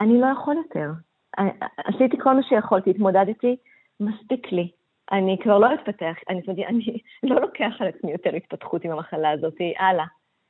אני 0.00 0.20
לא 0.20 0.26
יכול 0.26 0.56
יותר. 0.56 0.90
אה, 1.38 1.66
עשיתי 1.76 2.18
כל 2.18 2.34
מה 2.34 2.42
שיכולתי, 2.42 2.90
התמודדתי, 2.90 3.56
מספיק 4.00 4.52
לי. 4.52 4.70
אני 5.12 5.36
כבר 5.42 5.58
לא 5.58 5.74
אתפתח, 5.74 6.14
אני, 6.28 6.40
אני 6.66 6.98
לא 7.30 7.40
לוקח 7.40 7.72
על 7.80 7.88
עצמי 7.88 8.12
יותר 8.12 8.34
התפתחות 8.34 8.84
עם 8.84 8.90
המחלה 8.90 9.30
הזאת, 9.30 9.54
הלאה, 9.78 10.04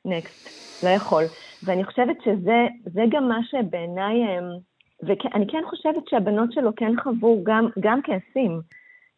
נקסט, 0.05 0.83
לא 0.83 0.89
יכול. 0.89 1.23
ואני 1.63 1.83
חושבת 1.83 2.17
שזה 2.23 2.67
זה 2.85 3.03
גם 3.09 3.27
מה 3.27 3.39
שבעיניי, 3.43 4.23
אמ, 4.23 4.43
ואני 5.03 5.47
כן 5.47 5.61
חושבת 5.69 6.07
שהבנות 6.07 6.51
שלו 6.51 6.75
כן 6.75 6.91
חוו 7.03 7.43
גם, 7.43 7.67
גם 7.79 7.99
כעסים. 8.03 8.61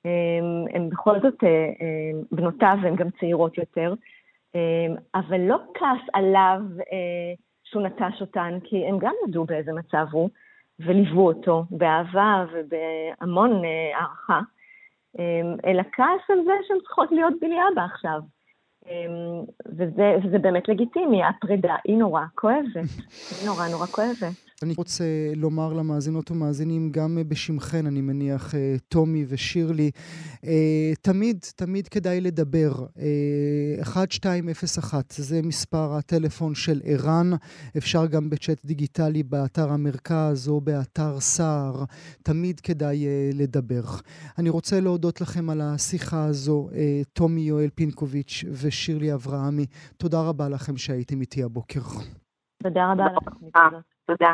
אמ, 0.06 0.66
הן 0.74 0.90
בכל 0.90 1.20
זאת 1.22 1.44
אה, 1.44 1.50
אה, 1.50 2.22
בנותיו, 2.32 2.78
והן 2.84 2.96
גם 2.96 3.08
צעירות 3.20 3.58
יותר, 3.58 3.94
אמ, 4.56 4.96
אבל 5.16 5.42
לא 5.42 5.58
כעס 5.74 6.10
עליו 6.14 6.62
אה, 6.80 7.34
שהוא 7.64 7.84
נטש 7.84 8.22
אותן, 8.22 8.58
כי 8.64 8.86
הם 8.86 9.00
גם 9.00 9.14
ידעו 9.28 9.46
באיזה 9.46 9.74
מצב 9.74 10.06
הוא, 10.12 10.30
וליוו 10.80 11.28
אותו 11.28 11.64
באהבה 11.72 12.46
ובהמון 12.54 13.66
אה, 13.66 13.98
הערכה, 13.98 14.40
אמ, 15.20 15.56
אלא 15.66 15.84
כעס 15.92 16.30
על 16.30 16.40
זה 16.46 16.52
שהן 16.68 16.78
צריכות 16.80 17.12
להיות 17.12 17.34
בלי 17.42 17.56
אבא 17.74 17.82
עכשיו. 17.82 18.20
אמ, 18.86 19.44
וזה, 19.66 20.16
וזה 20.24 20.40
באמת 20.40 20.68
לגיטימי, 20.68 21.24
הפרידה 21.24 21.76
היא 21.84 21.98
נורא 21.98 22.22
כואבת, 22.36 22.76
היא 23.40 23.48
נורא 23.48 23.68
נורא 23.72 23.86
כואבת. 23.86 24.47
אני 24.64 24.74
רוצה 24.78 25.04
לומר 25.36 25.74
למאזינות 25.74 26.32
ומאזינים, 26.32 26.92
גם 26.92 27.18
בשמכן, 27.28 27.86
אני 27.86 28.02
מניח, 28.02 28.56
אה, 28.56 28.76
טומי 28.88 29.26
ושירלי, 29.28 29.92
אה, 30.46 30.92
תמיד, 31.02 31.46
תמיד 31.56 31.88
כדאי 31.88 32.22
לדבר. 32.22 32.72
אה, 33.00 33.76
1201, 33.80 35.14
זה 35.18 35.42
מספר 35.42 35.94
הטלפון 35.94 36.56
של 36.56 36.82
ערן. 36.84 37.32
אפשר 37.78 38.06
גם 38.06 38.30
בצ'אט 38.30 38.66
דיגיטלי 38.66 39.24
באתר 39.24 39.72
המרכז 39.72 40.50
או 40.50 40.62
באתר 40.62 41.20
סער. 41.20 41.84
תמיד 42.24 42.60
כדאי 42.60 43.08
אה, 43.08 43.30
לדבר. 43.34 43.84
אני 44.38 44.50
רוצה 44.50 44.80
להודות 44.80 45.22
לכם 45.22 45.50
על 45.50 45.62
השיחה 45.62 46.26
הזו, 46.26 46.70
אה, 46.74 47.02
טומי 47.14 47.42
יואל 47.42 47.70
פינקוביץ' 47.76 48.44
ושירלי 48.52 49.14
אברהמי. 49.14 49.66
תודה 49.98 50.22
רבה 50.22 50.50
לכם 50.50 50.78
שהייתם 50.78 51.22
איתי 51.22 51.44
הבוקר. 51.44 51.82
תודה 52.64 52.92
רבה 52.92 53.04
אה. 53.04 53.68
הזאת. 53.68 53.97
תודה. 54.08 54.34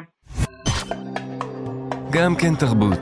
גם 2.11 2.35
כן 2.35 2.55
תרבות. 2.55 2.99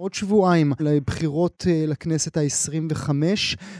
עוד 0.00 0.14
שבועיים 0.14 0.72
לבחירות 0.80 1.64
אה, 1.68 1.84
לכנסת 1.86 2.36
ה-25, 2.36 3.10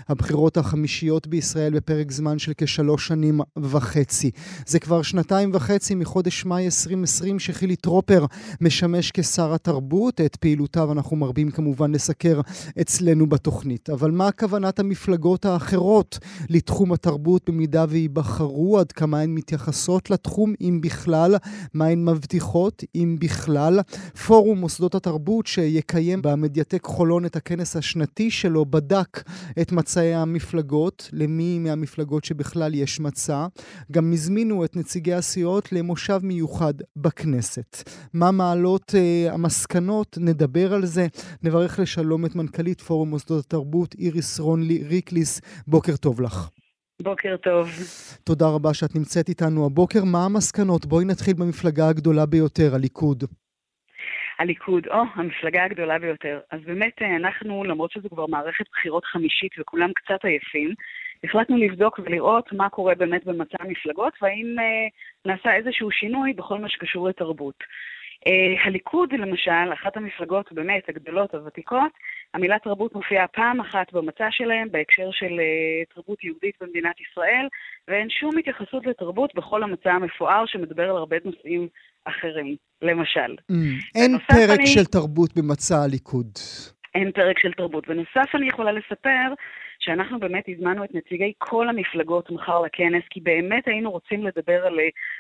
הבחירות 0.09 0.57
החמישיות 0.57 1.27
בישראל 1.27 1.77
בפרק 1.77 2.11
זמן 2.13 2.39
של 2.39 2.53
כשלוש 2.57 3.09
שנים 3.09 3.41
וחצי. 3.57 4.31
זה 4.67 4.79
כבר 4.79 5.03
שנתיים 5.03 5.51
וחצי 5.55 5.95
מחודש 5.95 6.45
מאי 6.45 6.65
2020 6.65 7.39
שחילי 7.39 7.77
טרופר 7.77 8.25
משמש 8.61 9.11
כשר 9.15 9.55
התרבות. 9.55 10.21
את 10.21 10.37
פעילותיו 10.37 10.93
אנחנו 10.93 11.17
מרבים 11.17 11.51
כמובן 11.51 11.93
לסקר 11.93 12.41
אצלנו 12.81 13.27
בתוכנית. 13.27 13.91
אבל 13.91 14.11
מה 14.11 14.33
כוונת 14.33 14.79
המפלגות 14.79 15.45
האחרות 15.45 16.19
לתחום 16.51 16.93
התרבות 16.93 17.51
במידה 17.51 17.85
וייבחרו? 17.89 18.79
עד 18.79 18.93
כמה 18.93 19.21
הן 19.21 19.35
מתייחסות 19.35 20.11
לתחום, 20.11 20.55
אם 20.61 20.81
בכלל? 20.83 21.37
מה 21.75 21.87
הן 21.87 22.05
מבטיחות, 22.05 22.85
אם 22.95 23.17
בכלל? 23.21 23.81
פורום 24.27 24.59
מוסדות 24.59 24.95
התרבות 24.95 25.47
שיקיים 25.47 26.08
במדיטק 26.17 26.85
חולון 26.85 27.27
את 27.27 27.37
הכנס 27.37 27.77
השנתי 27.77 28.31
שלו, 28.31 28.65
בדק 28.67 29.23
את 29.61 29.73
מצעי 29.73 30.15
המפלגות, 30.15 31.11
למי 31.13 31.59
מהמפלגות 31.59 32.25
שבכלל 32.25 32.75
יש 32.75 33.01
מצע. 33.01 33.47
גם 33.93 34.13
הזמינו 34.13 34.65
את 34.65 34.77
נציגי 34.77 35.15
הסיעות 35.15 35.73
למושב 35.73 36.21
מיוחד 36.23 36.75
בכנסת. 36.97 37.91
מה 38.15 38.31
מעלות 38.31 38.95
אה, 38.95 39.33
המסקנות? 39.33 40.19
נדבר 40.21 40.75
על 40.75 40.87
זה. 40.87 41.07
נברך 41.43 41.79
לשלום 41.79 42.27
את 42.27 42.35
מנכ"לית 42.35 42.81
פורום 42.81 43.11
מוסדות 43.11 43.45
התרבות, 43.45 43.95
איריס 43.99 44.41
רונלי 44.41 44.85
ריקליס. 44.85 45.41
בוקר 45.67 45.97
טוב 45.97 46.21
לך. 46.21 46.49
בוקר 47.03 47.37
טוב. 47.37 47.69
תודה 48.25 48.47
רבה 48.47 48.75
שאת 48.75 48.95
נמצאת 48.95 49.29
איתנו 49.29 49.67
הבוקר. 49.67 50.05
מה 50.05 50.25
המסקנות? 50.25 50.87
בואי 50.87 51.05
נתחיל 51.05 51.35
במפלגה 51.35 51.89
הגדולה 51.89 52.27
ביותר, 52.27 52.75
הליכוד. 52.75 53.25
הליכוד, 54.39 54.87
או, 54.87 55.03
המפלגה 55.15 55.65
הגדולה 55.65 55.99
ביותר. 55.99 56.41
אז 56.51 56.61
באמת 56.65 57.03
אה, 57.03 57.17
אנחנו, 57.17 57.65
למרות 57.65 57.91
שזו 57.91 58.09
כבר 58.09 58.27
מערכת 58.27 58.65
בחירות 58.73 59.05
חמישית 59.05 59.53
וכולם 59.59 59.93
קצת 59.93 60.25
עייפים, 60.25 60.75
החלטנו 61.25 61.57
לבדוק 61.57 62.01
ולראות 62.05 62.53
מה 62.53 62.69
קורה 62.69 62.95
באמת 62.95 63.25
במצע 63.25 63.57
המפלגות 63.61 64.13
והאם 64.23 64.57
אה, 64.59 64.87
נעשה 65.33 65.55
איזשהו 65.55 65.91
שינוי 65.91 66.33
בכל 66.33 66.59
מה 66.59 66.69
שקשור 66.69 67.09
לתרבות. 67.09 67.65
אה, 68.27 68.65
הליכוד, 68.65 69.13
למשל, 69.13 69.73
אחת 69.73 69.97
המפלגות 69.97 70.53
באמת 70.53 70.89
הגדולות, 70.89 71.35
הוותיקות, 71.35 71.93
המילה 72.35 72.59
תרבות 72.59 72.95
מופיעה 72.95 73.27
פעם 73.29 73.61
אחת 73.61 73.93
במצע 73.93 74.27
שלהם 74.31 74.69
בהקשר 74.71 75.11
של 75.13 75.41
אה, 75.41 75.85
תרבות 75.95 76.25
יהודית 76.25 76.55
במדינת 76.61 76.95
ישראל, 77.01 77.49
ואין 77.89 78.11
שום 78.11 78.39
התייחסות 78.39 78.87
לתרבות 78.87 79.35
בכל 79.35 79.63
המצע 79.63 79.91
המפואר 79.93 80.45
שמדבר 80.47 80.91
על 80.91 80.97
הרבה 80.97 81.17
נושאים 81.25 81.69
אחרים, 82.05 82.57
למשל. 82.83 83.37
Mm. 83.53 83.55
אין 83.95 84.19
פרק 84.19 84.59
אני- 84.59 84.67
של 84.67 84.85
תרבות 84.85 85.31
במצע 85.37 85.75
הליכוד. 85.85 86.31
אין 86.95 87.13
פרק 87.13 87.39
של 87.39 87.53
תרבות. 87.53 87.89
בנוסף, 87.89 88.35
אני 88.35 88.49
יכולה 88.49 88.73
לספר 88.73 89.29
שאנחנו 89.89 90.21
באמת 90.21 90.45
הזמנו 90.49 90.85
את 90.85 90.95
נציגי 90.95 91.33
כל 91.39 91.69
המפלגות 91.69 92.31
מחר 92.31 92.61
לכנס, 92.61 93.05
כי 93.11 93.21
באמת 93.21 93.65
היינו 93.67 93.91
רוצים 93.91 94.25
לדבר 94.25 94.67
על, 94.67 94.75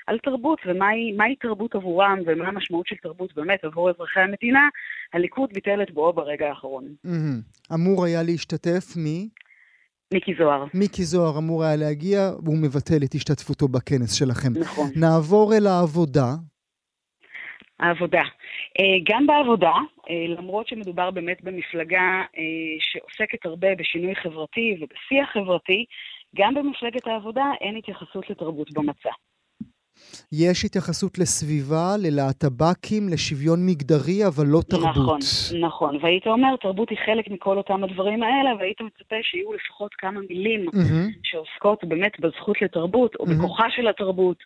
על 0.06 0.18
תרבות 0.18 0.58
ומהי 0.66 1.12
מהי 1.12 1.36
תרבות 1.36 1.74
עבורם 1.74 2.18
ומה 2.26 2.48
המשמעות 2.48 2.86
של 2.86 2.96
תרבות 3.02 3.34
באמת 3.34 3.64
עבור 3.64 3.90
אזרחי 3.90 4.20
המדינה. 4.20 4.68
הליכוד 5.12 5.50
ביטל 5.52 5.82
את 5.82 5.90
בואו 5.90 6.12
ברגע 6.12 6.48
האחרון. 6.48 6.84
מהמם. 7.04 7.40
אמור 7.74 8.04
היה 8.04 8.22
להשתתף 8.22 8.96
מי? 8.96 9.28
מיקי 10.14 10.32
זוהר, 10.38 10.64
מיקי 10.74 11.04
זוהר 11.04 11.38
אמור 11.38 11.64
היה 11.64 11.76
להגיע, 11.76 12.30
והוא 12.42 12.58
מבטל 12.58 13.04
את 13.04 13.14
השתתפותו 13.14 13.68
בכנס 13.68 14.12
שלכם. 14.12 14.52
נכון. 14.60 14.90
נעבור 14.96 15.54
אל 15.54 15.66
העבודה. 15.66 16.34
העבודה. 17.80 18.22
אה, 18.80 18.98
גם 19.08 19.26
בעבודה, 19.26 19.72
למרות 20.38 20.68
שמדובר 20.68 21.10
באמת 21.10 21.44
במפלגה 21.44 22.22
שעוסקת 22.80 23.46
הרבה 23.46 23.74
בשינוי 23.74 24.14
חברתי 24.14 24.78
ובשיח 24.80 25.32
חברתי, 25.32 25.84
גם 26.36 26.54
במפלגת 26.54 27.06
העבודה 27.06 27.44
אין 27.60 27.76
התייחסות 27.76 28.30
לתרבות 28.30 28.72
במצע. 28.72 29.10
יש 30.32 30.64
התייחסות 30.64 31.18
לסביבה, 31.18 31.86
ללהטב"קים, 31.98 33.08
לשוויון 33.08 33.66
מגדרי, 33.66 34.26
אבל 34.26 34.46
לא 34.46 34.60
תרבות. 34.70 34.88
נכון, 34.88 35.18
נכון. 35.60 35.98
והיית 36.02 36.26
אומר, 36.26 36.56
תרבות 36.56 36.90
היא 36.90 36.98
חלק 37.06 37.28
מכל 37.30 37.56
אותם 37.56 37.84
הדברים 37.84 38.22
האלה, 38.22 38.50
והיית 38.58 38.80
מצפה 38.80 39.16
שיהיו 39.22 39.52
לפחות 39.52 39.94
כמה 39.94 40.20
מילים 40.28 40.68
mm-hmm. 40.68 41.18
שעוסקות 41.22 41.84
באמת 41.84 42.20
בזכות 42.20 42.62
לתרבות, 42.62 43.14
או 43.16 43.24
mm-hmm. 43.24 43.34
בכוחה 43.38 43.64
של 43.76 43.88
התרבות, 43.88 44.36
אה, 44.38 44.44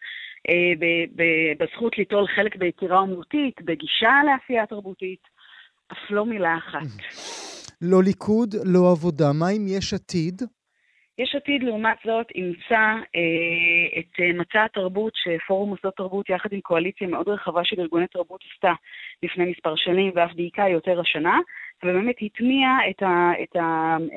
בזכות 1.59 1.98
ליטול 1.98 2.26
חלק 2.26 2.57
ביצירה 2.57 2.98
אומנותית, 2.98 3.62
בגישה 3.62 4.12
לעשייה 4.26 4.66
תרבותית, 4.66 5.20
אף 5.92 6.11
לא 6.11 6.26
מילה 6.26 6.57
אחת. 6.57 6.87
לא 7.90 8.02
ליכוד, 8.02 8.55
לא 8.64 8.90
עבודה. 8.90 9.33
מה 9.33 9.48
עם 9.48 9.66
יש 9.68 9.94
עתיד? 9.94 10.42
יש 11.18 11.35
עתיד, 11.35 11.62
לעומת 11.62 11.96
זאת, 12.05 12.26
אימצה 12.35 12.83
אה, 13.16 13.98
את 13.98 14.20
אה, 14.20 14.33
מצע 14.33 14.64
התרבות 14.64 15.12
שפורום 15.14 15.68
מוסדות 15.68 15.96
תרבות, 15.96 16.31
יחד 16.31 16.52
עם 16.52 16.61
קואליציה 16.61 17.09
מאוד 17.09 17.28
רחבה 17.28 17.61
של 17.64 17.81
ארגוני 17.81 18.07
תרבות, 18.07 18.40
עשתה 18.52 18.72
לפני 19.22 19.44
מספר 19.50 19.76
שנים, 19.76 20.12
ואף 20.14 20.33
דייקה 20.35 20.68
יותר 20.68 21.00
השנה, 21.00 21.38
ובאמת 21.84 22.16
הטמיעה 22.22 22.78
את, 22.90 23.02
את, 23.42 23.56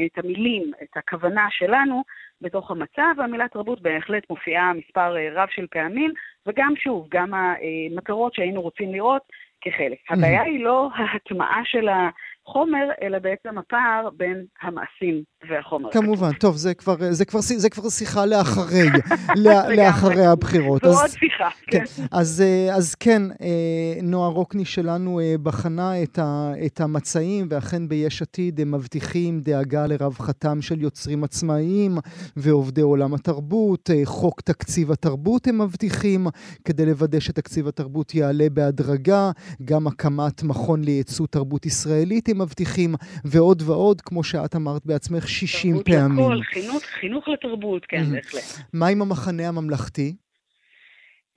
את 0.05 0.17
המילים, 0.17 0.71
את 0.83 0.97
הכוונה 0.97 1.47
שלנו 1.49 2.03
בתוך 2.41 2.71
המצע, 2.71 3.03
והמילה 3.17 3.47
תרבות 3.47 3.81
בהחלט 3.81 4.23
מופיעה 4.29 4.73
מספר 4.73 5.17
אה, 5.17 5.29
רב 5.33 5.47
של 5.51 5.67
פעמים, 5.67 6.13
וגם 6.47 6.73
שוב, 6.77 7.07
גם 7.09 7.33
המטרות 7.33 8.33
שהיינו 8.33 8.61
רוצים 8.61 8.93
לראות 8.93 9.21
כחלק. 9.61 9.97
הבעיה 10.09 10.41
היא 10.41 10.63
לא 10.63 10.89
ההטמעה 10.95 11.61
של 11.65 11.87
ה... 11.87 12.09
חומר, 12.47 12.87
אלא 13.01 13.19
בעצם 13.19 13.57
הפער 13.57 14.09
בין 14.17 14.45
המעשים 14.61 15.23
והחומר. 15.49 15.91
כמובן, 15.91 16.31
טוב, 16.43 16.55
זה 16.55 16.73
כבר, 16.73 16.95
זה 17.11 17.25
כבר, 17.25 17.39
זה 17.41 17.69
כבר 17.69 17.89
שיחה 17.89 18.25
לאחרי, 18.25 18.87
לאחרי 19.77 20.25
הבחירות. 20.25 20.83
ועוד 20.83 20.95
אז, 21.03 21.13
שיחה, 21.13 21.49
כן. 21.67 21.85
כן. 21.85 22.03
אז, 22.11 22.41
אה, 22.41 22.75
אז 22.75 22.95
כן, 22.95 23.21
אה, 23.41 24.01
נועה 24.03 24.29
רוקני 24.29 24.65
שלנו 24.65 25.19
אה, 25.19 25.35
בחנה 25.43 26.03
את, 26.03 26.19
ה, 26.19 26.51
את 26.65 26.81
המצעים, 26.81 27.47
ואכן 27.49 27.87
ביש 27.87 28.21
עתיד 28.21 28.61
הם 28.61 28.71
מבטיחים 28.71 29.39
דאגה 29.39 29.87
לרווחתם 29.87 30.61
של 30.61 30.81
יוצרים 30.81 31.23
עצמאיים 31.23 31.97
ועובדי 32.37 32.81
עולם 32.81 33.13
התרבות, 33.13 33.89
חוק 34.05 34.41
תקציב 34.41 34.91
התרבות 34.91 35.47
הם 35.47 35.61
מבטיחים, 35.61 36.27
כדי 36.65 36.85
לוודא 36.85 37.19
שתקציב 37.19 37.67
התרבות 37.67 38.15
יעלה 38.15 38.47
בהדרגה, 38.53 39.31
גם 39.65 39.87
הקמת 39.87 40.43
מכון 40.43 40.83
לייצוא 40.83 41.27
תרבות 41.27 41.65
ישראלית 41.65 42.29
הם 42.35 42.41
מבטיחים, 42.41 42.95
ועוד 43.25 43.61
ועוד, 43.65 44.01
כמו 44.01 44.23
שאת 44.23 44.55
אמרת 44.55 44.85
בעצמך, 44.85 45.27
60 45.27 45.71
תרבות 45.71 45.85
פעמים. 45.85 46.17
תרבות 46.17 46.39
לכל, 46.39 46.43
חינוך, 46.43 46.83
חינוך 46.83 47.27
לתרבות, 47.27 47.85
כן, 47.85 48.03
בהחלט. 48.11 48.65
מה 48.73 48.87
עם 48.87 49.01
המחנה 49.01 49.47
הממלכתי? 49.47 50.15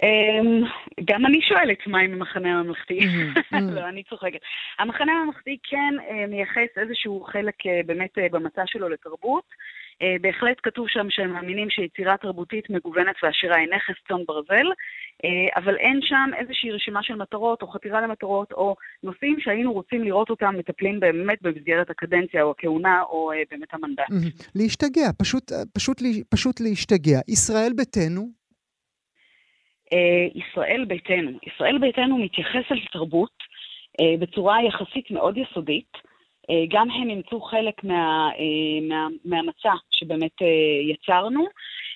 אמ, 0.03 0.63
גם 1.05 1.27
אני 1.27 1.41
שואלת 1.43 1.87
מה 1.87 1.99
עם 2.01 2.13
המחנה 2.13 2.59
הממלכתי. 2.59 3.01
לא, 3.77 3.89
אני 3.89 4.03
צוחקת. 4.03 4.39
המחנה 4.79 5.13
הממלכתי 5.13 5.59
כן 5.63 5.95
אה, 6.11 6.27
מייחס 6.27 6.71
איזשהו 6.77 7.25
חלק 7.33 7.67
אה, 7.67 7.81
באמת 7.87 8.19
אה, 8.19 8.27
במצע 8.33 8.63
שלו 8.67 8.89
לתרבות. 8.89 9.45
אה, 10.03 10.17
בהחלט 10.21 10.57
כתוב 10.63 10.89
שם 10.89 11.07
שהם 11.11 11.33
מאמינים 11.33 11.71
שיצירה 11.71 12.17
תרבותית 12.17 12.71
מגוונת 12.71 13.17
ועשירה 13.23 13.57
היא 13.57 13.69
נכס 13.69 13.95
צאן 14.09 14.25
ברזל, 14.27 14.67
אה, 15.25 15.49
אבל 15.57 15.77
אין 15.77 16.01
שם 16.03 16.31
איזושהי 16.39 16.71
רשימה 16.71 17.03
של 17.03 17.15
מטרות 17.15 17.63
או 17.63 17.69
חתירה 17.69 18.01
למטרות 18.01 18.53
או 18.53 18.77
נושאים 19.03 19.37
שהיינו 19.41 19.73
רוצים 19.73 20.05
לראות 20.05 20.31
אותם 20.31 20.55
מטפלים 20.59 21.01
באמת 21.01 21.39
במסגרת 21.43 21.91
הקדנציה 21.91 22.43
או 22.43 22.51
הכהונה 22.51 23.03
או 23.03 23.33
אה, 23.33 23.43
באמת 23.51 23.69
המנדט. 23.75 24.09
להשתגע, 24.55 25.09
פשוט, 25.19 25.53
פשוט, 25.75 26.03
פשוט 26.31 26.61
להשתגע. 26.61 27.19
ישראל 27.29 27.73
ביתנו? 27.77 28.39
ישראל 30.35 30.85
ביתנו. 30.89 31.31
ישראל 31.43 31.79
ביתנו 31.79 32.19
מתייחסת 32.19 32.77
לתרבות 32.85 33.33
בצורה 34.21 34.57
יחסית 34.63 35.11
מאוד 35.11 35.37
יסודית. 35.37 36.08
אה, 36.51 36.65
גם 36.69 36.91
הם 36.91 37.11
אימצו 37.11 37.41
חלק 37.41 37.85
מה, 37.85 38.31
אה, 38.39 38.89
מה, 38.89 39.07
מהמצע 39.25 39.73
שבאמת 39.91 40.43
אה, 40.43 40.93
יצרנו. 40.93 41.45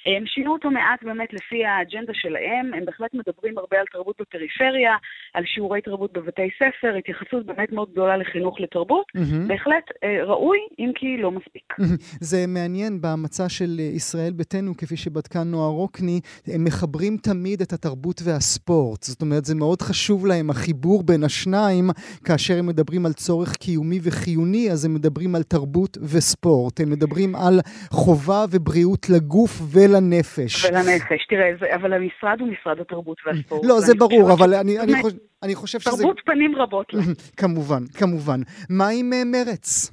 הם 0.07 0.27
שינו 0.27 0.53
אותו 0.53 0.71
מעט 0.71 1.03
באמת 1.03 1.33
לפי 1.33 1.65
האג'נדה 1.65 2.13
שלהם, 2.15 2.75
הם 2.75 2.85
בהחלט 2.85 3.15
מדברים 3.15 3.59
הרבה 3.59 3.77
על 3.81 3.87
תרבות 3.93 4.17
בפריפריה, 4.21 4.93
על 5.35 5.45
שיעורי 5.47 5.81
תרבות 5.81 6.13
בבתי 6.13 6.49
ספר, 6.57 6.97
התייחסות 6.99 7.47
באמת 7.47 7.73
מאוד 7.73 7.89
גדולה 7.93 8.17
לחינוך 8.17 8.61
לתרבות, 8.61 9.07
mm-hmm. 9.17 9.49
בהחלט 9.49 9.85
אה, 10.05 10.25
ראוי, 10.25 10.59
אם 10.79 10.91
כי 10.95 11.17
לא 11.17 11.31
מספיק. 11.31 11.73
Mm-hmm. 11.73 12.17
זה 12.21 12.45
מעניין, 12.49 13.01
במצע 13.01 13.49
של 13.49 13.81
ישראל 13.81 14.33
ביתנו, 14.33 14.77
כפי 14.77 14.97
שבדקה 14.97 15.43
נועה 15.45 15.69
רוקני, 15.69 16.21
הם 16.47 16.65
מחברים 16.65 17.17
תמיד 17.17 17.61
את 17.61 17.73
התרבות 17.73 18.21
והספורט. 18.25 19.03
זאת 19.03 19.23
אומרת, 19.23 19.45
זה 19.45 19.55
מאוד 19.55 19.83
חשוב 19.83 20.27
להם, 20.27 20.51
החיבור 20.51 21.03
בין 21.03 21.25
השניים, 21.25 21.91
כאשר 22.25 22.59
הם 22.59 22.67
מדברים 22.67 23.07
על 23.07 23.13
צורך 23.13 23.57
קיומי 23.57 23.99
וחיוני, 24.03 24.71
אז 24.71 24.85
הם 24.85 24.95
מדברים 24.95 25.35
על 25.35 25.43
תרבות 25.43 25.99
וספורט. 26.03 26.81
הם 26.81 26.91
מדברים 26.91 27.37
על 27.37 27.61
חובה 27.91 28.45
ובריאות 28.51 29.11
לגוף 29.11 29.63
ול... 29.73 29.92
ולנפש. 29.93 30.65
ולנפש, 30.65 31.27
תראה, 31.29 31.51
זה, 31.61 31.75
אבל 31.75 31.93
המשרד 31.93 32.41
הוא 32.41 32.49
משרד 32.49 32.81
התרבות 32.81 33.19
והספורט. 33.27 33.65
לא, 33.65 33.81
זה 33.81 33.95
ברור, 33.95 34.33
אבל 34.33 34.55
אני, 34.55 34.81
אני, 34.81 35.03
חושב, 35.03 35.17
אני 35.43 35.55
חושב 35.55 35.81
שזה... 35.81 36.03
תרבות 36.03 36.21
פנים 36.25 36.57
רבות. 36.57 36.93
כמובן, 37.41 37.83
כמובן. 37.99 38.41
מה 38.71 38.89
עם 38.89 39.11
uh, 39.13 39.25
מרץ? 39.25 39.93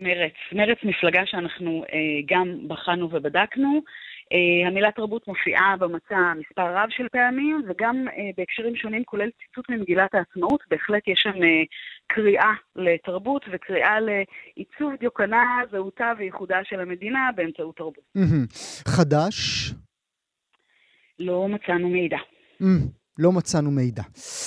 מרץ. 0.00 0.34
מרץ 0.52 0.78
מפלגה 0.82 1.22
שאנחנו 1.26 1.84
uh, 1.86 1.92
גם 2.26 2.68
בחנו 2.68 3.08
ובדקנו. 3.12 3.82
Uh, 4.34 4.68
המילה 4.68 4.92
תרבות 4.92 5.28
מופיעה 5.28 5.74
במצע 5.78 6.32
מספר 6.40 6.76
רב 6.76 6.88
של 6.90 7.08
פעמים, 7.12 7.62
וגם 7.68 8.06
uh, 8.08 8.12
בהקשרים 8.36 8.76
שונים, 8.76 9.04
כולל 9.04 9.28
ציטוט 9.30 9.68
ממגילת 9.70 10.14
העצמאות, 10.14 10.60
בהחלט 10.70 11.08
יש 11.08 11.20
שם 11.22 11.34
uh, 11.34 11.66
קריאה 12.08 12.52
לתרבות 12.76 13.44
וקריאה 13.52 13.96
לעיצוב 14.00 14.92
דיוקנה, 15.00 15.60
זהותה 15.70 16.12
וייחודה 16.18 16.58
של 16.64 16.80
המדינה 16.80 17.30
באמצעות 17.36 17.76
תרבות. 17.76 18.04
חדש? 18.88 19.70
לא 21.18 21.48
מצאנו 21.48 21.88
מידע. 21.88 22.18
לא 23.18 23.32
מצאנו 23.32 23.70
מידע. 23.70 24.02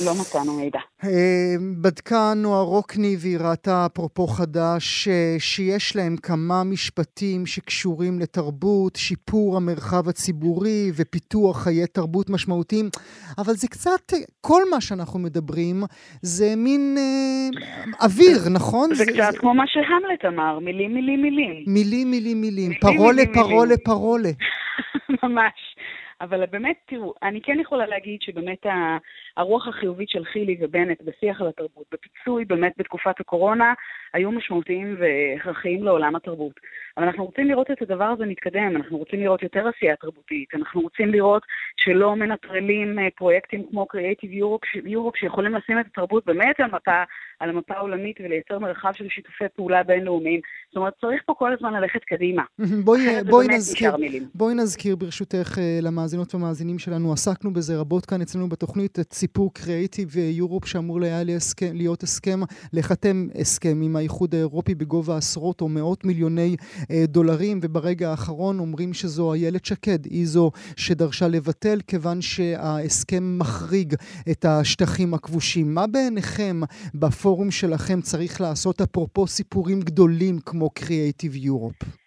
לא 0.06 0.12
מצאנו 0.22 0.54
מידע. 0.54 0.80
אה, 1.04 1.56
בדקה 1.82 2.34
נועה 2.36 2.62
רוקני 2.62 3.16
והיא 3.20 3.38
ראתה, 3.38 3.86
אפרופו 3.86 4.28
חדש, 4.28 5.08
אה, 5.08 5.36
שיש 5.40 5.96
להם 5.96 6.16
כמה 6.18 6.64
משפטים 6.64 7.46
שקשורים 7.46 8.20
לתרבות, 8.20 8.96
שיפור 8.96 9.58
המרחב 9.58 10.10
הציבורי 10.10 10.92
ופיתוח 10.96 11.64
חיי 11.64 11.88
תרבות 11.88 12.30
משמעותיים, 12.30 12.90
אבל 13.38 13.54
זה 13.54 13.68
קצת, 13.68 14.14
כל 14.42 14.62
מה 14.72 14.82
שאנחנו 14.82 15.20
מדברים 15.20 15.84
זה 16.22 16.54
מין 16.58 16.96
אה, 16.98 17.50
אוויר, 18.02 18.50
נכון? 18.52 18.94
זה, 18.94 19.06
זה 19.06 19.12
קצת 19.12 19.32
זה... 19.32 19.38
כמו 19.40 19.54
מה 19.54 19.64
שהמלט 19.68 20.34
אמר, 20.34 20.60
מילים, 20.60 20.94
מילים, 20.94 21.22
מילים. 21.22 21.64
מילים, 21.68 22.12
מילים, 22.12 22.42
מילים. 22.42 22.72
פרולה, 22.82 23.24
פרולה, 23.34 23.76
פרולה. 23.86 24.30
ממש. 25.24 25.72
אבל 26.22 26.46
באמת, 26.46 26.76
תראו, 26.86 27.14
אני 27.24 27.42
כן 27.42 27.60
יכולה 27.60 27.86
להגיד 27.86 28.22
שבאמת 28.22 28.66
הרוח 29.38 29.68
החיובית 29.68 30.10
של 30.10 30.26
חילי 30.26 30.58
ובנט 30.62 31.02
בשיח 31.02 31.42
על 31.42 31.48
התרבות, 31.48 31.86
בפיצוי 31.92 32.46
באמת 32.46 32.74
בתקופת 32.78 33.20
הקורונה, 33.20 33.74
היו 34.14 34.32
משמעותיים 34.32 34.96
והכרחיים 35.00 35.84
לעולם 35.84 36.16
התרבות. 36.16 36.60
אבל 36.98 37.06
אנחנו 37.06 37.26
רוצים 37.26 37.48
לראות 37.48 37.72
את 37.72 37.82
הדבר 37.82 38.06
הזה 38.06 38.26
מתקדם, 38.26 38.76
אנחנו 38.76 38.98
רוצים 38.98 39.20
לראות 39.20 39.44
יותר 39.44 39.68
עשייה 39.68 39.96
תרבותית, 39.96 40.50
אנחנו 40.56 40.82
רוצים 40.82 41.10
לראות 41.10 41.44
שלא 41.78 42.16
מנטרלים 42.16 43.00
אה, 43.00 43.08
פרויקטים 43.16 43.64
כמו 43.70 43.88
Creative 43.96 44.42
Europe, 44.42 44.86
Europe 44.86 45.20
שיכולים 45.20 45.56
לשים 45.56 45.80
את 45.80 45.86
התרבות 45.86 46.26
באמת 46.26 46.60
על 46.60 46.66
המפה, 46.66 47.04
על 47.40 47.50
המפה 47.50 47.74
העולמית 47.74 48.18
ולייצר 48.20 48.60
מרחב 48.60 48.92
של 48.94 49.10
שיתופי 49.10 49.44
פעולה 49.56 49.84
בינלאומיים. 49.84 50.40
זאת 50.68 50.78
אומרת, 50.78 50.94
צריך 51.02 51.22
פה 51.26 51.34
כל 51.38 51.54
הזמן 51.54 51.74
ללכת 51.74 52.04
קדימה. 52.04 52.44
בואי, 52.86 53.24
בואי, 53.30 53.48
נזכיר, 53.48 53.92
בואי 54.36 54.54
נזכיר 54.54 54.96
ברשותך 54.96 55.58
אה, 55.58 55.80
למאזינות 55.82 56.36
והמאזינים 56.36 56.80
שלנו, 56.80 57.14
עסקנו 57.14 57.54
בזה 57.54 57.78
רבות 57.80 58.06
כאן 58.06 58.22
אצלנו 58.22 58.50
בתוכנית, 58.50 59.00
את 59.00 59.14
סיפור 59.22 59.52
Creative 59.58 60.40
Europe 60.40 60.66
שאמור 60.66 61.04
היה 61.04 61.24
להיות 61.74 62.04
הסכם, 62.04 62.40
לחתם 62.74 63.28
הסכם 63.40 63.82
עם 63.84 63.96
האיחוד 63.96 64.36
האירופי 64.36 64.76
בגובה 64.76 65.18
עשרות 65.18 65.62
או 65.62 65.70
מאות 65.70 66.06
מיליוני 66.06 66.56
אה, 66.92 67.06
דולרים, 67.08 67.60
וברגע 67.64 68.10
האחרון 68.10 68.60
אומרים 68.60 68.94
שזו 68.94 69.34
איילת 69.34 69.66
שקד, 69.66 70.06
היא 70.06 70.28
זו 70.28 70.52
שדרשה 70.76 71.28
לבטל, 71.28 71.80
כיוון 71.88 72.22
שההסכם 72.22 73.38
מחריג 73.38 73.96
את 74.32 74.46
השטחים 74.46 75.14
הכבושים. 75.14 75.74
מה 75.74 75.88
בעיניכם 75.88 76.62
בפורום 76.96 77.52
שלכם 77.52 78.02
צריך 78.02 78.42
לעשות, 78.42 78.82
אפרופו 78.82 79.28
סיפורים 79.28 79.80
גדולים 79.80 80.40
כמו 80.40 80.70
Creative 80.80 81.46
Europe? 81.46 82.01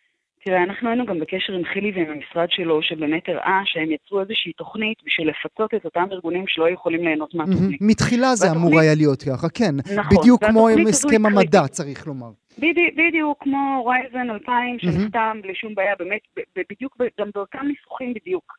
תראה, 0.44 0.62
אנחנו 0.62 0.88
היינו 0.88 1.06
גם 1.06 1.20
בקשר 1.20 1.52
עם 1.52 1.64
חילי 1.64 1.92
ועם 1.94 2.10
המשרד 2.10 2.50
שלו, 2.50 2.82
שבאמת 2.82 3.28
הראה 3.28 3.60
שהם 3.64 3.90
יצרו 3.90 4.20
איזושהי 4.20 4.52
תוכנית 4.52 4.98
בשביל 5.06 5.28
לפצות 5.28 5.74
את 5.74 5.84
אותם 5.84 6.04
ארגונים 6.12 6.44
שלא 6.48 6.70
יכולים 6.70 7.04
ליהנות 7.04 7.34
מהתוכנית. 7.34 7.80
מתחילה 7.80 8.34
זה 8.34 8.46
אמור 8.50 8.80
היה 8.80 8.94
להיות 8.94 9.22
ככה, 9.22 9.48
כן. 9.48 9.74
נכון, 9.96 10.18
בדיוק 10.18 10.44
כמו 10.44 10.68
עם 10.68 10.86
הסכם 10.86 11.26
המדע. 11.26 11.66
צריך 11.68 12.06
לומר. 12.06 12.26
בדי- 12.58 12.90
בדיוק 12.96 13.42
כמו 13.42 13.76
הורייזן 13.78 14.30
2000 14.30 14.78
שנחתם 14.78 15.38
בלי 15.42 15.54
שום 15.54 15.74
בעיה, 15.74 15.94
באמת, 15.98 16.20
בדיוק, 16.70 16.96
גם 17.20 17.30
באותם 17.34 17.66
ניסוחים 17.66 18.14
בדיוק. 18.14 18.52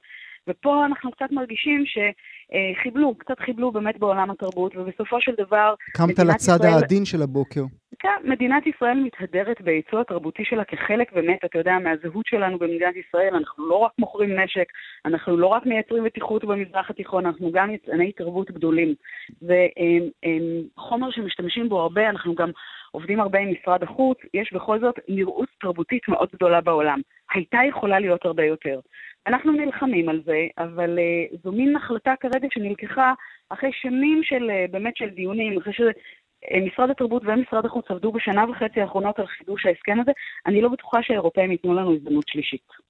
ופה 0.47 0.85
אנחנו 0.85 1.11
קצת 1.11 1.31
מרגישים 1.31 1.83
שחיבלו, 1.85 3.15
קצת 3.15 3.39
חיבלו 3.39 3.71
באמת 3.71 3.99
בעולם 3.99 4.31
התרבות, 4.31 4.75
ובסופו 4.75 5.21
של 5.21 5.31
דבר, 5.37 5.73
קמת 5.93 6.19
לצד 6.19 6.35
ישראל- 6.35 6.73
העדין 6.73 7.05
של 7.05 7.21
הבוקר. 7.21 7.61
כן, 7.99 8.21
מדינת 8.23 8.67
ישראל 8.67 8.99
מתהדרת 9.03 9.61
בייצוא 9.61 10.01
התרבותי 10.01 10.45
שלה 10.45 10.63
כחלק 10.63 11.13
באמת, 11.13 11.45
אתה 11.45 11.57
יודע, 11.57 11.77
מהזהות 11.79 12.25
שלנו 12.25 12.59
במדינת 12.59 12.95
ישראל. 12.95 13.35
אנחנו 13.35 13.69
לא 13.69 13.75
רק 13.75 13.91
מוכרים 13.99 14.39
נשק, 14.39 14.65
אנחנו 15.05 15.37
לא 15.37 15.47
רק 15.47 15.65
מייצרים 15.65 16.03
מתיחות 16.03 16.45
במזרח 16.45 16.89
התיכון, 16.89 17.25
אנחנו 17.25 17.51
גם 17.51 17.73
יצאני 17.73 18.11
תרבות 18.11 18.51
גדולים. 18.51 18.95
וחומר 19.41 21.11
שמשתמשים 21.11 21.69
בו 21.69 21.79
הרבה, 21.79 22.09
אנחנו 22.09 22.35
גם 22.35 22.49
עובדים 22.91 23.19
הרבה 23.19 23.39
עם 23.39 23.51
משרד 23.51 23.83
החוץ, 23.83 24.17
יש 24.33 24.53
בכל 24.53 24.79
זאת 24.79 24.95
נראות 25.07 25.49
תרבותית 25.61 26.07
מאוד 26.07 26.29
גדולה 26.33 26.61
בעולם. 26.61 26.99
הייתה 27.33 27.57
יכולה 27.69 27.99
להיות 27.99 28.25
הרבה 28.25 28.43
יותר. 28.43 28.79
אנחנו 29.27 29.51
נלחמים 29.51 30.09
על 30.09 30.21
זה, 30.25 30.47
אבל 30.57 30.99
uh, 30.99 31.37
זו 31.43 31.51
מין 31.51 31.75
החלטה 31.75 32.13
כרגע 32.19 32.47
שנלקחה 32.51 33.13
אחרי 33.49 33.69
שנים 33.73 34.21
של, 34.23 34.49
uh, 34.49 34.71
באמת 34.71 34.97
של 34.97 35.09
דיונים, 35.09 35.57
אחרי 35.57 35.73
שמשרד 35.73 36.89
התרבות 36.89 37.23
ומשרד 37.25 37.65
החוץ 37.65 37.85
עבדו 37.89 38.11
בשנה 38.11 38.45
וחצי 38.49 38.81
האחרונות 38.81 39.19
על 39.19 39.27
חידוש 39.27 39.65
ההסכם 39.65 39.97
הזה, 40.01 40.11
אני 40.45 40.61
לא 40.61 40.69
בטוחה 40.69 40.99
שהאירופאים 41.03 41.51
ייתנו 41.51 41.73
לנו 41.73 41.95
הזדמנות 41.95 42.27
שלישית. 42.27 42.85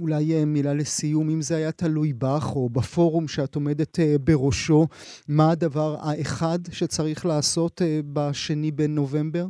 אולי 0.00 0.34
אה, 0.34 0.44
מילה 0.44 0.74
לסיום, 0.74 1.30
אם 1.30 1.40
זה 1.40 1.56
היה 1.56 1.72
תלוי 1.72 2.12
בך 2.12 2.56
או 2.56 2.68
בפורום 2.68 3.28
שאת 3.28 3.54
עומדת 3.54 4.00
אה, 4.00 4.14
בראשו, 4.24 4.86
מה 5.28 5.50
הדבר 5.50 5.96
האחד 6.00 6.58
שצריך 6.72 7.26
לעשות 7.26 7.82
אה, 7.82 8.00
בשני 8.12 8.70
בנובמבר? 8.70 9.44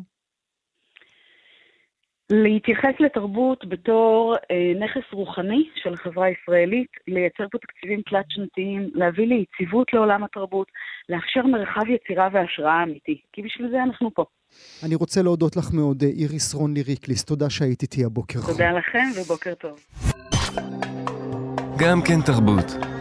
להתייחס 2.31 2.95
לתרבות 3.01 3.64
בתור 3.69 4.37
אה, 4.51 4.73
נכס 4.85 5.12
רוחני 5.12 5.69
של 5.83 5.95
החברה 5.95 6.27
הישראלית, 6.27 6.88
לייצר 7.09 7.45
פה 7.53 7.59
תקציבים 7.59 8.01
תלת-שנתיים, 8.11 8.90
להביא 8.95 9.27
ליציבות 9.27 9.93
לעולם 9.93 10.25
התרבות, 10.25 10.66
לאפשר 11.09 11.47
מרחב 11.47 11.88
יצירה 11.88 12.29
והשראה 12.33 12.83
אמיתי, 12.83 13.21
כי 13.33 13.43
בשביל 13.43 13.71
זה 13.71 13.83
אנחנו 13.83 14.11
פה. 14.14 14.25
אני 14.87 14.95
רוצה 14.95 15.23
להודות 15.23 15.57
לך 15.57 15.64
מאוד, 15.75 16.03
אה, 16.03 16.09
איריס 16.09 16.55
רון 16.55 16.75
ליריקליס. 16.75 17.25
תודה 17.25 17.51
שהיית 17.51 17.83
איתי 17.83 18.05
הבוקר. 18.05 18.40
תודה 18.47 18.73
לכם 18.73 19.21
ובוקר 19.21 19.55
טוב. 19.55 19.81
גם 21.79 22.03
כן 22.03 22.21
תרבות. 22.27 23.00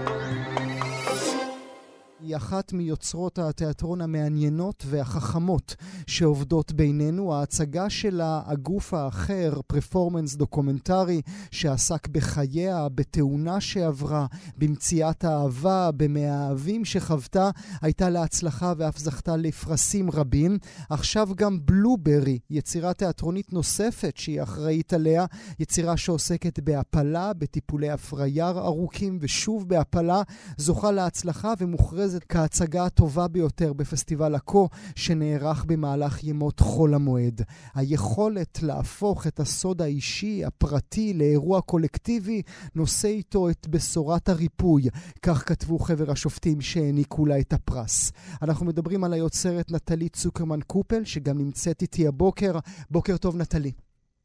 היא 2.30 2.36
אחת 2.36 2.74
מיוצרות 2.74 3.40
התיאטרון 3.40 4.02
המעניינות 4.02 4.84
והחכמות 4.88 5.76
שעובדות 6.08 6.72
בינינו. 6.72 7.34
ההצגה 7.34 7.90
שלה, 7.90 8.42
הגוף 8.46 8.94
האחר, 8.94 9.62
פרפורמנס 9.68 10.36
דוקומנטרי 10.36 11.22
שעסק 11.52 12.08
בחייה, 12.08 12.90
בתאונה 12.90 13.62
שעברה, 13.62 14.26
במציאת 14.58 15.24
האהבה, 15.24 15.90
במאהבים 15.92 16.86
שחוותה, 16.86 17.50
הייתה 17.82 18.10
להצלחה 18.10 18.74
ואף 18.78 18.98
זכתה 18.98 19.38
לפרסים 19.38 20.12
רבים. 20.12 20.58
עכשיו 20.90 21.30
גם 21.36 21.60
בלוברי, 21.66 22.40
יצירה 22.50 22.94
תיאטרונית 22.94 23.54
נוספת 23.54 24.18
שהיא 24.18 24.44
אחראית 24.44 24.94
עליה, 24.94 25.26
יצירה 25.60 25.98
שעוסקת 25.98 26.60
בהפלה, 26.60 27.34
בטיפולי 27.34 27.90
הפרייר 27.90 28.60
ארוכים 28.60 29.18
ושוב 29.22 29.70
בהפלה, 29.70 30.22
זוכה 30.58 30.92
להצלחה 30.92 31.54
ומוכרזת 31.60 32.19
כהצגה 32.30 32.86
הטובה 32.86 33.28
ביותר 33.28 33.74
בפסטיבל 33.74 34.36
עכו 34.36 34.70
שנערך 34.96 35.66
במהלך 35.66 36.24
ימות 36.24 36.60
חול 36.60 36.94
המועד. 36.94 37.42
היכולת 37.76 38.60
להפוך 38.64 39.28
את 39.28 39.40
הסוד 39.40 39.82
האישי, 39.82 40.46
הפרטי, 40.46 41.14
לאירוע 41.14 41.62
קולקטיבי, 41.62 42.42
נושא 42.76 43.08
איתו 43.08 43.50
את 43.50 43.68
בשורת 43.68 44.30
הריפוי. 44.30 44.84
כך 45.22 45.48
כתבו 45.50 45.80
חבר 45.80 46.12
השופטים 46.12 46.62
שהעניקו 46.62 47.26
לה 47.26 47.40
את 47.40 47.54
הפרס. 47.54 48.12
אנחנו 48.42 48.66
מדברים 48.66 49.04
על 49.04 49.14
היוצרת 49.14 49.72
נטלי 49.72 50.10
צוקרמן 50.10 50.60
קופל, 50.68 51.04
שגם 51.06 51.38
נמצאת 51.38 51.82
איתי 51.82 52.08
הבוקר. 52.08 52.60
בוקר 52.90 53.18
טוב, 53.18 53.36
נטלי. 53.38 53.72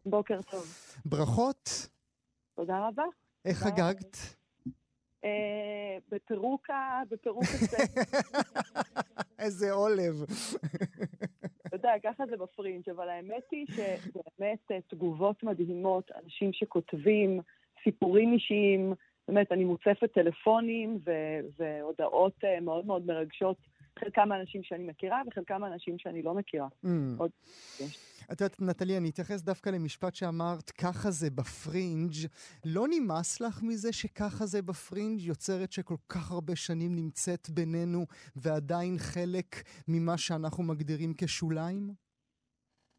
בוקר 0.07 0.41
טוב. 0.51 0.67
ברכות. 1.05 1.89
תודה 2.57 2.89
רבה. 2.89 3.03
איך 3.45 3.63
תודה. 3.63 3.75
חגגת? 3.77 4.17
אה, 4.17 4.44
בפירוק 6.11 6.71
ה... 6.71 7.03
בפירוק 7.11 7.43
הסט. 7.43 7.75
איזה 9.45 9.73
עולב. 9.73 10.25
אתה 11.67 11.77
יודע, 11.77 11.93
ככה 12.03 12.27
זה 12.27 12.37
בפרינג', 12.37 12.91
אבל 12.91 13.09
האמת 13.09 13.43
היא 13.51 13.67
שבאמת 13.67 14.71
אה, 14.71 14.79
תגובות 14.89 15.43
מדהימות, 15.43 16.11
אנשים 16.25 16.53
שכותבים 16.53 17.41
סיפורים 17.85 18.33
אישיים, 18.33 18.95
באמת, 19.29 19.53
אני 19.53 19.65
מוצפת 19.65 20.13
טלפונים 20.15 20.99
והודעות 21.57 22.45
אה, 22.45 22.61
מאוד 22.61 22.87
מאוד 22.87 23.07
מרגשות, 23.07 23.57
חלקם 23.99 24.33
האנשים 24.33 24.63
שאני 24.63 24.85
מכירה 24.85 25.23
וחלקם 25.27 25.65
האנשים 25.65 25.99
שאני 25.99 26.23
לא 26.23 26.35
מכירה. 26.35 26.69
Mm. 26.85 26.89
עוד- 27.19 27.31
את 28.33 28.41
יודעת, 28.41 28.61
נטלי, 28.61 28.97
אני 28.97 29.11
אתייחס 29.11 29.43
דווקא 29.43 29.71
למשפט 29.71 30.15
שאמרת, 30.15 30.71
ככה 30.71 31.11
זה 31.11 31.31
בפרינג'. 31.31 32.13
לא 32.65 32.85
נמאס 32.91 33.41
לך 33.41 33.63
מזה 33.63 33.93
שככה 33.93 34.47
זה 34.47 34.63
בפרינג'? 34.63 35.21
יוצרת 35.21 35.73
שכל 35.73 35.95
כך 36.09 36.31
הרבה 36.33 36.57
שנים 36.57 36.97
נמצאת 36.97 37.51
בינינו 37.51 38.07
ועדיין 38.37 38.99
חלק 38.99 39.47
ממה 39.89 40.19
שאנחנו 40.19 40.63
מגדירים 40.65 41.13
כשוליים? 41.19 41.91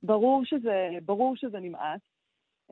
ברור 0.04 0.42
שזה, 0.46 0.88
ברור 1.06 1.36
שזה 1.36 1.60
נמאס. 1.60 2.02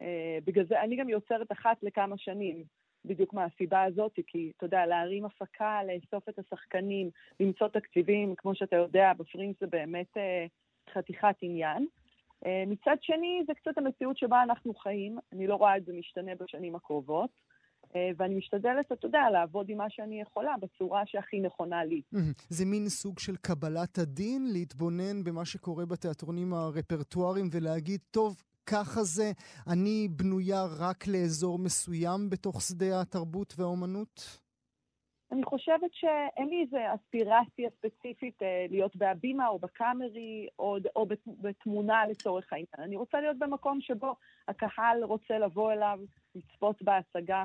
אה, 0.02 0.38
בגלל 0.46 0.66
זה 0.70 0.82
אני 0.82 0.96
גם 0.98 1.10
יוצרת 1.10 1.52
אחת 1.52 1.78
לכמה 1.84 2.18
שנים, 2.18 2.64
בדיוק 3.06 3.34
מהסיבה 3.34 3.84
הזאת, 3.84 4.20
כי 4.28 4.52
אתה 4.58 4.66
יודע, 4.66 4.86
להרים 4.86 5.26
הפקה, 5.26 5.80
לאסוף 5.84 6.30
את 6.30 6.40
השחקנים, 6.40 7.10
למצוא 7.40 7.68
תקציבים, 7.68 8.36
כמו 8.38 8.56
שאתה 8.56 8.76
יודע, 8.76 9.14
בפרינג' 9.18 9.56
זה 9.60 9.68
באמת 9.68 10.18
אה, 10.18 10.46
חתיכת 10.94 11.36
עניין. 11.42 11.88
אה, 12.46 12.64
מצד 12.68 12.96
שני, 13.02 13.44
זה 13.48 13.54
קצת 13.54 13.78
המציאות 13.78 14.18
שבה 14.18 14.44
אנחנו 14.44 14.74
חיים, 14.74 15.18
אני 15.32 15.48
לא 15.48 15.56
רואה 15.56 15.78
את 15.78 15.86
זה 15.86 15.94
משתנה 15.94 16.32
בשנים 16.40 16.76
הקרובות, 16.76 17.30
אה, 17.96 18.10
ואני 18.18 18.36
משתדלת, 18.36 18.92
אתה 18.92 19.08
יודע, 19.08 19.30
לעבוד 19.32 19.70
עם 19.70 19.78
מה 19.78 19.90
שאני 19.90 20.22
יכולה 20.22 20.56
בצורה 20.62 21.04
שהכי 21.06 21.40
נכונה 21.40 21.84
לי. 21.84 22.02
זה 22.50 22.66
מין 22.66 22.90
סוג 22.90 23.20
של 23.20 23.36
קבלת 23.36 23.98
הדין, 23.98 24.54
להתבונן 24.54 25.24
במה 25.24 25.46
שקורה 25.46 25.86
בתיאטרונים 25.86 26.54
הרפרטואריים 26.54 27.50
ולהגיד, 27.52 28.00
טוב, 28.12 28.44
ככה 28.66 29.04
זה, 29.04 29.32
אני 29.74 30.08
בנויה 30.12 30.64
רק 30.80 31.08
לאזור 31.08 31.60
מסוים 31.60 32.30
בתוך 32.30 32.62
שדה 32.62 33.02
התרבות 33.02 33.54
והאומנות? 33.58 34.44
אני 35.32 35.44
חושבת 35.44 35.94
שאין 35.94 36.50
לי 36.50 36.62
איזו 36.62 36.78
אספירציה 36.96 37.70
ספציפית 37.70 38.44
אה, 38.44 38.66
להיות 38.70 38.96
בהבימה 38.96 39.48
או 39.48 39.60
בקאמרי 39.60 40.48
או, 40.60 40.78
או 40.96 41.06
בת, 41.06 41.20
בתמונה 41.42 42.08
לצורך 42.10 42.54
העניין. 42.54 42.80
אני 42.80 42.96
רוצה 42.96 43.22
להיות 43.22 43.40
במקום 43.40 43.82
שבו 43.82 44.16
הקהל 44.48 45.04
רוצה 45.04 45.40
לבוא 45.40 45.72
אליו, 45.72 46.00
לצפות 46.36 46.82
בהצגה, 46.82 47.44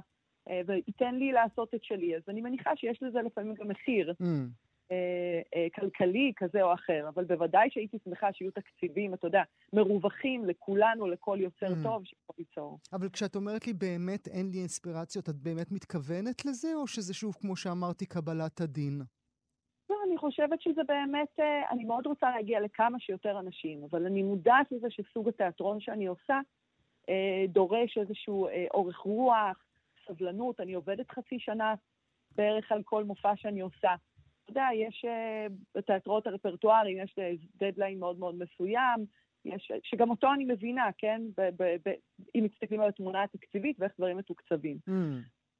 אה, 0.49 0.61
וייתן 0.67 1.15
לי 1.15 1.33
לעשות 1.33 1.75
את 1.75 1.85
שלי. 1.85 2.17
אז 2.17 2.23
אני 2.29 2.41
מניחה 2.41 2.71
שיש 2.77 3.03
לזה 3.03 3.19
לפעמים 3.23 3.55
גם 3.55 3.69
מחיר 3.69 4.15
Mm. 4.23 4.68
אה, 4.91 5.41
אה, 5.55 5.67
כלכלי 5.75 6.33
כזה 6.37 6.63
או 6.63 6.75
אחר, 6.75 7.09
אבל 7.09 7.25
בוודאי 7.25 7.71
שהייתי 7.71 7.99
שמחה 8.05 8.33
שיהיו 8.33 8.51
תקציבים, 8.51 9.15
אתה 9.15 9.27
יודע, 9.27 9.43
מרווחים 9.73 10.45
לכולנו, 10.45 11.07
לכל 11.07 11.39
יוצר 11.41 11.67
Mm. 11.67 11.83
טוב 11.83 12.05
שיכול 12.05 12.35
ליצור. 12.39 12.79
אבל 12.93 13.09
כשאת 13.09 13.37
אומרת 13.37 13.67
לי 13.67 13.73
באמת 13.73 14.29
אין 14.29 14.51
לי 14.51 14.59
אינספירציות, 14.59 15.29
את 15.29 15.35
באמת 15.37 15.73
מתכוונת 15.73 16.47
לזה, 16.47 16.69
או 16.75 16.87
שזה 16.87 17.15
שוב, 17.15 17.35
כמו 17.41 17.57
שאמרתי, 17.57 18.07
קבלת 18.07 18.61
הדין? 18.61 19.03
לא, 19.91 19.97
אני 20.07 20.17
חושבת 20.19 20.61
שזה 20.61 20.81
באמת, 20.89 21.41
אה, 21.41 21.71
אני 21.71 21.85
מאוד 21.85 22.07
רוצה 22.07 22.31
להגיע 22.31 22.61
לכמה 22.61 23.01
שיותר 23.01 23.41
אנשים, 23.41 23.85
אבל 23.91 24.07
אני 24.07 24.23
מודעת 24.23 24.73
לזה 24.73 24.87
שסוג 24.91 25.29
התיאטרון 25.29 25.81
שאני 25.81 26.07
עושה 26.07 26.41
אה, 27.09 27.45
דורש 27.49 27.99
איזשהו 27.99 28.47
אה, 28.47 28.67
אורך 28.75 28.97
רוח, 28.99 29.65
סבלנות. 30.07 30.61
אני 30.61 30.75
עובדת 30.75 31.11
חצי 31.11 31.39
שנה 31.39 31.75
בערך 32.37 32.73
על 32.73 32.83
כל 32.83 33.05
מופע 33.05 33.33
שאני 33.37 33.61
עושה. 33.61 33.95
אתה 34.51 34.61
יודע, 34.61 34.69
יש 34.75 35.05
אה, 35.05 35.47
בתיאטראות 35.75 36.27
הרפרטואריים, 36.27 36.99
יש 36.99 37.15
אה, 37.19 37.33
דדליין 37.57 37.99
מאוד 37.99 38.19
מאוד 38.19 38.35
מסוים, 38.35 39.05
יש, 39.45 39.73
שגם 39.83 40.11
אותו 40.11 40.33
אני 40.33 40.45
מבינה, 40.45 40.91
כן? 40.99 41.23
ב, 41.37 41.49
ב, 41.57 41.77
ב, 41.89 41.93
אם 42.35 42.45
מסתכלים 42.45 42.81
על 42.81 42.89
התמונה 42.89 43.23
התקציבית 43.23 43.77
ואיך 43.81 43.93
דברים 43.99 44.17
מתוקצבים. 44.17 44.77
Mm. 44.89 44.93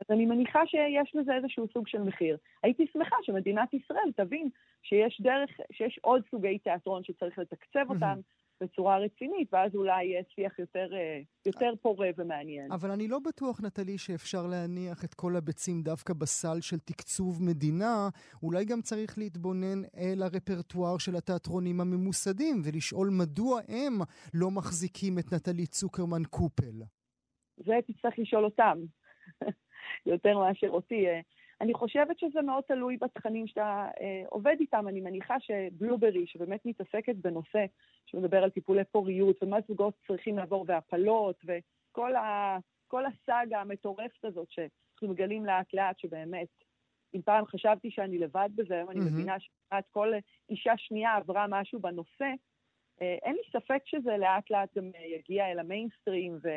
אז 0.01 0.07
אני 0.11 0.27
מניחה 0.27 0.67
שיש 0.67 1.15
לזה 1.15 1.35
איזשהו 1.35 1.67
סוג 1.73 1.89
של 1.89 2.03
מחיר. 2.03 2.37
הייתי 2.63 2.87
שמחה 2.93 3.17
שמדינת 3.23 3.75
ישראל 3.75 4.13
תבין 4.17 4.49
שיש 4.83 5.21
דרך, 5.21 5.51
שיש 5.73 5.99
עוד 6.03 6.23
סוגי 6.31 6.59
תיאטרון 6.59 7.05
שצריך 7.05 7.39
לתקצב 7.39 7.85
אותם, 7.91 8.21
בצורה 8.61 8.99
רצינית, 8.99 9.49
ואז 9.55 9.75
אולי 9.75 10.05
יהיה 10.05 10.23
שיח 10.35 10.59
יותר, 10.59 10.89
אה, 10.93 11.21
יותר 11.47 11.71
פורה 11.83 12.09
ומעניין. 12.17 12.73
אבל 12.73 12.91
אני 12.91 13.09
לא 13.09 13.19
בטוח, 13.19 13.61
נטלי, 13.61 13.99
שאפשר 13.99 14.47
להניח 14.47 15.05
את 15.05 15.15
כל 15.15 15.37
הביצים 15.37 15.83
דווקא 15.83 16.15
בסל 16.15 16.61
של 16.61 16.79
תקצוב 16.79 17.43
מדינה. 17.43 18.09
אולי 18.43 18.65
גם 18.65 18.81
צריך 18.81 19.19
להתבונן 19.19 19.83
אל 19.97 20.23
הרפרטואר 20.23 20.99
של 20.99 21.17
התיאטרונים 21.17 21.81
הממוסדים, 21.81 22.63
ולשאול 22.65 23.09
מדוע 23.11 23.61
הם 23.69 23.95
לא 24.35 24.51
מחזיקים 24.51 25.19
את 25.19 25.33
נטלי 25.33 25.67
צוקרמן 25.67 26.23
קופל. 26.31 26.83
זה 27.57 27.75
תצטרך 27.87 28.19
לשאול 28.19 28.45
אותם, 28.45 28.79
יותר 30.13 30.39
מאשר 30.39 30.69
אותי. 30.69 31.05
אני 31.61 31.75
חושבת 31.75 32.19
שזה 32.19 32.43
מאוד 32.43 32.65
תלוי 32.65 32.97
בתכנים 32.97 33.47
שאתה 33.47 33.89
אה, 34.01 34.23
עובד 34.29 34.57
איתם. 34.61 34.89
אני 34.89 35.01
מניחה 35.01 35.41
שבלוברי, 35.41 36.27
שבאמת 36.27 36.67
מתעסקת 36.67 37.17
בנושא 37.17 37.65
שמדבר 38.07 38.43
על 38.45 38.51
טיפולי 38.51 38.85
פוריות, 38.85 39.43
ומה 39.43 39.57
זוגות 39.69 39.95
צריכים 40.07 40.39
לעבור, 40.39 40.65
והפלות, 40.69 41.37
וכל 41.45 42.17
ה, 42.17 42.59
כל 42.89 43.05
הסאגה 43.07 43.61
המטורפת 43.61 44.25
הזאת 44.25 44.51
שאנחנו 44.51 45.09
מגלים 45.09 45.47
לאט 45.47 45.75
לאט, 45.75 45.99
שבאמת, 45.99 46.49
אם 47.15 47.23
פעם 47.23 47.47
חשבתי 47.47 47.91
שאני 47.91 48.19
לבד 48.19 48.49
בזה, 48.55 48.75
היום 48.75 48.91
אני 48.91 49.01
מבינה 49.01 49.41
שכמעט 49.41 49.85
כל 49.91 50.13
אישה 50.51 50.73
שנייה 50.77 51.17
עברה 51.17 51.47
משהו 51.49 51.81
בנושא, 51.81 52.33
אה, 53.03 53.17
אין 53.23 53.35
לי 53.35 53.43
ספק 53.53 53.83
שזה 53.85 54.17
לאט 54.17 54.51
לאט 54.51 54.77
גם 54.77 54.91
יגיע 55.19 55.51
אל 55.51 55.59
המיינסטרים 55.59 56.39
ו... 56.43 56.49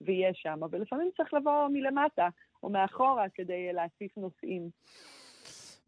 ויהיה 0.00 0.34
שם, 0.34 0.60
אבל 0.64 0.80
לפעמים 0.80 1.10
צריך 1.16 1.34
לבוא 1.34 1.68
מלמטה 1.68 2.28
או 2.62 2.68
מאחורה 2.70 3.28
כדי 3.34 3.72
להציף 3.72 4.18
נושאים. 4.18 4.70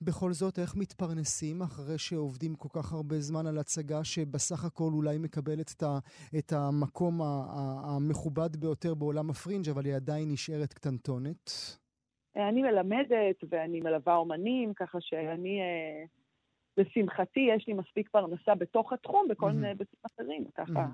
בכל 0.04 0.32
זאת, 0.32 0.58
איך 0.58 0.76
מתפרנסים 0.76 1.62
אחרי 1.62 1.98
שעובדים 1.98 2.54
כל 2.54 2.68
כך 2.72 2.92
הרבה 2.92 3.20
זמן 3.20 3.46
על 3.46 3.58
הצגה 3.58 4.04
שבסך 4.04 4.64
הכל 4.64 4.90
אולי 4.92 5.18
מקבלת 5.18 5.72
את, 5.76 5.82
ה, 5.82 5.98
את 6.38 6.52
המקום 6.52 7.20
המכובד 7.84 8.56
ביותר 8.56 8.94
בעולם 8.94 9.30
הפרינג', 9.30 9.68
אבל 9.68 9.84
היא 9.84 9.94
עדיין 9.94 10.32
נשארת 10.32 10.72
קטנטונת? 10.72 11.50
אני 12.36 12.62
מלמדת 12.62 13.36
ואני 13.48 13.80
מלווה 13.80 14.16
אומנים, 14.16 14.74
ככה 14.74 14.98
שאני, 15.00 15.60
אה, 15.60 16.04
לשמחתי, 16.76 17.40
יש 17.56 17.68
לי 17.68 17.74
מספיק 17.74 18.08
פרנסה 18.08 18.54
בתוך 18.54 18.92
התחום, 18.92 19.28
בכל 19.28 19.52
מיני 19.52 19.68
היבטים 19.68 20.00
אחרים, 20.12 20.44
ככה. 20.54 20.86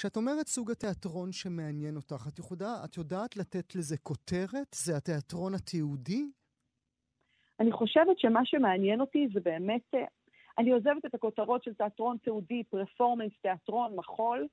כשאת 0.00 0.16
אומרת 0.16 0.46
סוג 0.46 0.70
התיאטרון 0.70 1.32
שמעניין 1.32 1.96
אותך, 1.96 2.28
את, 2.28 2.38
יודע, 2.50 2.72
את 2.84 2.96
יודעת 2.96 3.36
לתת 3.36 3.74
לזה 3.74 3.96
כותרת? 3.98 4.74
זה 4.74 4.96
התיאטרון 4.96 5.54
התיעודי? 5.54 6.24
אני 7.60 7.72
חושבת 7.72 8.18
שמה 8.18 8.40
שמעניין 8.44 9.00
אותי 9.00 9.28
זה 9.32 9.40
באמת, 9.40 9.94
אה, 9.94 10.04
אני 10.58 10.72
עוזבת 10.72 11.04
את 11.06 11.14
הכותרות 11.14 11.64
של 11.64 11.74
תיאטרון 11.74 12.16
תיעודי, 12.16 12.62
פרפורמנס, 12.64 13.32
תיאטרון, 13.42 13.96
מחול. 13.96 14.46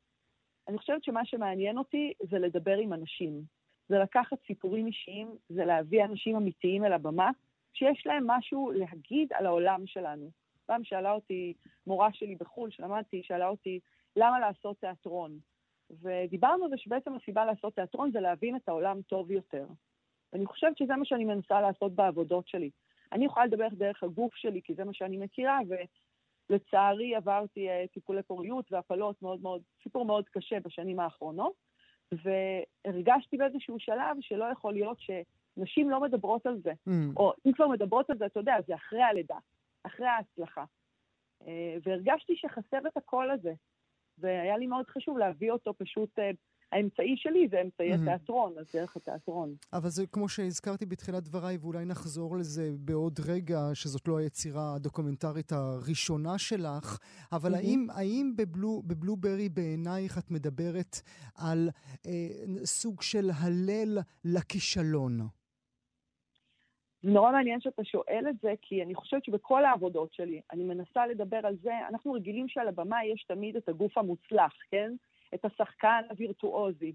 אני 0.67 0.77
חושבת 0.77 1.03
שמה 1.03 1.25
שמעניין 1.25 1.77
אותי 1.77 2.13
זה 2.29 2.39
לדבר 2.39 2.77
עם 2.77 2.93
אנשים. 2.93 3.41
זה 3.89 3.95
לקחת 3.95 4.37
סיפורים 4.47 4.87
אישיים, 4.87 5.35
זה 5.49 5.65
להביא 5.65 6.05
אנשים 6.05 6.35
אמיתיים 6.35 6.85
אל 6.85 6.93
הבמה, 6.93 7.29
שיש 7.73 8.03
להם 8.05 8.23
משהו 8.27 8.71
להגיד 8.71 9.33
על 9.33 9.45
העולם 9.45 9.83
שלנו. 9.85 10.29
פעם 10.65 10.83
שאלה 10.83 11.11
אותי 11.11 11.53
מורה 11.87 12.09
שלי 12.13 12.35
בחו"ל, 12.35 12.71
שלמדתי, 12.71 13.21
שאלה 13.23 13.47
אותי, 13.47 13.79
למה 14.17 14.39
לעשות 14.39 14.79
תיאטרון? 14.79 15.39
ודיברנו 16.01 16.63
על 16.63 16.69
זה 16.69 16.77
שבעצם 16.77 17.13
הסיבה 17.15 17.45
לעשות 17.45 17.75
תיאטרון 17.75 18.11
זה 18.11 18.19
להבין 18.19 18.55
את 18.55 18.69
העולם 18.69 19.01
טוב 19.01 19.31
יותר. 19.31 19.65
ואני 20.33 20.45
חושבת 20.45 20.77
שזה 20.77 20.95
מה 20.95 21.05
שאני 21.05 21.25
מנסה 21.25 21.61
לעשות 21.61 21.95
בעבודות 21.95 22.47
שלי. 22.47 22.69
אני 23.11 23.25
יכולה 23.25 23.45
לדבר 23.45 23.67
דרך 23.71 24.03
הגוף 24.03 24.35
שלי, 24.35 24.61
כי 24.63 24.73
זה 24.73 24.83
מה 24.83 24.93
שאני 24.93 25.17
מכירה, 25.17 25.59
ולצערי 26.49 27.15
עברתי 27.15 27.69
uh, 27.69 27.93
טיפולי 27.93 28.23
פוריות 28.23 28.71
והפלות 28.71 29.21
מאוד 29.21 29.41
מאוד, 29.41 29.61
סיפור 29.83 30.05
מאוד 30.05 30.29
קשה 30.29 30.59
בשנים 30.59 30.99
האחרונות, 30.99 31.53
והרגשתי 32.11 33.37
באיזשהו 33.37 33.79
שלב 33.79 34.17
שלא 34.21 34.45
יכול 34.45 34.73
להיות 34.73 34.97
שנשים 34.99 35.89
לא 35.89 36.01
מדברות 36.01 36.45
על 36.45 36.57
זה. 36.63 36.71
Mm. 36.71 36.91
או 37.17 37.33
אם 37.45 37.51
כבר 37.53 37.67
מדברות 37.67 38.09
על 38.09 38.17
זה, 38.17 38.25
אתה 38.25 38.39
יודע, 38.39 38.55
זה 38.67 38.75
אחרי 38.75 39.01
הלידה, 39.01 39.37
אחרי 39.83 40.07
ההצלחה. 40.07 40.63
Uh, 41.43 41.45
והרגשתי 41.83 42.35
שחסר 42.35 42.87
את 42.87 42.97
הקול 42.97 43.31
הזה. 43.31 43.53
והיה 44.17 44.57
לי 44.57 44.67
מאוד 44.67 44.85
חשוב 44.89 45.17
להביא 45.17 45.51
אותו 45.51 45.73
פשוט... 45.77 46.19
אה, 46.19 46.31
האמצעי 46.71 47.15
שלי 47.17 47.47
זה 47.51 47.61
אמצעי 47.61 47.93
mm-hmm. 47.93 48.01
התיאטרון, 48.01 48.53
אז 48.59 48.65
דרך 48.75 48.95
התיאטרון. 48.95 49.55
אבל 49.73 49.89
זה 49.89 50.07
כמו 50.07 50.29
שהזכרתי 50.29 50.85
בתחילת 50.85 51.23
דבריי, 51.23 51.57
ואולי 51.57 51.85
נחזור 51.85 52.37
לזה 52.37 52.71
בעוד 52.79 53.19
רגע, 53.25 53.69
שזאת 53.73 54.07
לא 54.07 54.17
היצירה 54.17 54.75
הדוקומנטרית 54.75 55.51
הראשונה 55.51 56.37
שלך, 56.37 56.97
אבל 57.31 57.53
mm-hmm. 57.53 57.57
האם, 57.57 57.87
האם 57.93 58.33
בבלו, 58.35 58.81
בבלוברי 58.85 59.49
בעינייך 59.49 60.17
את 60.17 60.31
מדברת 60.31 60.95
על 61.35 61.69
אה, 62.05 62.11
סוג 62.65 63.01
של 63.01 63.29
הלל 63.39 63.99
לכישלון? 64.25 65.27
זה 67.03 67.11
נורא 67.11 67.31
מעניין 67.31 67.61
שאתה 67.61 67.83
שואל 67.83 68.25
את 68.29 68.35
זה, 68.41 68.53
כי 68.61 68.83
אני 68.83 68.95
חושבת 68.95 69.25
שבכל 69.25 69.65
העבודות 69.65 70.13
שלי, 70.13 70.41
אני 70.51 70.63
מנסה 70.63 71.07
לדבר 71.07 71.39
על 71.43 71.55
זה, 71.55 71.73
אנחנו 71.89 72.13
רגילים 72.13 72.47
שעל 72.47 72.67
הבמה 72.67 73.05
יש 73.05 73.23
תמיד 73.23 73.55
את 73.55 73.69
הגוף 73.69 73.97
המוצלח, 73.97 74.53
כן? 74.71 74.91
את 75.33 75.45
השחקן 75.45 76.01
הווירטואוזי. 76.09 76.93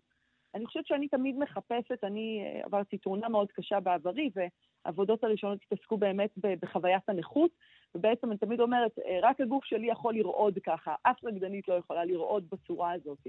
אני 0.55 0.67
חושבת 0.67 0.87
שאני 0.87 1.09
תמיד 1.09 1.39
מחפשת, 1.39 2.05
אני 2.05 2.45
עברתי 2.63 2.99
תאונה 2.99 3.29
מאוד 3.29 3.53
קשה 3.53 3.81
בעברי, 3.81 4.31
והעבודות 4.35 5.25
הראשונות 5.25 5.59
התעסקו 5.63 5.97
באמת 5.97 6.31
בחוויית 6.61 7.09
הנכות, 7.09 7.51
ובעצם 7.95 8.31
אני 8.31 8.39
תמיד 8.39 8.61
אומרת, 8.61 8.99
אה, 8.99 9.19
רק 9.23 9.41
הגוף 9.41 9.65
שלי 9.65 9.87
יכול 9.87 10.15
לרעוד 10.15 10.59
ככה, 10.67 10.95
אף 11.03 11.25
רקדנית 11.25 11.69
לא 11.69 11.75
יכולה 11.75 12.05
לרעוד 12.05 12.47
בצורה 12.51 12.93
הזאת. 12.93 13.27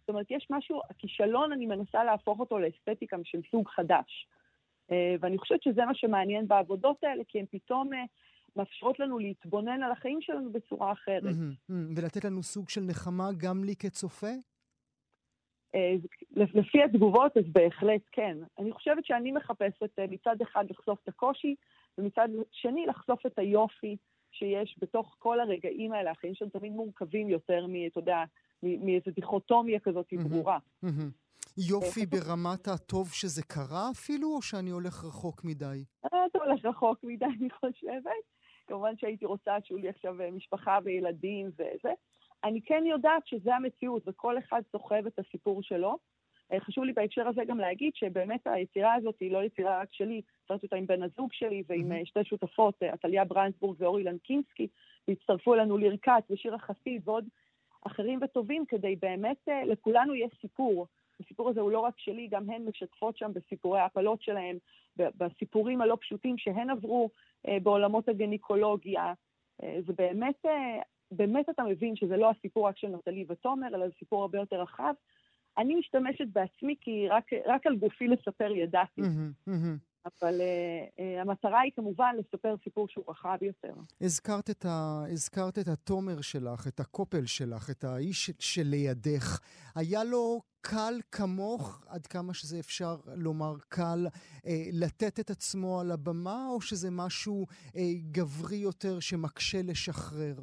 זאת 0.00 0.08
אומרת, 0.08 0.26
יש 0.30 0.46
משהו, 0.50 0.80
הכישלון, 0.90 1.52
אני 1.52 1.66
מנסה 1.66 2.04
להפוך 2.04 2.40
אותו 2.40 2.58
לאסתטיקה 2.58 3.16
של 3.24 3.40
סוג 3.50 3.68
חדש. 3.68 4.26
אה, 4.92 5.14
ואני 5.20 5.38
חושבת 5.38 5.62
שזה 5.62 5.84
מה 5.84 5.94
שמעניין 5.94 6.48
בעבודות 6.48 7.04
האלה, 7.04 7.22
כי 7.28 7.38
הן 7.38 7.46
פתאום 7.50 7.94
אה, 7.94 8.04
מאפשרות 8.56 9.00
לנו 9.00 9.18
להתבונן 9.18 9.82
על 9.82 9.92
החיים 9.92 10.18
שלנו 10.20 10.52
בצורה 10.52 10.92
אחרת. 10.92 11.34
ולתת 11.96 12.24
לנו 12.24 12.42
סוג 12.42 12.68
של 12.68 12.80
נחמה 12.80 13.28
גם 13.36 13.64
לי 13.64 13.76
כצופה? 13.76 14.30
אה, 15.74 15.94
לפי 16.36 16.82
התגובות, 16.82 17.36
אז 17.36 17.44
בהחלט 17.52 18.02
כן. 18.12 18.36
אני 18.58 18.72
חושבת 18.72 19.04
שאני 19.04 19.32
מחפשת 19.32 19.98
מצד 20.10 20.36
אחד 20.42 20.64
לחשוף 20.70 20.98
את 21.02 21.08
הקושי, 21.08 21.54
ומצד 21.98 22.28
שני 22.50 22.86
לחשוף 22.86 23.26
את 23.26 23.38
היופי 23.38 23.96
שיש 24.32 24.76
בתוך 24.80 25.16
כל 25.18 25.40
הרגעים 25.40 25.92
האלה. 25.92 26.10
החיים 26.10 26.34
שלנו 26.34 26.50
תמיד 26.50 26.72
מורכבים 26.72 27.28
יותר 27.28 27.66
מ, 27.66 27.86
אתה 27.86 27.98
יודע, 27.98 28.24
מאיזו 28.62 29.10
דיכוטומיה 29.14 29.80
כזאת 29.80 30.06
ברורה. 30.22 30.58
יופי 31.58 32.06
ברמת 32.06 32.68
הטוב 32.68 33.08
שזה 33.12 33.42
קרה 33.42 33.90
אפילו, 33.92 34.28
או 34.36 34.42
שאני 34.42 34.70
הולך 34.70 35.04
רחוק 35.04 35.44
מדי? 35.44 35.84
אתה 36.06 36.38
הולך 36.44 36.64
רחוק 36.64 36.98
מדי, 37.02 37.24
אני 37.24 37.50
חושבת. 37.50 38.24
כמובן 38.66 38.96
שהייתי 38.96 39.24
רוצה 39.24 39.56
שיהיו 39.64 39.78
לי 39.78 39.88
עכשיו 39.88 40.20
אה, 40.20 40.30
משפחה 40.30 40.78
וילדים 40.84 41.50
וזה. 41.54 41.92
אני 42.44 42.60
כן 42.62 42.82
יודעת 42.86 43.26
שזה 43.26 43.54
המציאות, 43.54 44.02
וכל 44.06 44.38
אחד 44.38 44.62
סוחב 44.72 45.06
את 45.06 45.18
הסיפור 45.18 45.62
שלו. 45.62 45.98
אה, 46.52 46.60
חשוב 46.60 46.84
לי 46.84 46.92
בהקשר 46.92 47.28
הזה 47.28 47.44
גם 47.44 47.58
להגיד 47.58 47.92
שבאמת 47.94 48.40
היצירה 48.44 48.94
הזאת 48.94 49.14
היא 49.20 49.32
לא 49.32 49.44
יצירה 49.44 49.80
רק 49.80 49.88
שלי, 49.92 50.20
יצרתי 50.44 50.66
אותה 50.66 50.76
עם 50.76 50.86
בן 50.86 51.02
הזוג 51.02 51.32
שלי 51.32 51.62
ועם 51.68 51.92
mm-hmm. 51.92 52.04
שתי 52.06 52.24
שותפות, 52.24 52.82
עתליה 52.82 53.24
ברנדסבורג 53.24 53.76
ואורי 53.80 54.04
לנקינסקי, 54.04 54.68
והצטרפו 55.08 55.54
אלינו 55.54 55.76
ליר 55.76 55.96
כץ 56.02 56.30
ושירה 56.30 56.58
חסיד 56.58 57.02
ועוד 57.04 57.24
אחרים 57.86 58.20
וטובים, 58.22 58.64
כדי 58.68 58.96
באמת, 58.96 59.48
לכולנו 59.66 60.14
יש 60.14 60.30
סיפור. 60.40 60.86
הסיפור 61.24 61.48
הזה 61.48 61.60
הוא 61.60 61.70
לא 61.70 61.80
רק 61.80 61.94
שלי, 61.98 62.28
גם 62.30 62.50
הן 62.50 62.62
משתפות 62.68 63.16
שם 63.16 63.30
בסיפורי 63.34 63.80
ההפלות 63.80 64.22
שלהן, 64.22 64.58
בסיפורים 64.96 65.80
הלא 65.80 65.98
פשוטים 66.00 66.38
שהן 66.38 66.70
עברו 66.70 67.10
אה, 67.48 67.58
בעולמות 67.62 68.08
הגניקולוגיה. 68.08 69.12
אה, 69.62 69.78
זה 69.86 69.92
באמת, 69.92 70.46
אה, 70.46 70.82
באמת 71.10 71.50
אתה 71.50 71.62
מבין 71.62 71.96
שזה 71.96 72.16
לא 72.16 72.30
הסיפור 72.30 72.68
רק 72.68 72.76
של 72.76 72.88
נטלי 72.88 73.24
ותומר, 73.28 73.66
אלא 73.66 73.88
זה 73.88 73.94
סיפור 73.98 74.22
הרבה 74.22 74.38
יותר 74.38 74.62
רחב. 74.62 74.94
אני 75.58 75.74
משתמשת 75.74 76.26
בעצמי 76.32 76.74
כי 76.80 77.08
רק, 77.08 77.30
רק 77.46 77.66
על 77.66 77.76
גופי 77.76 78.08
לספר 78.08 78.50
ידעתי. 78.50 79.00
Mm-hmm, 79.00 79.48
mm-hmm. 79.48 79.91
אבל 80.04 80.40
uh, 80.40 80.98
uh, 80.98 81.20
המטרה 81.20 81.60
היא 81.60 81.72
כמובן 81.76 82.14
לספר 82.18 82.54
סיפור 82.64 82.88
שהוא 82.88 83.04
רחב 83.08 83.38
יותר. 83.40 83.74
הזכרת 84.00 84.50
את, 84.50 84.64
ה... 84.64 85.04
הזכרת 85.12 85.58
את 85.58 85.68
התומר 85.68 86.20
שלך, 86.20 86.66
את 86.66 86.80
הקופל 86.80 87.26
שלך, 87.26 87.70
את 87.70 87.84
האיש 87.84 88.30
שלידך. 88.38 89.40
היה 89.74 90.04
לו 90.04 90.40
קל 90.60 90.94
כמוך, 91.12 91.84
עד 91.88 92.06
כמה 92.06 92.34
שזה 92.34 92.58
אפשר 92.58 92.96
לומר 93.16 93.54
קל, 93.68 94.06
אה, 94.46 94.64
לתת 94.72 95.20
את 95.20 95.30
עצמו 95.30 95.80
על 95.80 95.90
הבמה, 95.90 96.46
או 96.50 96.60
שזה 96.60 96.90
משהו 96.90 97.46
אה, 97.76 97.82
גברי 98.10 98.56
יותר 98.56 99.00
שמקשה 99.00 99.62
לשחרר? 99.62 100.34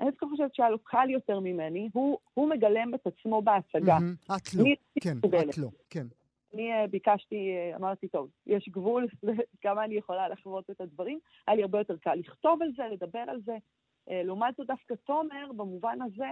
אני 0.00 0.10
דווקא 0.10 0.26
חושבת 0.30 0.54
שהיה 0.54 0.70
לו 0.70 0.78
קל 0.78 1.10
יותר 1.10 1.40
ממני, 1.40 1.88
הוא, 1.92 2.18
הוא 2.34 2.50
מגלם 2.50 2.94
את 2.94 3.06
עצמו 3.06 3.42
בהצגה. 3.42 3.98
Mm-hmm. 3.98 4.36
את 4.36 4.54
לא, 4.54 4.64
כן, 5.00 5.18
את 5.48 5.58
לא, 5.58 5.68
כן. 5.90 6.06
אני 6.54 6.84
uh, 6.84 6.86
ביקשתי, 6.86 7.56
uh, 7.72 7.76
אמרתי, 7.76 8.08
טוב, 8.08 8.30
יש 8.46 8.68
גבול 8.68 9.06
כמה 9.62 9.84
אני 9.84 9.94
יכולה 9.94 10.28
לחוות 10.28 10.70
את 10.70 10.80
הדברים. 10.80 11.18
היה 11.46 11.56
לי 11.56 11.62
הרבה 11.62 11.78
יותר 11.78 11.96
קל 11.96 12.14
לכתוב 12.14 12.62
על 12.62 12.68
זה, 12.76 12.82
לדבר 12.92 13.24
על 13.28 13.40
זה. 13.40 13.56
Uh, 14.08 14.12
לעומת 14.12 14.54
זאת 14.56 14.66
דווקא 14.66 14.94
תומר, 14.94 15.52
במובן 15.56 15.98
הזה, 16.02 16.30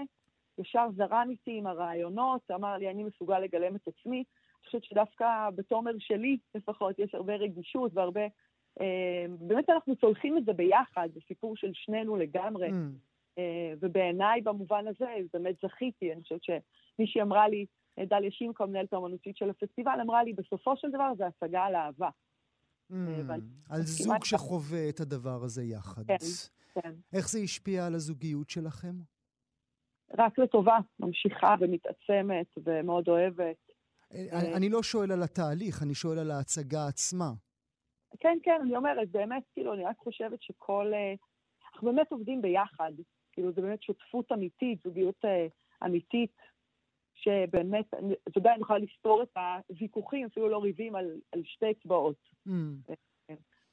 ישר 0.58 0.86
זרם 0.96 1.28
איתי 1.30 1.58
עם 1.58 1.66
הרעיונות, 1.66 2.50
אמר 2.54 2.76
לי, 2.76 2.90
אני 2.90 3.04
מסוגל 3.04 3.38
לגלם 3.38 3.76
את 3.76 3.88
עצמי. 3.88 4.16
אני 4.16 4.66
חושבת 4.66 4.84
שדווקא 4.84 5.50
בתומר 5.54 5.92
שלי 5.98 6.38
לפחות 6.54 6.98
יש 6.98 7.14
הרבה 7.14 7.34
רגישות 7.36 7.92
והרבה... 7.94 8.26
אה, 8.80 9.26
באמת 9.38 9.70
אנחנו 9.70 9.96
צולחים 9.96 10.38
את 10.38 10.44
זה 10.44 10.52
ביחד, 10.52 11.08
זה 11.14 11.20
סיפור 11.28 11.56
של 11.56 11.70
שנינו 11.74 12.16
לגמרי. 12.16 12.68
Mm. 12.68 12.72
אה, 13.38 13.74
ובעיניי 13.80 14.40
במובן 14.40 14.86
הזה, 14.86 15.06
באמת 15.32 15.54
זכיתי, 15.62 16.12
אני 16.12 16.22
חושבת 16.22 16.40
שמישהי 16.44 17.22
אמרה 17.22 17.48
לי, 17.48 17.66
דליה 17.98 18.30
שימקו, 18.30 18.66
מנהלת 18.66 18.92
האומנותית 18.92 19.36
של 19.36 19.50
הפסטיבל, 19.50 19.98
אמרה 20.02 20.24
לי, 20.24 20.32
בסופו 20.32 20.76
של 20.76 20.88
דבר 20.90 21.12
זה 21.18 21.26
הצגה 21.26 21.62
על 21.62 21.74
אהבה. 21.74 22.08
Mm, 22.92 22.94
על 23.70 23.82
זוג 23.82 24.24
שחווה 24.24 24.88
את 24.88 25.00
הדבר 25.00 25.44
הזה 25.44 25.62
יחד. 25.62 26.02
כן, 26.06 26.16
כן. 26.74 26.92
איך 27.12 27.28
זה 27.28 27.38
השפיע 27.38 27.86
על 27.86 27.94
הזוגיות 27.94 28.50
שלכם? 28.50 28.94
רק 30.18 30.38
לטובה, 30.38 30.78
ממשיכה 31.00 31.54
ומתעצמת 31.60 32.46
ומאוד 32.64 33.08
אוהבת. 33.08 33.56
אני, 34.12 34.30
אה, 34.32 34.56
אני 34.56 34.68
לא 34.68 34.82
שואל 34.82 35.12
על 35.12 35.22
התהליך, 35.22 35.82
אני 35.82 35.94
שואל 35.94 36.18
על 36.18 36.30
ההצגה 36.30 36.86
עצמה. 36.86 37.30
כן, 38.20 38.38
כן, 38.42 38.60
אני 38.62 38.76
אומרת, 38.76 39.10
באמת, 39.10 39.42
כאילו, 39.52 39.74
אני 39.74 39.84
רק 39.84 39.96
חושבת 39.98 40.42
שכל... 40.42 40.92
אה, 40.94 41.14
אנחנו 41.74 41.92
באמת 41.92 42.12
עובדים 42.12 42.42
ביחד. 42.42 42.92
כאילו, 43.32 43.52
זה 43.52 43.60
באמת 43.60 43.82
שותפות 43.82 44.32
אמיתית, 44.32 44.78
זוגיות 44.84 45.24
אה, 45.24 45.46
אמיתית, 45.84 46.36
שבאמת, 47.24 47.84
אתה 48.28 48.38
יודע, 48.38 48.52
אני 48.52 48.60
יכולה 48.60 48.78
לספור 48.78 49.22
את 49.22 49.36
הוויכוחים, 49.68 50.26
אפילו 50.26 50.48
לא 50.48 50.58
ריבים, 50.58 50.96
על, 50.96 51.20
על 51.32 51.42
שתי 51.44 51.70
אצבעות. 51.70 52.16
Mm. 52.48 52.50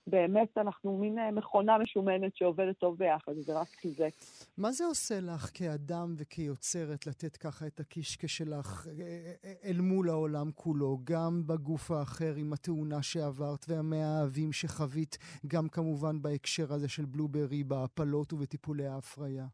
באמת 0.07 0.57
אנחנו 0.57 0.97
מין 0.97 1.19
אה, 1.19 1.31
מכונה 1.31 1.77
משומנת 1.77 2.35
שעובדת 2.35 2.77
טוב 2.77 2.97
ביחד, 2.97 3.31
זה 3.39 3.59
רק 3.59 3.67
חיזק. 3.81 4.11
מה 4.57 4.71
זה 4.71 4.85
עושה 4.85 5.19
לך 5.19 5.49
כאדם 5.53 6.13
וכיוצרת 6.17 7.07
לתת 7.07 7.37
ככה 7.37 7.67
את 7.67 7.79
הקישקע 7.79 8.27
שלך 8.27 8.87
אה, 8.87 9.33
אה, 9.45 9.53
אל 9.63 9.81
מול 9.81 10.09
העולם 10.09 10.51
כולו, 10.55 10.97
גם 11.03 11.47
בגוף 11.47 11.91
האחר 11.91 12.33
עם 12.37 12.53
התאונה 12.53 13.03
שעברת 13.03 13.65
והמאהבים 13.67 14.51
שחווית, 14.51 15.17
גם 15.47 15.69
כמובן 15.69 16.21
בהקשר 16.21 16.73
הזה 16.73 16.89
של 16.89 17.05
בלוברי 17.05 17.63
בהפלות 17.63 18.33
ובטיפולי 18.33 18.87
ההפריה? 18.87 19.45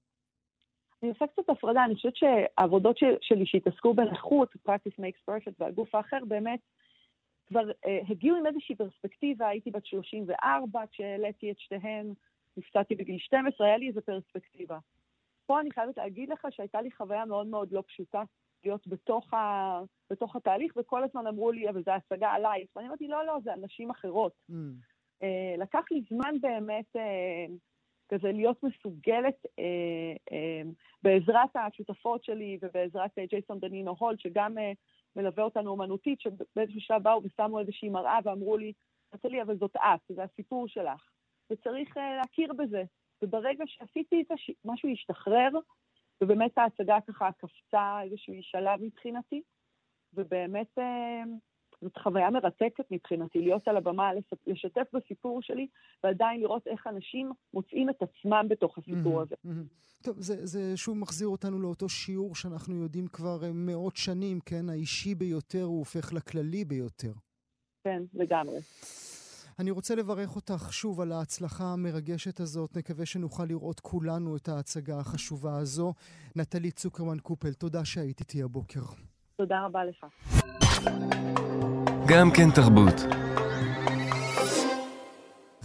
אני 1.04 1.10
עושה 1.10 1.28
קצת 1.28 1.50
הפרדה, 1.50 1.86
אני 1.86 1.96
חושבת 1.96 2.16
שהעבודות 2.16 2.98
שלי 3.22 3.46
שהתעסקו 3.46 3.94
בנכות, 3.94 4.56
practice 4.68 5.00
makes 5.00 5.30
perfect, 5.30 5.54
והגוף 5.60 5.96
האחר 5.96 6.26
באמת 6.28 6.60
כבר 7.48 7.70
אה, 7.86 8.00
הגיעו 8.10 8.38
עם 8.38 8.46
איזושהי 8.46 8.76
פרספקטיבה, 8.76 9.48
הייתי 9.48 9.72
בת 9.72 9.86
34 9.86 10.82
כשהעליתי 10.92 11.52
את 11.52 11.60
שתיהן, 11.60 12.14
נפצעתי 12.58 12.96
בגיל 12.96 13.18
12, 13.18 13.68
היה 13.68 13.78
לי 13.78 13.88
איזו 13.88 14.02
פרספקטיבה. 14.02 14.78
פה 15.46 15.60
אני 15.60 15.72
חייבת 15.72 15.98
להגיד 15.98 16.30
לך 16.30 16.48
שהייתה 16.50 16.82
לי 16.82 16.92
חוויה 16.92 17.26
מאוד 17.26 17.48
מאוד 17.48 17.72
לא 17.72 17.84
פשוטה 17.88 18.24
להיות 18.64 18.88
בתוך, 18.88 19.34
ה... 19.34 19.80
בתוך 20.10 20.36
התהליך, 20.36 20.74
וכל 20.78 21.04
הזמן 21.04 21.28
אמרו 21.28 21.52
לי, 21.52 21.70
אבל 21.70 21.84
זה 21.84 21.94
השגה 21.94 22.30
עלייך. 22.30 22.70
ואני 22.76 22.88
אמרתי, 22.88 23.08
לא, 23.08 23.26
לא, 23.26 23.38
זה 23.44 23.54
אנשים 23.54 23.90
אחרות. 23.90 24.32
Mm. 24.52 24.54
אה, 25.24 25.56
לקח 25.58 25.84
לי 25.92 26.02
זמן 26.10 26.36
באמת 26.42 26.96
אה, 26.96 27.46
כזה 28.10 28.32
להיות 28.32 28.64
מסוגלת 28.64 29.46
אה, 29.60 30.16
אה, 30.32 30.62
בעזרת 31.04 31.56
השותפות 31.56 32.24
שלי 32.24 32.58
ובעזרת 32.62 33.12
אה, 33.20 33.26
ג'ייסון 33.26 33.60
דנינו 33.60 33.96
הולד, 34.00 34.20
שגם 34.20 34.58
אה, 34.58 34.72
מלווה 35.16 35.44
אותנו 35.44 35.72
אומנותית, 35.72 36.22
שבאיזשהו 36.22 36.82
שלב 36.82 37.04
באו 37.04 37.22
ושמו 37.24 37.60
איזושהי 37.60 37.90
מראה 37.90 38.20
ואמרו 38.24 38.58
לי, 38.58 38.74
נטלי, 39.14 39.42
אבל 39.42 39.58
זאת 39.58 39.76
את, 39.76 40.16
זה 40.16 40.24
הסיפור 40.24 40.68
שלך, 40.68 41.10
וצריך 41.52 41.98
uh, 41.98 42.00
להכיר 42.18 42.54
בזה. 42.54 42.84
וברגע 43.22 43.64
שעשיתי 43.68 44.22
את 44.22 44.26
זה, 44.28 44.36
משהו 44.66 44.90
השתחרר, 44.90 45.50
ובאמת 46.22 46.58
ההצגה 46.58 46.98
ככה 47.08 47.30
קפצה 47.38 48.02
איזשהו 48.04 48.34
שלב 48.42 48.82
מבחינתי, 48.82 49.42
ובאמת 50.14 50.78
uh, 50.80 51.28
זאת 51.82 51.98
חוויה 51.98 52.30
מרתקת 52.30 52.92
מבחינתי, 52.92 53.40
להיות 53.40 53.68
על 53.68 53.78
הבמה, 53.78 54.12
לשתף 54.48 54.88
בסיפור 54.94 55.42
שלי, 55.42 55.68
ועדיין 56.04 56.42
לראות 56.42 56.68
איך 56.68 56.88
אנשים 56.88 57.32
מוצאים 57.54 57.90
את 57.90 58.02
עצמם 58.02 58.46
בתוך 58.50 58.78
הסיפור 58.78 59.22
הזה. 59.22 59.36
טוב, 60.04 60.20
זה, 60.20 60.46
זה 60.46 60.78
שוב 60.78 60.98
מחזיר 60.98 61.28
אותנו 61.28 61.60
לאותו 61.60 61.90
שיעור 61.90 62.36
שאנחנו 62.36 62.76
יודעים 62.76 63.08
כבר 63.08 63.44
אה, 63.44 63.52
מאות 63.54 63.96
שנים, 63.96 64.40
כן? 64.40 64.70
האישי 64.70 65.16
ביותר 65.16 65.64
הוא 65.64 65.80
הופך 65.80 66.14
לכללי 66.14 66.66
ביותר. 66.66 67.14
כן, 67.84 68.04
לגמרי. 68.14 68.60
אני 69.60 69.72
רוצה 69.72 69.96
לברך 69.96 70.36
אותך 70.36 70.74
שוב 70.74 71.02
על 71.02 71.12
ההצלחה 71.12 71.64
המרגשת 71.64 72.40
הזאת. 72.40 72.78
נקווה 72.78 73.06
שנוכל 73.06 73.46
לראות 73.46 73.80
כולנו 73.80 74.36
את 74.36 74.50
ההצגה 74.50 75.00
החשובה 75.00 75.58
הזו. 75.58 75.94
נטלי 76.36 76.72
צוקרמן 76.72 77.20
קופל, 77.20 77.54
תודה 77.54 77.86
שהיית 77.86 78.20
איתי 78.20 78.44
הבוקר. 78.44 78.82
תודה 79.38 79.66
רבה 79.66 79.80
לך. 79.86 80.06
גם 82.08 82.32
כן 82.32 82.52
תרבות. 82.56 82.94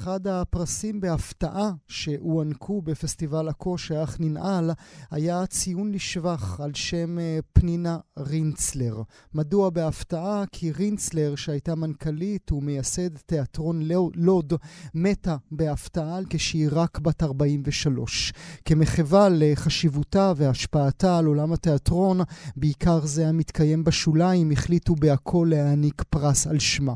אחד 0.03 0.27
הפרסים 0.27 1.01
בהפתעה 1.01 1.73
שהוענקו 1.89 2.83
בפסטיבל 2.83 3.49
עכו 3.49 3.79
שאך 3.79 4.17
ננעל 4.21 4.71
היה 5.11 5.47
ציון 5.47 5.93
לשבח 5.93 6.61
על 6.61 6.71
שם 6.75 7.19
אה, 7.19 7.39
פנינה 7.53 7.99
רינצלר. 8.19 9.03
מדוע 9.35 9.71
בהפתעה? 9.71 10.45
כי 10.53 10.73
רינצלר, 10.73 11.35
שהייתה 11.37 11.75
מנכ"לית 11.75 12.53
ומייסד 12.53 13.17
תיאטרון 13.27 13.83
לוד, 14.15 14.53
מתה 14.95 15.37
בהפתעה 15.51 16.19
כשהיא 16.31 16.69
רק 16.73 16.99
בת 16.99 17.23
43. 17.23 18.33
כמחווה 18.65 19.29
לחשיבותה 19.31 20.33
והשפעתה 20.37 21.19
על 21.19 21.27
עולם 21.27 21.53
התיאטרון, 21.53 22.21
בעיקר 22.57 23.07
זה 23.07 23.29
המתקיים 23.29 23.85
בשוליים, 23.85 24.51
החליטו 24.51 24.95
בעכו 24.95 25.45
להעניק 25.45 26.03
פרס 26.11 26.47
על 26.47 26.59
שמה. 26.59 26.95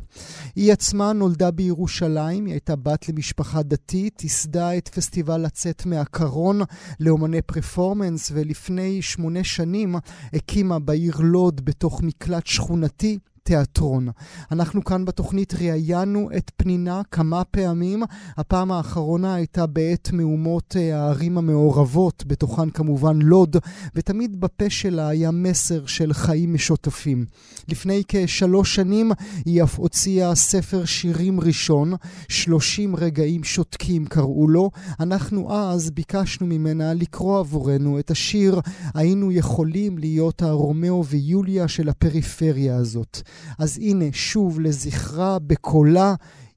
היא 0.57 0.73
עצמה 0.73 1.13
נולדה 1.13 1.51
בירושלים, 1.51 2.47
היא 2.47 2.53
הייתה 2.53 2.77
בת 2.77 2.96
בת 2.97 3.09
למשפחה 3.09 3.63
דתית, 3.63 4.23
ייסדה 4.23 4.77
את 4.77 4.89
פסטיבל 4.89 5.41
לצאת 5.41 5.87
מהקרון 5.87 6.61
לאומני 7.01 7.43
פרפורמנס, 7.43 8.31
ולפני 8.35 9.03
שמונה 9.03 9.45
שנים 9.45 9.95
הקימה 10.33 10.79
בעיר 10.79 11.17
לוד 11.19 11.65
בתוך 11.65 12.03
מקלט 12.03 12.47
שכונתי 12.47 13.19
תיאטרון. 13.47 14.09
אנחנו 14.53 14.85
כאן 14.85 15.05
בתוכנית 15.05 15.55
ראיינו 15.55 16.29
את 16.37 16.51
פנינה 16.57 17.03
כמה 17.11 17.45
פעמים. 17.45 18.03
הפעם 18.37 18.73
האחרונה 18.73 19.35
הייתה 19.35 19.67
בעת 19.67 20.11
מהומות 20.13 20.77
אה, 20.77 21.03
הערים 21.03 21.39
המעורבות, 21.39 22.25
בתוכן 22.27 22.71
כמובן 22.71 23.19
לוד, 23.23 23.57
ותמיד 23.95 24.41
בפה 24.41 24.71
שלה 24.71 25.09
היה 25.09 25.31
מסר 25.31 25.87
של 25.87 26.13
חיים 26.13 26.55
משותפים. 26.55 27.25
לפני 27.69 28.03
כשלוש 28.09 28.75
שנים 28.75 29.13
היא 29.45 29.63
אף 29.63 29.79
הוציאה 29.79 30.35
ספר 30.35 30.85
שירים 30.85 31.41
ראשון, 31.41 31.93
30 32.29 32.97
רגעים 32.97 33.45
שותקים 33.45 34.07
קראו 34.07 34.49
לו. 34.49 34.71
אנחנו 35.01 35.55
אז 35.55 35.91
ביקשנו 35.91 36.47
ממנה 36.47 36.95
לקרוא 36.95 37.39
עבורנו 37.39 37.99
את 37.99 38.11
השיר 38.11 38.61
"היינו 38.95 39.33
יכולים 39.33 39.99
להיות 39.99 40.43
הרומאו 40.43 41.05
ויוליה 41.05 41.69
של 41.69 41.89
הפריפריה 41.89 42.77
הזאת". 42.77 43.23
אז 43.59 43.79
הנה, 43.79 44.05
שוב 44.13 44.61
לזכרה 44.61 45.39
בקולה, 45.39 46.15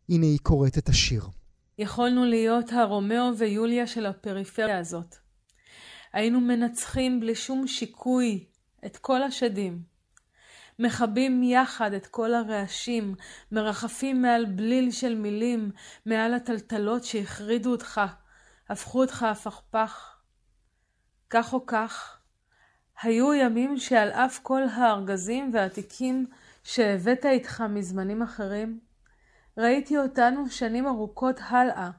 הנה 0.10 0.26
היא 0.26 0.40
קוראת 0.44 0.78
את 0.78 0.90
השיר. 0.90 1.24
יכולנו 1.78 2.26
להיות 2.26 2.74
הרומאו 2.74 3.38
ויוליה 3.38 3.88
של 3.88 4.06
הפריפריה 4.06 4.80
הזאת. 4.80 5.16
היינו 6.14 6.42
מנצחים 6.42 7.20
בלי 7.20 7.36
שום 7.36 7.68
שיקוי 7.68 8.46
את 8.86 8.98
כל 8.98 9.24
השדים. 9.24 9.82
מכבים 10.80 11.44
יחד 11.44 11.94
את 11.94 12.08
כל 12.08 12.34
הרעשים, 12.34 13.16
מרחפים 13.52 14.22
מעל 14.22 14.46
בליל 14.46 14.92
של 14.92 15.16
מילים, 15.16 15.72
מעל 16.06 16.34
הטלטלות 16.34 17.04
שהחרידו 17.04 17.72
אותך, 17.72 18.02
הפכו 18.70 19.02
אותך 19.02 19.24
הפכפך. 19.24 20.16
כך 21.30 21.54
או 21.54 21.66
כך, 21.66 22.18
היו 23.02 23.34
ימים 23.34 23.78
שעל 23.78 24.10
אף 24.10 24.40
כל 24.44 24.62
הארגזים 24.64 25.52
והתיקים 25.54 26.26
שהבאת 26.64 27.26
איתך 27.26 27.64
מזמנים 27.70 28.22
אחרים? 28.22 28.80
ראיתי 29.58 29.98
אותנו 29.98 30.50
שנים 30.50 30.88
ארוכות 30.88 31.40
הלאה, 31.50 31.92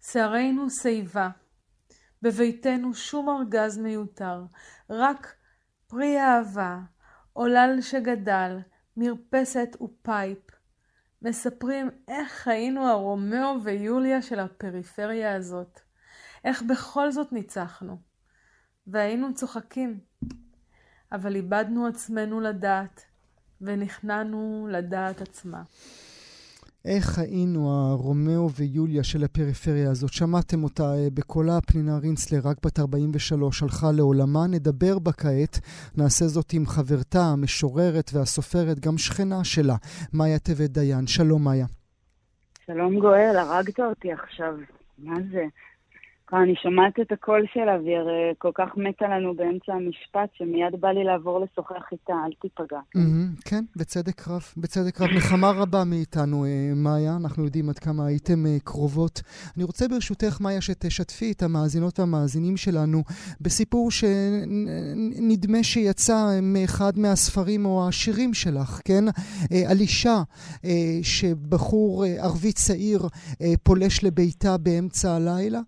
שיערנו 0.00 0.70
שיבה. 0.70 1.28
בביתנו 2.22 2.94
שום 2.94 3.28
ארגז 3.28 3.78
מיותר, 3.78 4.44
רק 4.90 5.34
פרי 5.86 6.20
אהבה, 6.20 6.78
עולל 7.32 7.78
שגדל, 7.80 8.58
מרפסת 8.96 9.76
ו 9.80 9.90
pipe. 9.90 10.38
מספרים 11.22 11.90
איך 12.08 12.48
היינו 12.48 12.88
הרומאו 12.88 13.62
ויוליה 13.62 14.22
של 14.22 14.40
הפריפריה 14.40 15.36
הזאת. 15.36 15.80
איך 16.44 16.62
בכל 16.62 17.10
זאת 17.10 17.32
ניצחנו. 17.32 17.96
והיינו 18.86 19.34
צוחקים. 19.34 20.00
אבל 21.12 21.34
איבדנו 21.34 21.86
עצמנו 21.86 22.40
לדעת, 22.40 23.04
ונכנענו 23.60 24.68
לדעת 24.70 25.20
עצמה. 25.20 25.62
איך 26.84 27.18
היינו 27.18 27.70
הרומאו 27.70 28.50
ויוליה 28.50 29.04
של 29.04 29.24
הפריפריה 29.24 29.90
הזאת? 29.90 30.12
שמעתם 30.12 30.64
אותה 30.64 30.82
אה, 30.82 31.08
בקולה, 31.14 31.60
פנינה 31.66 31.98
רינצלר, 31.98 32.40
רק 32.44 32.56
בת 32.66 32.78
43, 32.78 33.62
הלכה 33.62 33.92
לעולמה. 33.92 34.46
נדבר 34.46 34.98
בה 34.98 35.12
כעת, 35.12 35.60
נעשה 35.96 36.24
זאת 36.24 36.52
עם 36.52 36.66
חברתה, 36.66 37.20
המשוררת 37.32 38.10
והסופרת, 38.14 38.80
גם 38.80 38.98
שכנה 38.98 39.44
שלה, 39.44 39.76
מאיה 40.12 40.38
טבת 40.38 40.70
דיין. 40.70 41.06
שלום, 41.06 41.44
מאיה. 41.44 41.66
שלום 42.66 42.98
גואל, 43.00 43.36
הרגת 43.36 43.80
אותי 43.80 44.12
עכשיו. 44.12 44.54
מה 44.98 45.16
זה? 45.32 45.44
אני 46.42 46.54
שומעת 46.62 47.00
את 47.00 47.12
הקול 47.12 47.42
שלה, 47.54 47.76
והיא 47.84 47.96
הרי 47.96 48.34
כל 48.38 48.50
כך 48.54 48.68
מתה 48.76 49.08
לנו 49.08 49.34
באמצע 49.34 49.72
המשפט, 49.72 50.28
שמיד 50.34 50.80
בא 50.80 50.88
לי 50.88 51.04
לעבור 51.04 51.40
לשוחח 51.40 51.84
איתה, 51.92 52.12
אל 52.26 52.32
תיפגע. 52.40 52.80
כן, 53.44 53.64
בצדק 53.76 54.28
רב, 54.28 54.42
בצדק 54.56 55.00
רב. 55.00 55.10
נחמה 55.16 55.50
רבה 55.50 55.84
מאיתנו, 55.84 56.44
אה, 56.44 56.72
מאיה, 56.76 57.16
אנחנו 57.16 57.44
יודעים 57.44 57.68
עד 57.68 57.78
כמה 57.78 58.06
הייתם 58.06 58.46
אה, 58.46 58.56
קרובות. 58.64 59.22
אני 59.56 59.64
רוצה 59.64 59.88
ברשותך, 59.88 60.40
מאיה, 60.40 60.60
שתשתפי 60.60 61.32
את 61.32 61.42
המאזינות 61.42 62.00
והמאזינים 62.00 62.56
שלנו 62.56 63.02
בסיפור 63.40 63.90
שנדמה 63.90 65.62
שיצא 65.62 66.38
מאחד 66.42 66.98
מהספרים 66.98 67.66
או 67.66 67.88
השירים 67.88 68.34
שלך, 68.34 68.80
כן? 68.84 69.04
אה, 69.52 69.70
על 69.70 69.80
אישה 69.80 70.22
שבחור 71.02 72.04
ערבי 72.18 72.52
צעיר 72.52 73.08
פולש 73.62 74.04
לביתה 74.04 74.58
באמצע 74.58 75.16
הלילה. 75.16 75.60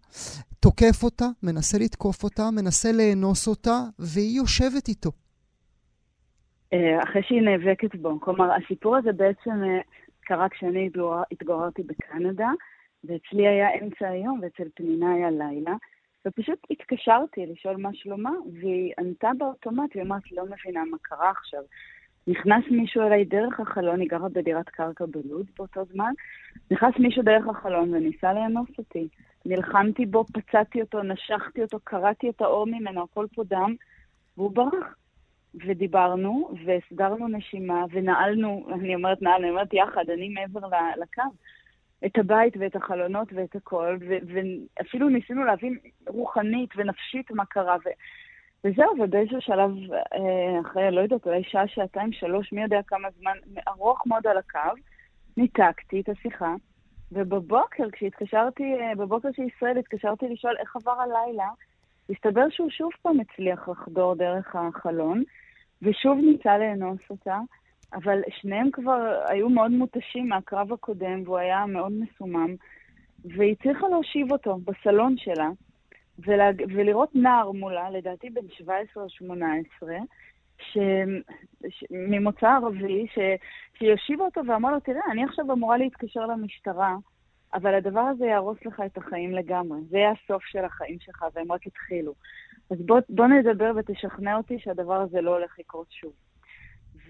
תוקף 0.61 1.02
אותה, 1.02 1.24
מנסה 1.42 1.78
לתקוף 1.78 2.24
אותה, 2.24 2.42
מנסה 2.52 2.88
לאנוס 2.92 3.48
אותה, 3.48 3.78
והיא 3.98 4.36
יושבת 4.36 4.88
איתו. 4.88 5.11
אה, 6.72 7.02
אחרי 7.02 7.22
שהיא 7.22 7.42
נאבקת 7.42 7.94
בו. 7.94 8.20
כלומר, 8.20 8.48
הסיפור 8.52 8.96
הזה 8.96 9.12
בעצם 9.12 9.64
אה, 9.64 9.80
קרה 10.20 10.48
כשאני 10.48 10.90
התגוררתי 11.32 11.82
בקנדה, 11.82 12.50
ואצלי 13.04 13.48
היה 13.48 13.68
אמצע 13.82 14.09
היום 14.09 14.40
ואצל 14.42 14.68
פנינה 14.74 15.14
היה 15.14 15.30
לילה, 15.30 15.74
ופשוט 16.26 16.59
התקשרתי 16.70 17.46
לשאול 17.46 17.76
מה 17.76 17.90
שלומה, 17.94 18.32
והיא 18.61 18.92
ענתה 18.98 19.30
באוטומט, 19.38 19.90
והיא 19.94 20.07
אמרת, 20.07 20.32
לא 20.32 20.44
מבינה 20.44 20.84
מה 20.90 20.96
קרה 21.02 21.30
עכשיו. 21.30 21.62
נכנס 22.26 22.64
מישהו 22.70 23.02
אליי 23.02 23.24
דרך 23.24 23.61
החלון, 23.61 24.00
היא 24.00 24.09
גרה 24.09 24.28
בדירת 24.28 24.68
קרקע 24.68 25.04
בלוד 25.07 25.46
באותו 25.59 25.84
זמן, 25.84 26.12
נכנס 26.70 26.94
מישהו 26.98 27.22
דרך 27.22 27.46
החלון 27.48 27.94
וניסה 27.94 28.32
לאנוס 28.32 28.68
אותי. 28.78 29.09
נלחמתי 29.49 30.07
בו, 30.07 30.24
פצעתי 30.24 30.80
אותו, 30.80 31.03
נשכתי 31.03 31.62
אותו, 31.62 31.78
קרעתי 31.84 32.30
את 32.30 32.40
האור 32.40 32.66
ממנו, 32.66 33.03
הכל 33.03 33.26
פה 33.34 33.44
דם, 33.44 33.74
והוא 34.36 34.51
ברח. 34.51 34.94
ודיברנו, 35.66 36.51
והסדרנו 36.64 37.28
נשימה, 37.28 37.84
ונעלנו, 37.90 38.66
אני 38.72 38.94
אומרת 38.94 39.22
נעלנו, 39.22 39.42
אני 39.44 39.51
אומרת 39.51 39.74
יחד, 39.74 40.11
אני 40.11 40.28
מעבר 40.28 40.61
לקו, 40.97 41.22
את 42.07 42.18
הבית 42.18 42.55
ואת 42.61 42.76
החלונות 42.76 43.28
ואת 43.32 43.57
הכל, 43.57 43.97
ואפילו 44.26 45.09
ניסינו 45.09 45.44
להבין 45.44 45.78
רוחנית 46.09 46.70
ונפשית 46.76 47.30
מה 47.30 47.44
קרה, 47.44 47.76
ו... 47.76 47.88
וזהו, 48.64 48.94
ובאיזשהו 49.01 49.40
שלב, 49.40 49.70
אה, 49.92 50.61
אחרי, 50.61 50.90
לא 50.90 51.01
יודעת, 51.01 51.26
אולי 51.26 51.42
שעה, 51.44 51.68
שעתיים, 51.68 52.12
שלוש, 52.12 52.53
מי 52.53 52.62
יודע 52.62 52.80
כמה 52.86 53.09
זמן, 53.20 53.36
ארוך 53.68 54.07
מאוד 54.07 54.26
על 54.26 54.38
הקו, 54.38 54.80
ניתקתי 55.36 56.01
את 56.01 56.09
השיחה, 56.09 56.55
ובבוקר, 57.12 57.84
כשהתקשרתי, 57.92 58.74
אה, 58.80 58.94
בבוקר 58.94 59.28
של 59.36 59.42
ישראל, 59.42 59.78
התקשרתי 59.78 60.28
לשאול 60.28 60.57
איך 60.59 60.76
עבר 60.76 61.00
הלילה, 61.00 61.48
הסתבר 62.11 62.46
שהוא 62.50 62.70
שוב 62.70 62.90
פעם 63.02 63.20
הצליח 63.20 63.68
לחדור 63.68 64.14
דרך 64.14 64.57
החלון, 64.57 65.22
ושוב 65.82 66.18
ניסה 66.18 66.59
לאנוס 66.59 67.00
אותה, 67.11 67.38
אבל 67.92 68.20
שניהם 68.40 68.70
כבר 68.70 69.22
היו 69.28 69.48
מאוד 69.48 69.70
מותשים 69.70 70.28
מהקרב 70.28 70.72
הקודם, 70.72 71.22
והוא 71.24 71.38
היה 71.38 71.66
מאוד 71.66 71.92
מסומם, 71.92 72.54
והיא 73.24 73.52
הצליחה 73.52 73.88
להושיב 73.88 74.32
אותו 74.32 74.59
בסלון 74.64 75.16
שלה, 75.18 75.48
ולהג... 76.18 76.62
ולראות 76.74 77.11
נער 77.14 77.52
מולה, 77.52 77.90
לדעתי 77.90 78.30
בן 78.30 78.48
17 78.48 79.02
או 79.02 79.11
18, 79.11 79.94
ש... 80.59 80.78
ש... 81.68 81.84
ממוצא 81.90 82.46
ערבי, 82.46 83.07
ש... 83.14 83.18
שיושיבה 83.78 84.24
אותו 84.24 84.40
ואמרה 84.46 84.72
לו, 84.72 84.80
תראה, 84.80 85.02
אני 85.11 85.24
עכשיו 85.24 85.52
אמורה 85.52 85.76
להתקשר 85.76 86.26
למשטרה, 86.26 86.96
אבל 87.54 87.74
הדבר 87.74 88.00
הזה 88.00 88.26
יהרוס 88.26 88.59
לך 88.66 88.82
את 88.86 88.98
החיים 88.98 89.32
לגמרי. 89.32 89.78
זה 89.88 89.98
יהיה 89.98 90.11
הסוף 90.11 90.44
של 90.44 90.64
החיים 90.64 90.98
שלך, 91.00 91.24
והם 91.34 91.52
רק 91.52 91.66
התחילו. 91.66 92.14
אז 92.70 92.78
בוא, 92.80 93.00
בוא 93.09 93.26
נדבר 93.26 93.72
ותשכנע 93.76 94.36
אותי 94.36 94.59
שהדבר 94.59 95.00
הזה 95.00 95.20
לא 95.20 95.36
הולך 95.36 95.59
לקרות 95.59 95.86
שוב. 95.90 96.12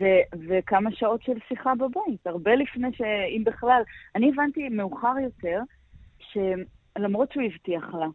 ו- 0.01 0.47
וכמה 0.49 0.91
שעות 0.93 1.23
של 1.23 1.39
שיחה 1.49 1.75
בבית, 1.75 2.27
הרבה 2.27 2.55
לפני 2.55 2.89
ש... 2.93 3.01
אם 3.01 3.43
בכלל, 3.47 3.83
אני 4.15 4.29
הבנתי 4.29 4.69
מאוחר 4.69 5.15
יותר, 5.23 5.61
שלמרות 6.19 7.33
שהוא 7.33 7.45
הבטיח 7.45 7.95
לה, 7.95 8.07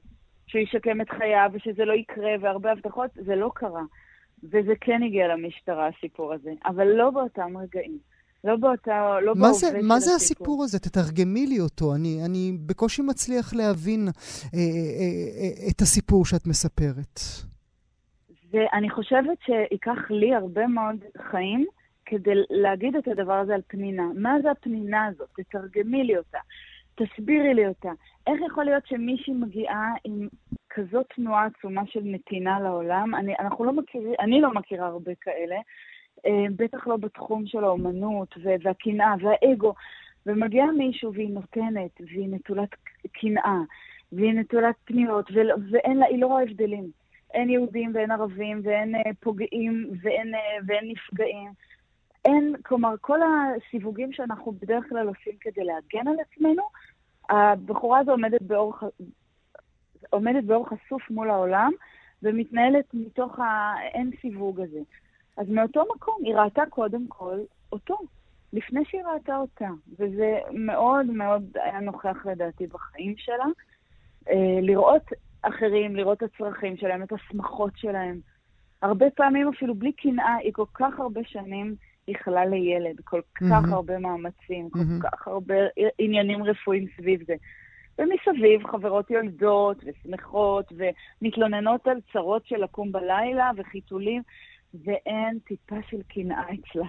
שהוא 0.47 0.61
ישקם 0.61 1.01
את 1.01 1.09
חייו 1.09 1.49
ושזה 1.53 1.86
לא 1.86 1.93
יקרה, 1.93 2.32
והרבה 2.41 2.71
הבטחות, 2.71 3.11
זה 3.15 3.36
לא 3.36 3.51
קרה. 3.55 3.84
וזה 4.43 4.73
כן 4.81 5.03
הגיע 5.03 5.27
למשטרה, 5.27 5.87
הסיפור 5.87 6.33
הזה, 6.33 6.51
אבל 6.65 6.87
לא 6.87 7.09
באותם 7.09 7.57
רגעים. 7.57 7.97
לא 8.43 8.55
באותה, 8.55 9.17
לא 9.21 9.33
בהווה 9.33 9.53
של 9.53 9.65
הסיפור. 9.65 9.83
מה 9.83 9.99
זה 9.99 10.15
הסיפור 10.15 10.63
הזה? 10.63 10.79
תתרגמי 10.79 11.47
לי 11.47 11.59
אותו. 11.59 11.95
אני, 11.95 12.25
אני 12.25 12.57
בקושי 12.65 13.01
מצליח 13.01 13.53
להבין 13.53 14.07
אה, 14.07 14.11
אה, 14.53 14.59
אה, 14.59 15.69
את 15.71 15.81
הסיפור 15.81 16.25
שאת 16.25 16.47
מספרת. 16.47 17.19
ואני 18.51 18.89
חושבת 18.89 19.37
שייקח 19.45 19.97
לי 20.09 20.35
הרבה 20.35 20.67
מאוד 20.67 20.95
חיים 21.31 21.65
כדי 22.05 22.31
להגיד 22.49 22.95
את 22.95 23.07
הדבר 23.07 23.33
הזה 23.33 23.55
על 23.55 23.61
פנינה. 23.67 24.03
מה 24.15 24.33
זה 24.43 24.51
הפנינה 24.51 25.05
הזאת? 25.05 25.29
תתרגמי 25.35 26.03
לי 26.03 26.17
אותה. 26.17 26.39
תסבירי 27.06 27.54
לי 27.54 27.68
אותה. 27.68 27.91
איך 28.28 28.41
יכול 28.47 28.64
להיות 28.64 28.88
שמישהי 28.88 29.34
מגיעה 29.34 29.93
עם 30.04 30.28
כזאת 30.70 31.06
תנועה 31.16 31.45
עצומה 31.45 31.82
של 31.86 32.02
נתינה 32.04 32.60
לעולם? 32.60 33.16
אני, 33.16 33.34
אנחנו 33.39 33.66
לא 33.66 33.74
מכיר, 33.74 34.02
אני 34.20 34.41
לא 34.41 34.54
מכירה 34.54 34.88
הרבה 34.88 35.12
כאלה, 35.22 35.56
אה, 36.26 36.45
בטח 36.56 36.88
לא 36.88 36.97
בתחום 36.97 37.45
של 37.45 37.64
האומנות 37.64 38.36
והקנאה 38.64 39.14
והאגו. 39.22 39.74
ומגיע 40.26 40.66
מישהו 40.78 41.14
והיא 41.14 41.30
נותנת, 41.30 42.02
והיא 42.02 42.28
נטולת 42.30 42.70
קנאה, 43.12 43.60
והיא 44.12 44.34
נטולת 44.34 44.76
פניות, 44.86 45.32
ואין 45.72 45.97
לה, 45.97 46.06
היא 46.06 46.22
לא 46.22 46.28
רואה 46.28 46.43
הבדלים. 46.43 46.91
אין 47.34 47.49
יהודים 47.49 47.91
ואין 47.93 48.12
ערבים 48.12 48.62
ואין 48.64 48.95
אה, 48.95 49.02
פוגעים 49.20 49.89
ואין, 50.02 50.36
אה, 50.36 50.39
ואין 50.68 50.91
נפגעים. 50.91 51.52
אין, 52.26 52.56
כלומר, 52.66 52.95
כל 53.02 53.20
הסיווגים 53.22 54.14
שאנחנו 54.14 54.52
בדרך 54.52 54.89
כלל 54.89 55.08
עושים 55.08 55.34
כדי 55.41 55.64
להגן 55.64 56.08
על 56.08 56.16
עצמנו, 56.20 56.64
הבחורה 57.32 57.99
הזו 57.99 58.11
עומדת 58.11 58.41
באור, 58.41 58.73
עומדת 60.09 60.43
באור 60.43 60.69
חשוף 60.69 61.09
מול 61.09 61.29
העולם 61.29 61.71
ומתנהלת 62.23 62.86
מתוך 62.93 63.39
האין 63.39 64.11
סיווג 64.21 64.59
הזה. 64.59 64.79
אז 65.38 65.49
מאותו 65.49 65.84
מקום 65.95 66.15
היא 66.23 66.36
ראתה 66.36 66.63
קודם 66.69 67.07
כל 67.07 67.39
אותו, 67.71 67.97
לפני 68.53 68.86
שהיא 68.86 69.03
ראתה 69.03 69.38
אותה. 69.38 69.69
וזה 69.99 70.39
מאוד 70.51 71.05
מאוד 71.05 71.43
היה 71.55 71.79
נוכח 71.79 72.25
לדעתי 72.25 72.67
בחיים 72.67 73.13
שלה. 73.17 73.45
אה, 74.29 74.59
לראות 74.61 75.03
אחרים, 75.41 75.95
לראות 75.95 76.23
את 76.23 76.23
הצרכים 76.23 76.77
שלהם, 76.77 77.03
את 77.03 77.11
השמחות 77.11 77.71
שלהם. 77.75 78.19
הרבה 78.82 79.09
פעמים 79.09 79.47
אפילו 79.47 79.75
בלי 79.75 79.91
קנאה, 79.91 80.36
היא 80.36 80.53
כל 80.53 80.65
כך 80.73 80.99
הרבה 80.99 81.21
שנים 81.23 81.75
ייחלה 82.12 82.45
לילד, 82.45 82.99
כל 83.03 83.22
כך 83.36 83.41
mm-hmm. 83.41 83.74
הרבה 83.76 83.99
מאמצים, 83.99 84.70
כל 84.70 84.80
mm-hmm. 84.80 85.09
כך 85.12 85.28
הרבה 85.28 85.55
עניינים 85.97 86.43
רפואיים 86.43 86.86
סביב 86.97 87.24
זה. 87.28 87.36
ומסביב 87.99 88.68
חברות 88.68 89.12
יולדות 89.12 89.84
ושמחות 89.86 90.74
ומתלוננות 91.22 91.88
על 91.88 91.97
צרות 92.14 92.45
של 92.45 92.64
לקום 92.64 92.91
בלילה 92.91 93.51
וחיתולים, 93.57 94.22
ואין 94.86 95.39
טיפה 95.39 95.76
של 95.89 96.01
קנאה 96.07 96.43
אצלה. 96.43 96.88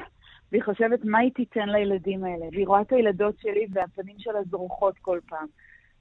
והיא 0.52 0.62
חושבת 0.62 1.04
מה 1.04 1.18
היא 1.18 1.30
תיתן 1.34 1.68
לילדים 1.68 2.24
האלה. 2.24 2.46
והיא 2.52 2.66
רואה 2.66 2.80
את 2.80 2.92
הילדות 2.92 3.38
שלי 3.38 3.66
והפנים 3.72 4.16
שלה 4.18 4.42
זרוחות 4.50 4.98
כל 4.98 5.18
פעם. 5.28 5.46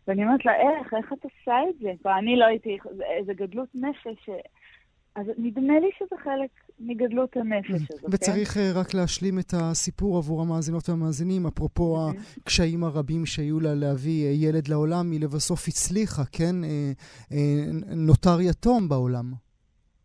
ואני 0.07 0.23
אומרת 0.23 0.45
לה, 0.45 0.53
איך, 0.55 0.93
איך 0.93 1.13
את 1.13 1.23
עושה 1.23 1.59
את 1.69 1.79
זה? 1.79 1.91
ואני 2.05 2.35
לא 2.35 2.45
הייתי, 2.45 2.77
איזה 3.17 3.33
גדלות 3.33 3.69
נפש 3.75 4.29
אז 5.15 5.25
נדמה 5.37 5.79
לי 5.79 5.89
שזה 5.99 6.15
חלק 6.23 6.49
מגדלות 6.79 7.37
הנפש 7.37 7.69
הזאת, 7.69 8.01
כן? 8.01 8.07
וצריך 8.11 8.49
כן? 8.49 8.71
רק 8.75 8.93
להשלים 8.93 9.39
את 9.39 9.53
הסיפור 9.53 10.17
עבור 10.17 10.41
המאזינות 10.41 10.89
והמאזינים, 10.89 11.45
אפרופו 11.47 11.97
mm-hmm. 11.97 12.41
הקשיים 12.41 12.83
הרבים 12.83 13.25
שהיו 13.25 13.59
לה 13.59 13.73
להביא 13.75 14.25
אה, 14.25 14.31
ילד 14.31 14.67
לעולם, 14.67 15.11
היא 15.11 15.21
לבסוף 15.21 15.67
הצליחה, 15.67 16.21
כן? 16.31 16.55
אה, 16.63 16.91
נותר 17.95 18.41
יתום 18.41 18.89
בעולם. 18.89 19.25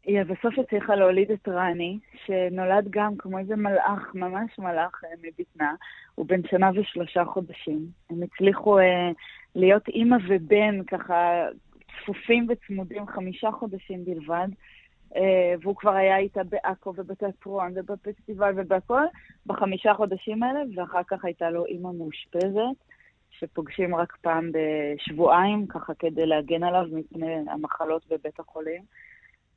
היא 0.04 0.22
בסוף 0.22 0.58
הצליחה 0.58 0.94
להוליד 0.94 1.30
את 1.30 1.48
רני, 1.48 1.98
שנולד 2.26 2.86
גם 2.90 3.16
כמו 3.18 3.38
איזה 3.38 3.56
מלאך, 3.56 4.14
ממש 4.14 4.58
מלאך 4.58 5.00
מבטנה, 5.22 5.74
הוא 6.14 6.26
בן 6.26 6.40
שנה 6.50 6.70
ושלושה 6.74 7.24
חודשים. 7.24 7.86
הם 8.10 8.22
הצליחו 8.22 8.78
אה, 8.78 9.10
להיות 9.54 9.88
אימא 9.88 10.16
ובן, 10.28 10.84
ככה 10.84 11.46
צפופים 12.02 12.46
וצמודים, 12.48 13.06
חמישה 13.06 13.50
חודשים 13.50 14.04
בלבד. 14.04 14.48
אה, 15.16 15.54
והוא 15.60 15.76
כבר 15.76 15.94
היה 15.94 16.16
איתה 16.16 16.40
בעכו 16.44 16.92
ובתיאטרון 16.96 17.72
ובפסטיבל 17.74 18.52
ובהכל, 18.56 19.02
בחמישה 19.46 19.94
חודשים 19.94 20.42
האלה, 20.42 20.60
ואחר 20.76 21.02
כך 21.06 21.24
הייתה 21.24 21.50
לו 21.50 21.66
אימא 21.66 21.90
מאושפזת, 21.98 22.76
שפוגשים 23.30 23.94
רק 23.94 24.16
פעם 24.20 24.50
בשבועיים, 24.52 25.66
ככה 25.66 25.94
כדי 25.94 26.26
להגן 26.26 26.62
עליו 26.62 26.84
מפני 26.92 27.34
המחלות 27.50 28.06
בבית 28.10 28.40
החולים. 28.40 28.82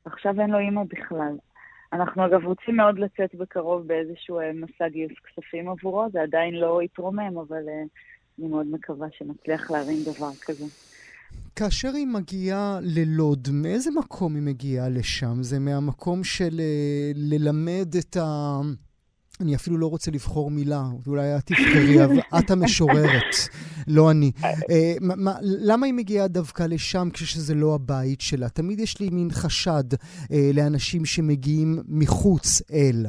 עכשיו 0.04 0.40
אין 0.40 0.50
לו 0.50 0.58
אימא 0.58 0.82
בכלל. 0.88 1.36
אנחנו 1.92 2.26
אגב 2.26 2.44
רוצים 2.44 2.76
מאוד 2.76 2.98
לצאת 2.98 3.34
בקרוב 3.34 3.86
באיזשהו 3.86 4.40
אה, 4.40 4.52
מסע 4.52 4.88
גיוס 4.88 5.12
כספים 5.24 5.68
עבורו, 5.68 6.06
זה 6.12 6.22
עדיין 6.22 6.54
לא 6.54 6.82
יתרומם, 6.82 7.38
אבל 7.38 7.66
uh, 7.66 7.88
אני 8.38 8.48
מאוד 8.48 8.66
מקווה 8.66 9.06
שנצליח 9.10 9.70
להרים 9.70 10.04
דבר 10.04 10.30
כזה. 10.40 10.64
כאשר 11.56 11.94
היא 11.94 12.06
מגיעה 12.06 12.78
ללוד, 12.82 13.48
מאיזה 13.52 13.90
מקום 13.90 14.34
היא 14.34 14.42
מגיעה 14.42 14.88
לשם? 14.88 15.42
זה 15.42 15.58
מהמקום 15.58 16.24
של 16.24 16.60
uh, 16.60 17.16
ללמד 17.16 17.94
את 17.98 18.16
ה... 18.16 18.60
אני 19.40 19.54
אפילו 19.54 19.78
לא 19.78 19.86
רוצה 19.86 20.10
לבחור 20.10 20.50
מילה, 20.50 20.84
אולי 21.06 21.36
את 21.36 21.46
תבחרי, 21.46 22.04
אבל 22.04 22.20
את 22.38 22.50
המשוררת, 22.50 23.34
לא 23.86 24.10
אני. 24.10 24.32
אה, 24.44 24.94
מה, 25.00 25.34
למה 25.42 25.86
היא 25.86 25.94
מגיעה 25.94 26.28
דווקא 26.28 26.62
לשם 26.62 27.08
כשזה 27.12 27.54
לא 27.54 27.74
הבית 27.74 28.20
שלה? 28.20 28.48
תמיד 28.48 28.80
יש 28.80 29.00
לי 29.00 29.10
מין 29.10 29.30
חשד 29.30 29.84
אה, 30.32 30.50
לאנשים 30.54 31.04
שמגיעים 31.04 31.78
מחוץ 31.88 32.62
אל. 32.72 33.06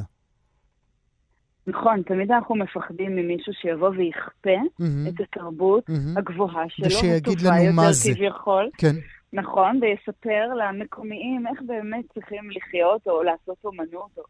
נכון, 1.66 2.02
תמיד 2.02 2.32
אנחנו 2.32 2.54
מפחדים 2.54 3.16
ממישהו 3.16 3.52
שיבוא 3.52 3.88
ויכפה 3.88 4.50
mm-hmm. 4.50 5.08
את 5.08 5.20
התרבות 5.20 5.90
mm-hmm. 5.90 6.18
הגבוהה 6.18 6.64
שלו, 6.68 6.86
ושיגיד 6.86 7.40
לנו 7.40 7.72
מה 7.72 7.92
זה. 7.92 8.14
כביכול. 8.14 8.70
כן. 8.78 8.94
נכון, 9.32 9.80
ויספר 9.82 10.54
למקומיים 10.54 11.46
איך 11.46 11.62
באמת 11.66 12.04
צריכים 12.14 12.50
לחיות 12.50 13.06
או 13.06 13.22
לעשות 13.22 13.56
אומנות. 13.64 14.10
או... 14.18 14.22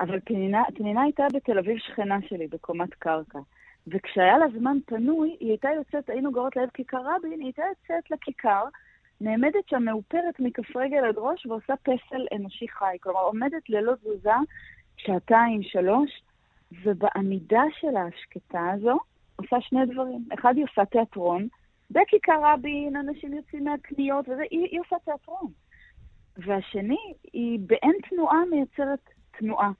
אבל 0.00 0.18
פנינה, 0.24 1.02
הייתה 1.02 1.26
בתל 1.34 1.58
אביב 1.58 1.78
שכנה 1.78 2.18
שלי, 2.28 2.46
בקומת 2.46 2.94
קרקע. 2.94 3.38
וכשהיה 3.86 4.38
לה 4.38 4.46
זמן 4.58 4.76
פנוי, 4.86 5.36
היא 5.40 5.48
הייתה 5.48 5.68
יוצאת, 5.76 6.10
היינו 6.10 6.32
גרות 6.32 6.56
ליד 6.56 6.70
כיכר 6.74 6.98
רבין, 6.98 7.40
היא 7.40 7.44
הייתה 7.44 7.62
יוצאת 7.68 8.10
לכיכר, 8.10 8.64
נעמדת 9.20 9.68
שם 9.70 9.82
מאופרת 9.82 10.40
מכף 10.40 10.76
רגל 10.76 11.04
עד 11.08 11.14
ראש 11.16 11.46
ועושה 11.46 11.74
פסל 11.82 12.26
אנושי 12.36 12.68
חי. 12.68 12.96
כלומר, 13.00 13.20
עומדת 13.20 13.68
ללא 13.68 13.94
תזוזה 13.94 14.30
שעתיים, 14.96 15.62
שלוש, 15.62 16.10
ובעמידה 16.84 17.62
שלה 17.80 18.02
השקטה 18.02 18.70
הזו, 18.74 18.98
עושה 19.36 19.56
שני 19.60 19.86
דברים. 19.86 20.24
אחד, 20.34 20.54
היא 20.56 20.64
עושה 20.64 20.84
תיאטרון. 20.84 21.48
בכיכר 21.90 22.40
רבין, 22.42 22.96
אנשים 22.96 23.34
יוצאים 23.34 23.64
מהקניות 23.64 24.28
וזה, 24.28 24.42
היא, 24.50 24.68
היא 24.70 24.80
עושה 24.80 24.96
תיאטרון. 25.04 25.52
והשני, 26.36 27.12
היא 27.32 27.58
באין 27.66 27.92
תנועה 28.10 28.38
מייצרת 28.50 29.10
תנועה. 29.38 29.70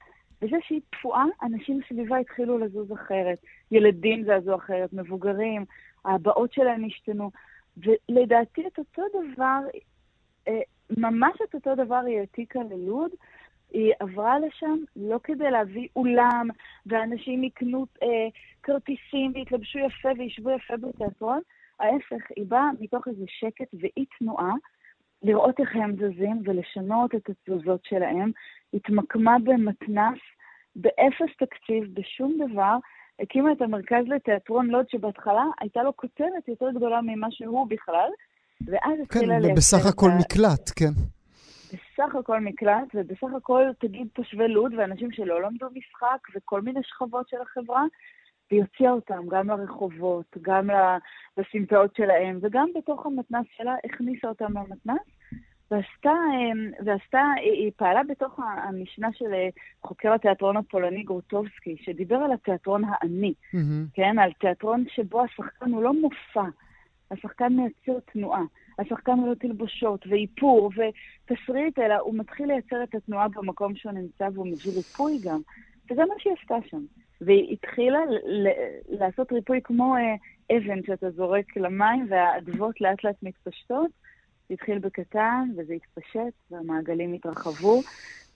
וזה 0.41 0.55
שהיא 0.61 0.81
תפועה, 0.89 1.25
אנשים 1.43 1.79
סביבה 1.89 2.17
התחילו 2.17 2.57
לזוז 2.57 2.93
אחרת. 2.93 3.37
ילדים 3.71 4.23
זזו 4.23 4.55
אחרת, 4.55 4.93
מבוגרים, 4.93 5.65
ההבעות 6.05 6.53
שלהם 6.53 6.85
השתנו. 6.85 7.31
ולדעתי 7.77 8.67
את 8.67 8.79
אותו 8.79 9.01
דבר, 9.33 9.59
אה, 10.47 10.61
ממש 10.97 11.37
את 11.49 11.55
אותו 11.55 11.75
דבר 11.75 12.01
היא 12.07 12.19
העתיקה 12.19 12.59
ללוד. 12.63 13.11
היא 13.71 13.93
עברה 13.99 14.39
לשם 14.39 14.77
לא 14.95 15.19
כדי 15.23 15.51
להביא 15.51 15.87
אולם, 15.95 16.47
ואנשים 16.85 17.43
יקנו 17.43 17.85
אה, 18.03 18.27
כרטיסים 18.63 19.31
ויתלבשו 19.35 19.79
יפה 19.79 20.09
וישבו 20.17 20.49
יפה 20.49 20.77
בתיאטרון. 20.77 21.41
ההפך, 21.79 22.31
היא 22.35 22.45
באה 22.47 22.69
מתוך 22.79 23.07
איזה 23.07 23.25
שקט 23.27 23.73
ואי 23.73 24.05
תנועה, 24.19 24.53
לראות 25.23 25.59
איך 25.59 25.75
הם 25.75 25.95
זזים 25.95 26.41
ולשנות 26.45 27.15
את 27.15 27.29
התזוזות 27.29 27.85
שלהם. 27.85 28.31
התמקמה 28.73 29.35
במתנ"ס, 29.43 30.19
באפס 30.75 31.35
תקציב, 31.39 31.83
בשום 31.93 32.37
דבר. 32.47 32.77
הקימה 33.19 33.51
את 33.51 33.61
המרכז 33.61 34.05
לתיאטרון 34.07 34.67
לוד, 34.67 34.85
שבהתחלה 34.89 35.43
הייתה 35.61 35.83
לו 35.83 35.97
כותרת 35.97 36.47
יותר 36.47 36.71
גדולה 36.75 37.01
ממה 37.01 37.27
שהוא 37.31 37.67
בכלל, 37.69 38.09
ואז 38.61 38.95
כן, 38.95 39.01
התחילה 39.01 39.39
לייצר... 39.39 39.47
כן, 39.47 39.53
ובסך 39.53 39.85
הכל 39.85 40.09
ה... 40.09 40.17
מקלט, 40.19 40.71
כן. 40.75 41.18
בסך 41.99 42.15
הכל 42.15 42.39
מקלט, 42.39 42.87
ובסך 42.93 43.33
הכל 43.37 43.63
תגיד 43.79 44.07
תושבי 44.13 44.47
לוד 44.47 44.73
ואנשים 44.77 45.11
שלא 45.11 45.41
למדו 45.41 45.67
משחק 45.75 46.27
וכל 46.35 46.61
מיני 46.61 46.79
שכבות 46.83 47.29
של 47.29 47.37
החברה, 47.41 47.83
והיא 48.51 48.61
הוציאה 48.61 48.91
אותם 48.91 49.21
גם 49.29 49.47
לרחובות, 49.47 50.37
גם 50.41 50.69
לסמטאות 51.37 51.95
שלהם, 51.95 52.39
וגם 52.41 52.69
בתוך 52.75 53.05
המתנ"ס 53.05 53.45
שלה 53.57 53.75
הכניסה 53.85 54.27
אותם 54.27 54.57
למתנ"ס, 54.57 55.07
ועשתה, 55.71 56.13
אמ, 56.33 56.71
ועשתה, 56.85 57.21
היא 57.41 57.71
פעלה 57.75 58.01
בתוך 58.03 58.39
המשנה 58.39 59.07
של 59.13 59.33
אה, 59.33 59.49
חוקר 59.83 60.13
התיאטרון 60.13 60.57
הפולני 60.57 61.03
גורטובסקי, 61.03 61.75
שדיבר 61.81 62.15
על 62.15 62.31
התיאטרון 62.31 62.81
העני, 62.87 63.33
mm-hmm. 63.33 63.93
כן? 63.93 64.19
על 64.19 64.31
תיאטרון 64.33 64.83
שבו 64.95 65.21
השחקן 65.23 65.71
הוא 65.71 65.83
לא 65.83 65.93
מופע, 65.93 66.49
השחקן 67.11 67.53
מייצר 67.53 67.99
תנועה. 67.99 68.43
השחקן 68.79 69.11
הוא 69.11 69.27
לא 69.27 69.33
תלבושות 69.33 70.07
ואיפור 70.07 70.71
ותסריט, 70.75 71.79
אלא 71.79 71.95
הוא 71.95 72.15
מתחיל 72.15 72.47
לייצר 72.47 72.83
את 72.83 72.95
התנועה 72.95 73.27
במקום 73.27 73.75
שהוא 73.75 73.91
נמצא 73.91 74.29
והוא 74.33 74.47
מביא 74.47 74.71
ריפוי 74.71 75.17
גם. 75.21 75.41
וזה 75.91 76.01
מה 76.05 76.13
שהיא 76.17 76.33
עשתה 76.41 76.55
שם. 76.69 76.85
והיא 77.21 77.53
התחילה 77.53 77.99
לעשות 78.89 79.31
ריפוי 79.31 79.59
כמו 79.63 79.95
אה, 79.95 80.15
אבן 80.57 80.83
שאתה 80.83 81.11
זורק 81.11 81.57
למים 81.57 82.05
והאדוות 82.09 82.81
לאט 82.81 83.03
לאט 83.03 83.23
מתפשטות. 83.23 83.91
זה 84.49 84.53
התחיל 84.53 84.79
בקטן 84.79 85.49
וזה 85.57 85.73
התפשט 85.73 86.33
והמעגלים 86.51 87.13
התרחבו. 87.13 87.81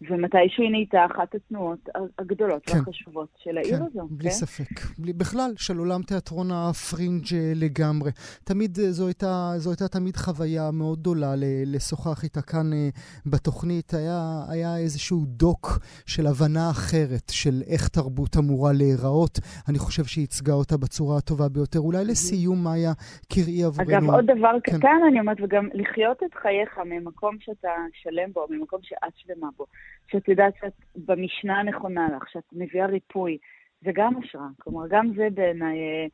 ומתישהו 0.10 0.64
היא 0.64 0.72
נהייתה 0.72 1.06
אחת 1.06 1.36
התנועות 1.36 1.90
הגדולות 2.20 2.66
כן. 2.66 2.78
והחשובות 2.78 3.28
של 3.44 3.58
העיר 3.58 3.78
כן, 3.78 3.84
הזו. 3.84 4.08
בלי 4.12 4.30
כן? 4.30 4.36
ספק. 4.36 4.80
בלי, 4.98 5.14
בכלל, 5.14 5.54
של 5.58 5.78
עולם 5.78 6.02
תיאטרון 6.02 6.52
הפרינג' 6.52 7.26
לגמרי. 7.56 8.12
תמיד, 8.44 8.78
אה, 8.80 8.92
זו 8.92 9.08
הייתה, 9.08 9.52
זו 9.58 9.70
הייתה 9.70 9.88
תמיד 9.88 10.16
חוויה 10.16 10.72
מאוד 10.72 11.00
גדולה 11.00 11.34
לשוחח 11.66 12.24
איתה 12.24 12.42
כאן 12.42 12.72
uh, 12.74 13.00
בתוכנית. 13.26 13.94
היה, 13.94 14.22
היה 14.50 14.78
איזשהו 14.78 15.24
דוק 15.28 15.80
של 16.06 16.28
הבנה 16.28 16.70
אחרת 16.72 17.30
של 17.32 17.62
איך 17.68 17.88
תרבות 17.88 18.38
אמורה 18.38 18.72
להיראות. 18.74 19.40
אני 19.70 19.80
חושב 19.80 20.04
שהיא 20.04 20.24
ייצגה 20.24 20.54
אותה 20.54 20.78
בצורה 20.78 21.18
הטובה 21.18 21.50
ביותר. 21.50 21.80
אולי 21.80 22.06
לסיום, 22.06 22.64
מאיה, 22.64 22.94
קראי 23.34 23.64
עבורנו. 23.64 23.92
אגב, 23.92 24.10
עוד 24.10 24.26
דבר 24.38 24.56
כן. 24.64 24.78
קטן, 24.78 25.00
אני 25.08 25.20
אומרת, 25.20 25.38
וגם 25.44 25.70
לחיות 25.74 26.24
את 26.24 26.34
חייך 26.42 26.80
ממקום 26.86 27.38
שאתה 27.40 27.70
שלם 27.94 28.32
בו, 28.34 28.46
ממקום 28.50 28.80
שאת 28.84 29.14
שלמה 29.16 29.48
בו. 29.58 29.66
שאת 30.08 30.28
יודעת 30.28 30.54
שאת 30.62 30.74
במשנה 30.96 31.60
הנכונה 31.60 32.08
לך, 32.16 32.30
שאת 32.30 32.44
מביאה 32.54 32.86
ריפוי, 32.86 33.38
זה 33.82 33.92
גם 33.94 34.14
השראה. 34.18 34.48
כלומר, 34.60 34.88
גם 34.90 35.12
זה 35.16 35.28
בעיניי 35.34 35.78
אה, 35.78 36.06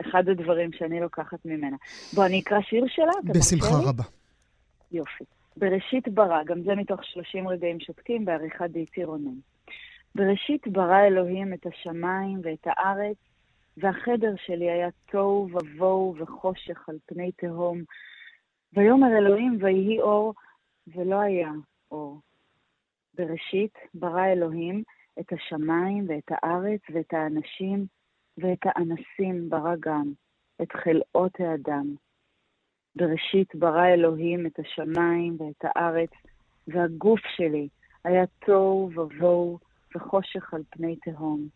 אחד 0.00 0.28
הדברים 0.28 0.72
שאני 0.72 1.00
לוקחת 1.00 1.38
ממנה. 1.44 1.76
בוא, 2.14 2.26
אני 2.26 2.40
אקרא 2.40 2.60
שיר 2.60 2.84
שלה, 2.88 3.10
אתה 3.10 3.26
מרשה? 3.26 3.38
בשמחה 3.38 3.90
רבה. 3.90 4.02
יופי. 4.92 5.24
בראשית 5.56 6.08
ברא, 6.08 6.44
גם 6.44 6.62
זה 6.62 6.74
מתוך 6.74 7.04
30 7.04 7.48
רגעים 7.48 7.80
שותקים 7.80 8.24
בעריכת 8.24 8.70
דייטי 8.70 9.04
רונן. 9.04 9.38
בראשית 10.14 10.68
ברא 10.68 11.00
אלוהים 11.06 11.54
את 11.54 11.66
השמיים 11.66 12.40
ואת 12.44 12.66
הארץ, 12.66 13.16
והחדר 13.76 14.34
שלי 14.46 14.70
היה 14.70 14.88
תוהו 15.10 15.48
ובוהו 15.52 16.14
וחושך 16.18 16.88
על 16.88 16.96
פני 17.06 17.32
תהום. 17.32 17.82
ויאמר 18.72 19.18
אלוהים 19.18 19.58
ויהי 19.60 20.00
אור, 20.00 20.34
ולא 20.86 21.20
היה 21.20 21.50
אור. 21.90 22.20
בראשית 23.14 23.74
ברא 23.94 24.26
אלוהים 24.26 24.82
את 25.20 25.32
השמיים 25.32 26.04
ואת 26.08 26.30
הארץ 26.30 26.80
ואת 26.94 27.12
האנשים 27.12 27.86
ואת 28.38 28.58
האנסים 28.64 29.50
ברא 29.50 29.74
גם, 29.80 30.12
את 30.62 30.72
חלאות 30.72 31.32
האדם. 31.38 31.94
בראשית 32.96 33.54
ברא 33.54 33.86
אלוהים 33.86 34.46
את 34.46 34.58
השמיים 34.58 35.36
ואת 35.40 35.64
הארץ, 35.64 36.10
והגוף 36.68 37.20
שלי 37.36 37.68
היה 38.04 38.24
תוהו 38.46 38.90
ובוהו 38.94 39.58
וחושך 39.96 40.54
על 40.54 40.62
פני 40.70 40.96
תהום. 40.96 41.48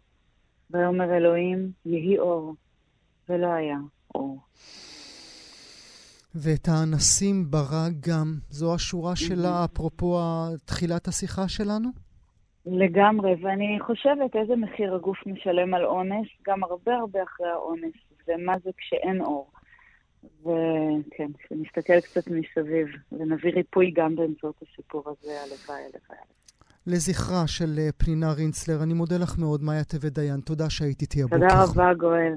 ויאמר 0.70 1.16
אלוהים, 1.16 1.72
יהי 1.86 2.18
אור, 2.18 2.54
ולא 3.28 3.46
היה 3.46 3.78
אור. 4.14 4.38
ואת 6.34 6.68
האנסים 6.68 7.50
ברא 7.50 7.88
גם. 8.08 8.34
זו 8.50 8.74
השורה 8.74 9.16
שלה, 9.16 9.64
אפרופו 9.64 10.18
תחילת 10.64 11.08
השיחה 11.08 11.48
שלנו? 11.48 11.88
לגמרי, 12.66 13.34
ואני 13.42 13.78
חושבת 13.86 14.36
איזה 14.36 14.56
מחיר 14.56 14.94
הגוף 14.94 15.18
משלם 15.26 15.74
על 15.74 15.84
אונס, 15.84 16.26
גם 16.46 16.64
הרבה 16.64 16.94
הרבה 16.96 17.22
אחרי 17.22 17.48
האונס, 17.48 17.94
ומה 18.28 18.54
זה 18.64 18.70
כשאין 18.78 19.20
אור. 19.20 19.50
וכן, 20.40 21.30
שנסתכל 21.48 22.00
קצת 22.00 22.26
מסביב, 22.26 22.86
ונביא 23.12 23.52
ריפוי 23.52 23.92
גם 23.96 24.16
באמצעות 24.16 24.62
הסיפור 24.62 25.02
הזה, 25.06 25.30
הלוואי, 25.42 25.82
הלוואי. 25.84 26.18
לזכרה 26.86 27.46
של 27.46 27.78
אה, 27.78 27.88
פנינה 27.96 28.32
רינצלר, 28.32 28.82
אני 28.82 28.94
מודה 28.94 29.16
לך 29.18 29.38
מאוד, 29.38 29.62
מאיה 29.62 29.84
טבת 29.84 30.12
דיין. 30.12 30.40
תודה 30.40 30.70
שהיית 30.70 31.02
איתי 31.02 31.22
הבוקר. 31.22 31.38
תודה 31.38 31.64
רבה, 31.64 31.94
גואל. 31.94 32.34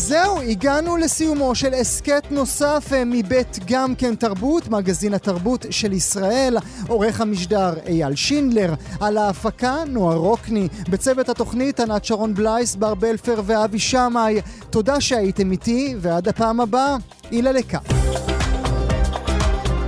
זהו, 0.00 0.40
הגענו 0.40 0.96
לסיומו 0.96 1.54
של 1.54 1.74
הסכת 1.74 2.22
נוסף 2.30 2.88
אה, 2.92 3.02
מבית 3.06 3.58
גם 3.66 3.94
כן 3.94 4.14
תרבות, 4.14 4.68
מגזין 4.68 5.14
התרבות 5.14 5.66
של 5.70 5.92
ישראל, 5.92 6.56
עורך 6.88 7.20
המשדר 7.20 7.74
אייל 7.86 8.14
שינדלר, 8.14 8.74
על 9.00 9.16
ההפקה 9.16 9.76
נועה 9.86 10.16
רוקני, 10.16 10.68
בצוות 10.88 11.28
התוכנית 11.28 11.80
ענת 11.80 12.04
שרון 12.04 12.34
בלייס, 12.34 12.76
בר 12.76 12.94
בלפר 12.94 13.42
ואבי 13.46 13.78
שמאי. 13.78 14.40
תודה 14.70 15.00
שהייתם 15.00 15.52
איתי, 15.52 15.94
ועד 15.98 16.28
הפעם 16.28 16.60
הבאה, 16.60 16.96
אילה 17.32 17.52
לקה. 17.52 17.78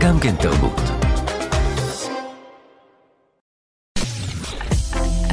גם 0.01 0.21
כן 0.21 0.35
תרבות. 0.37 0.91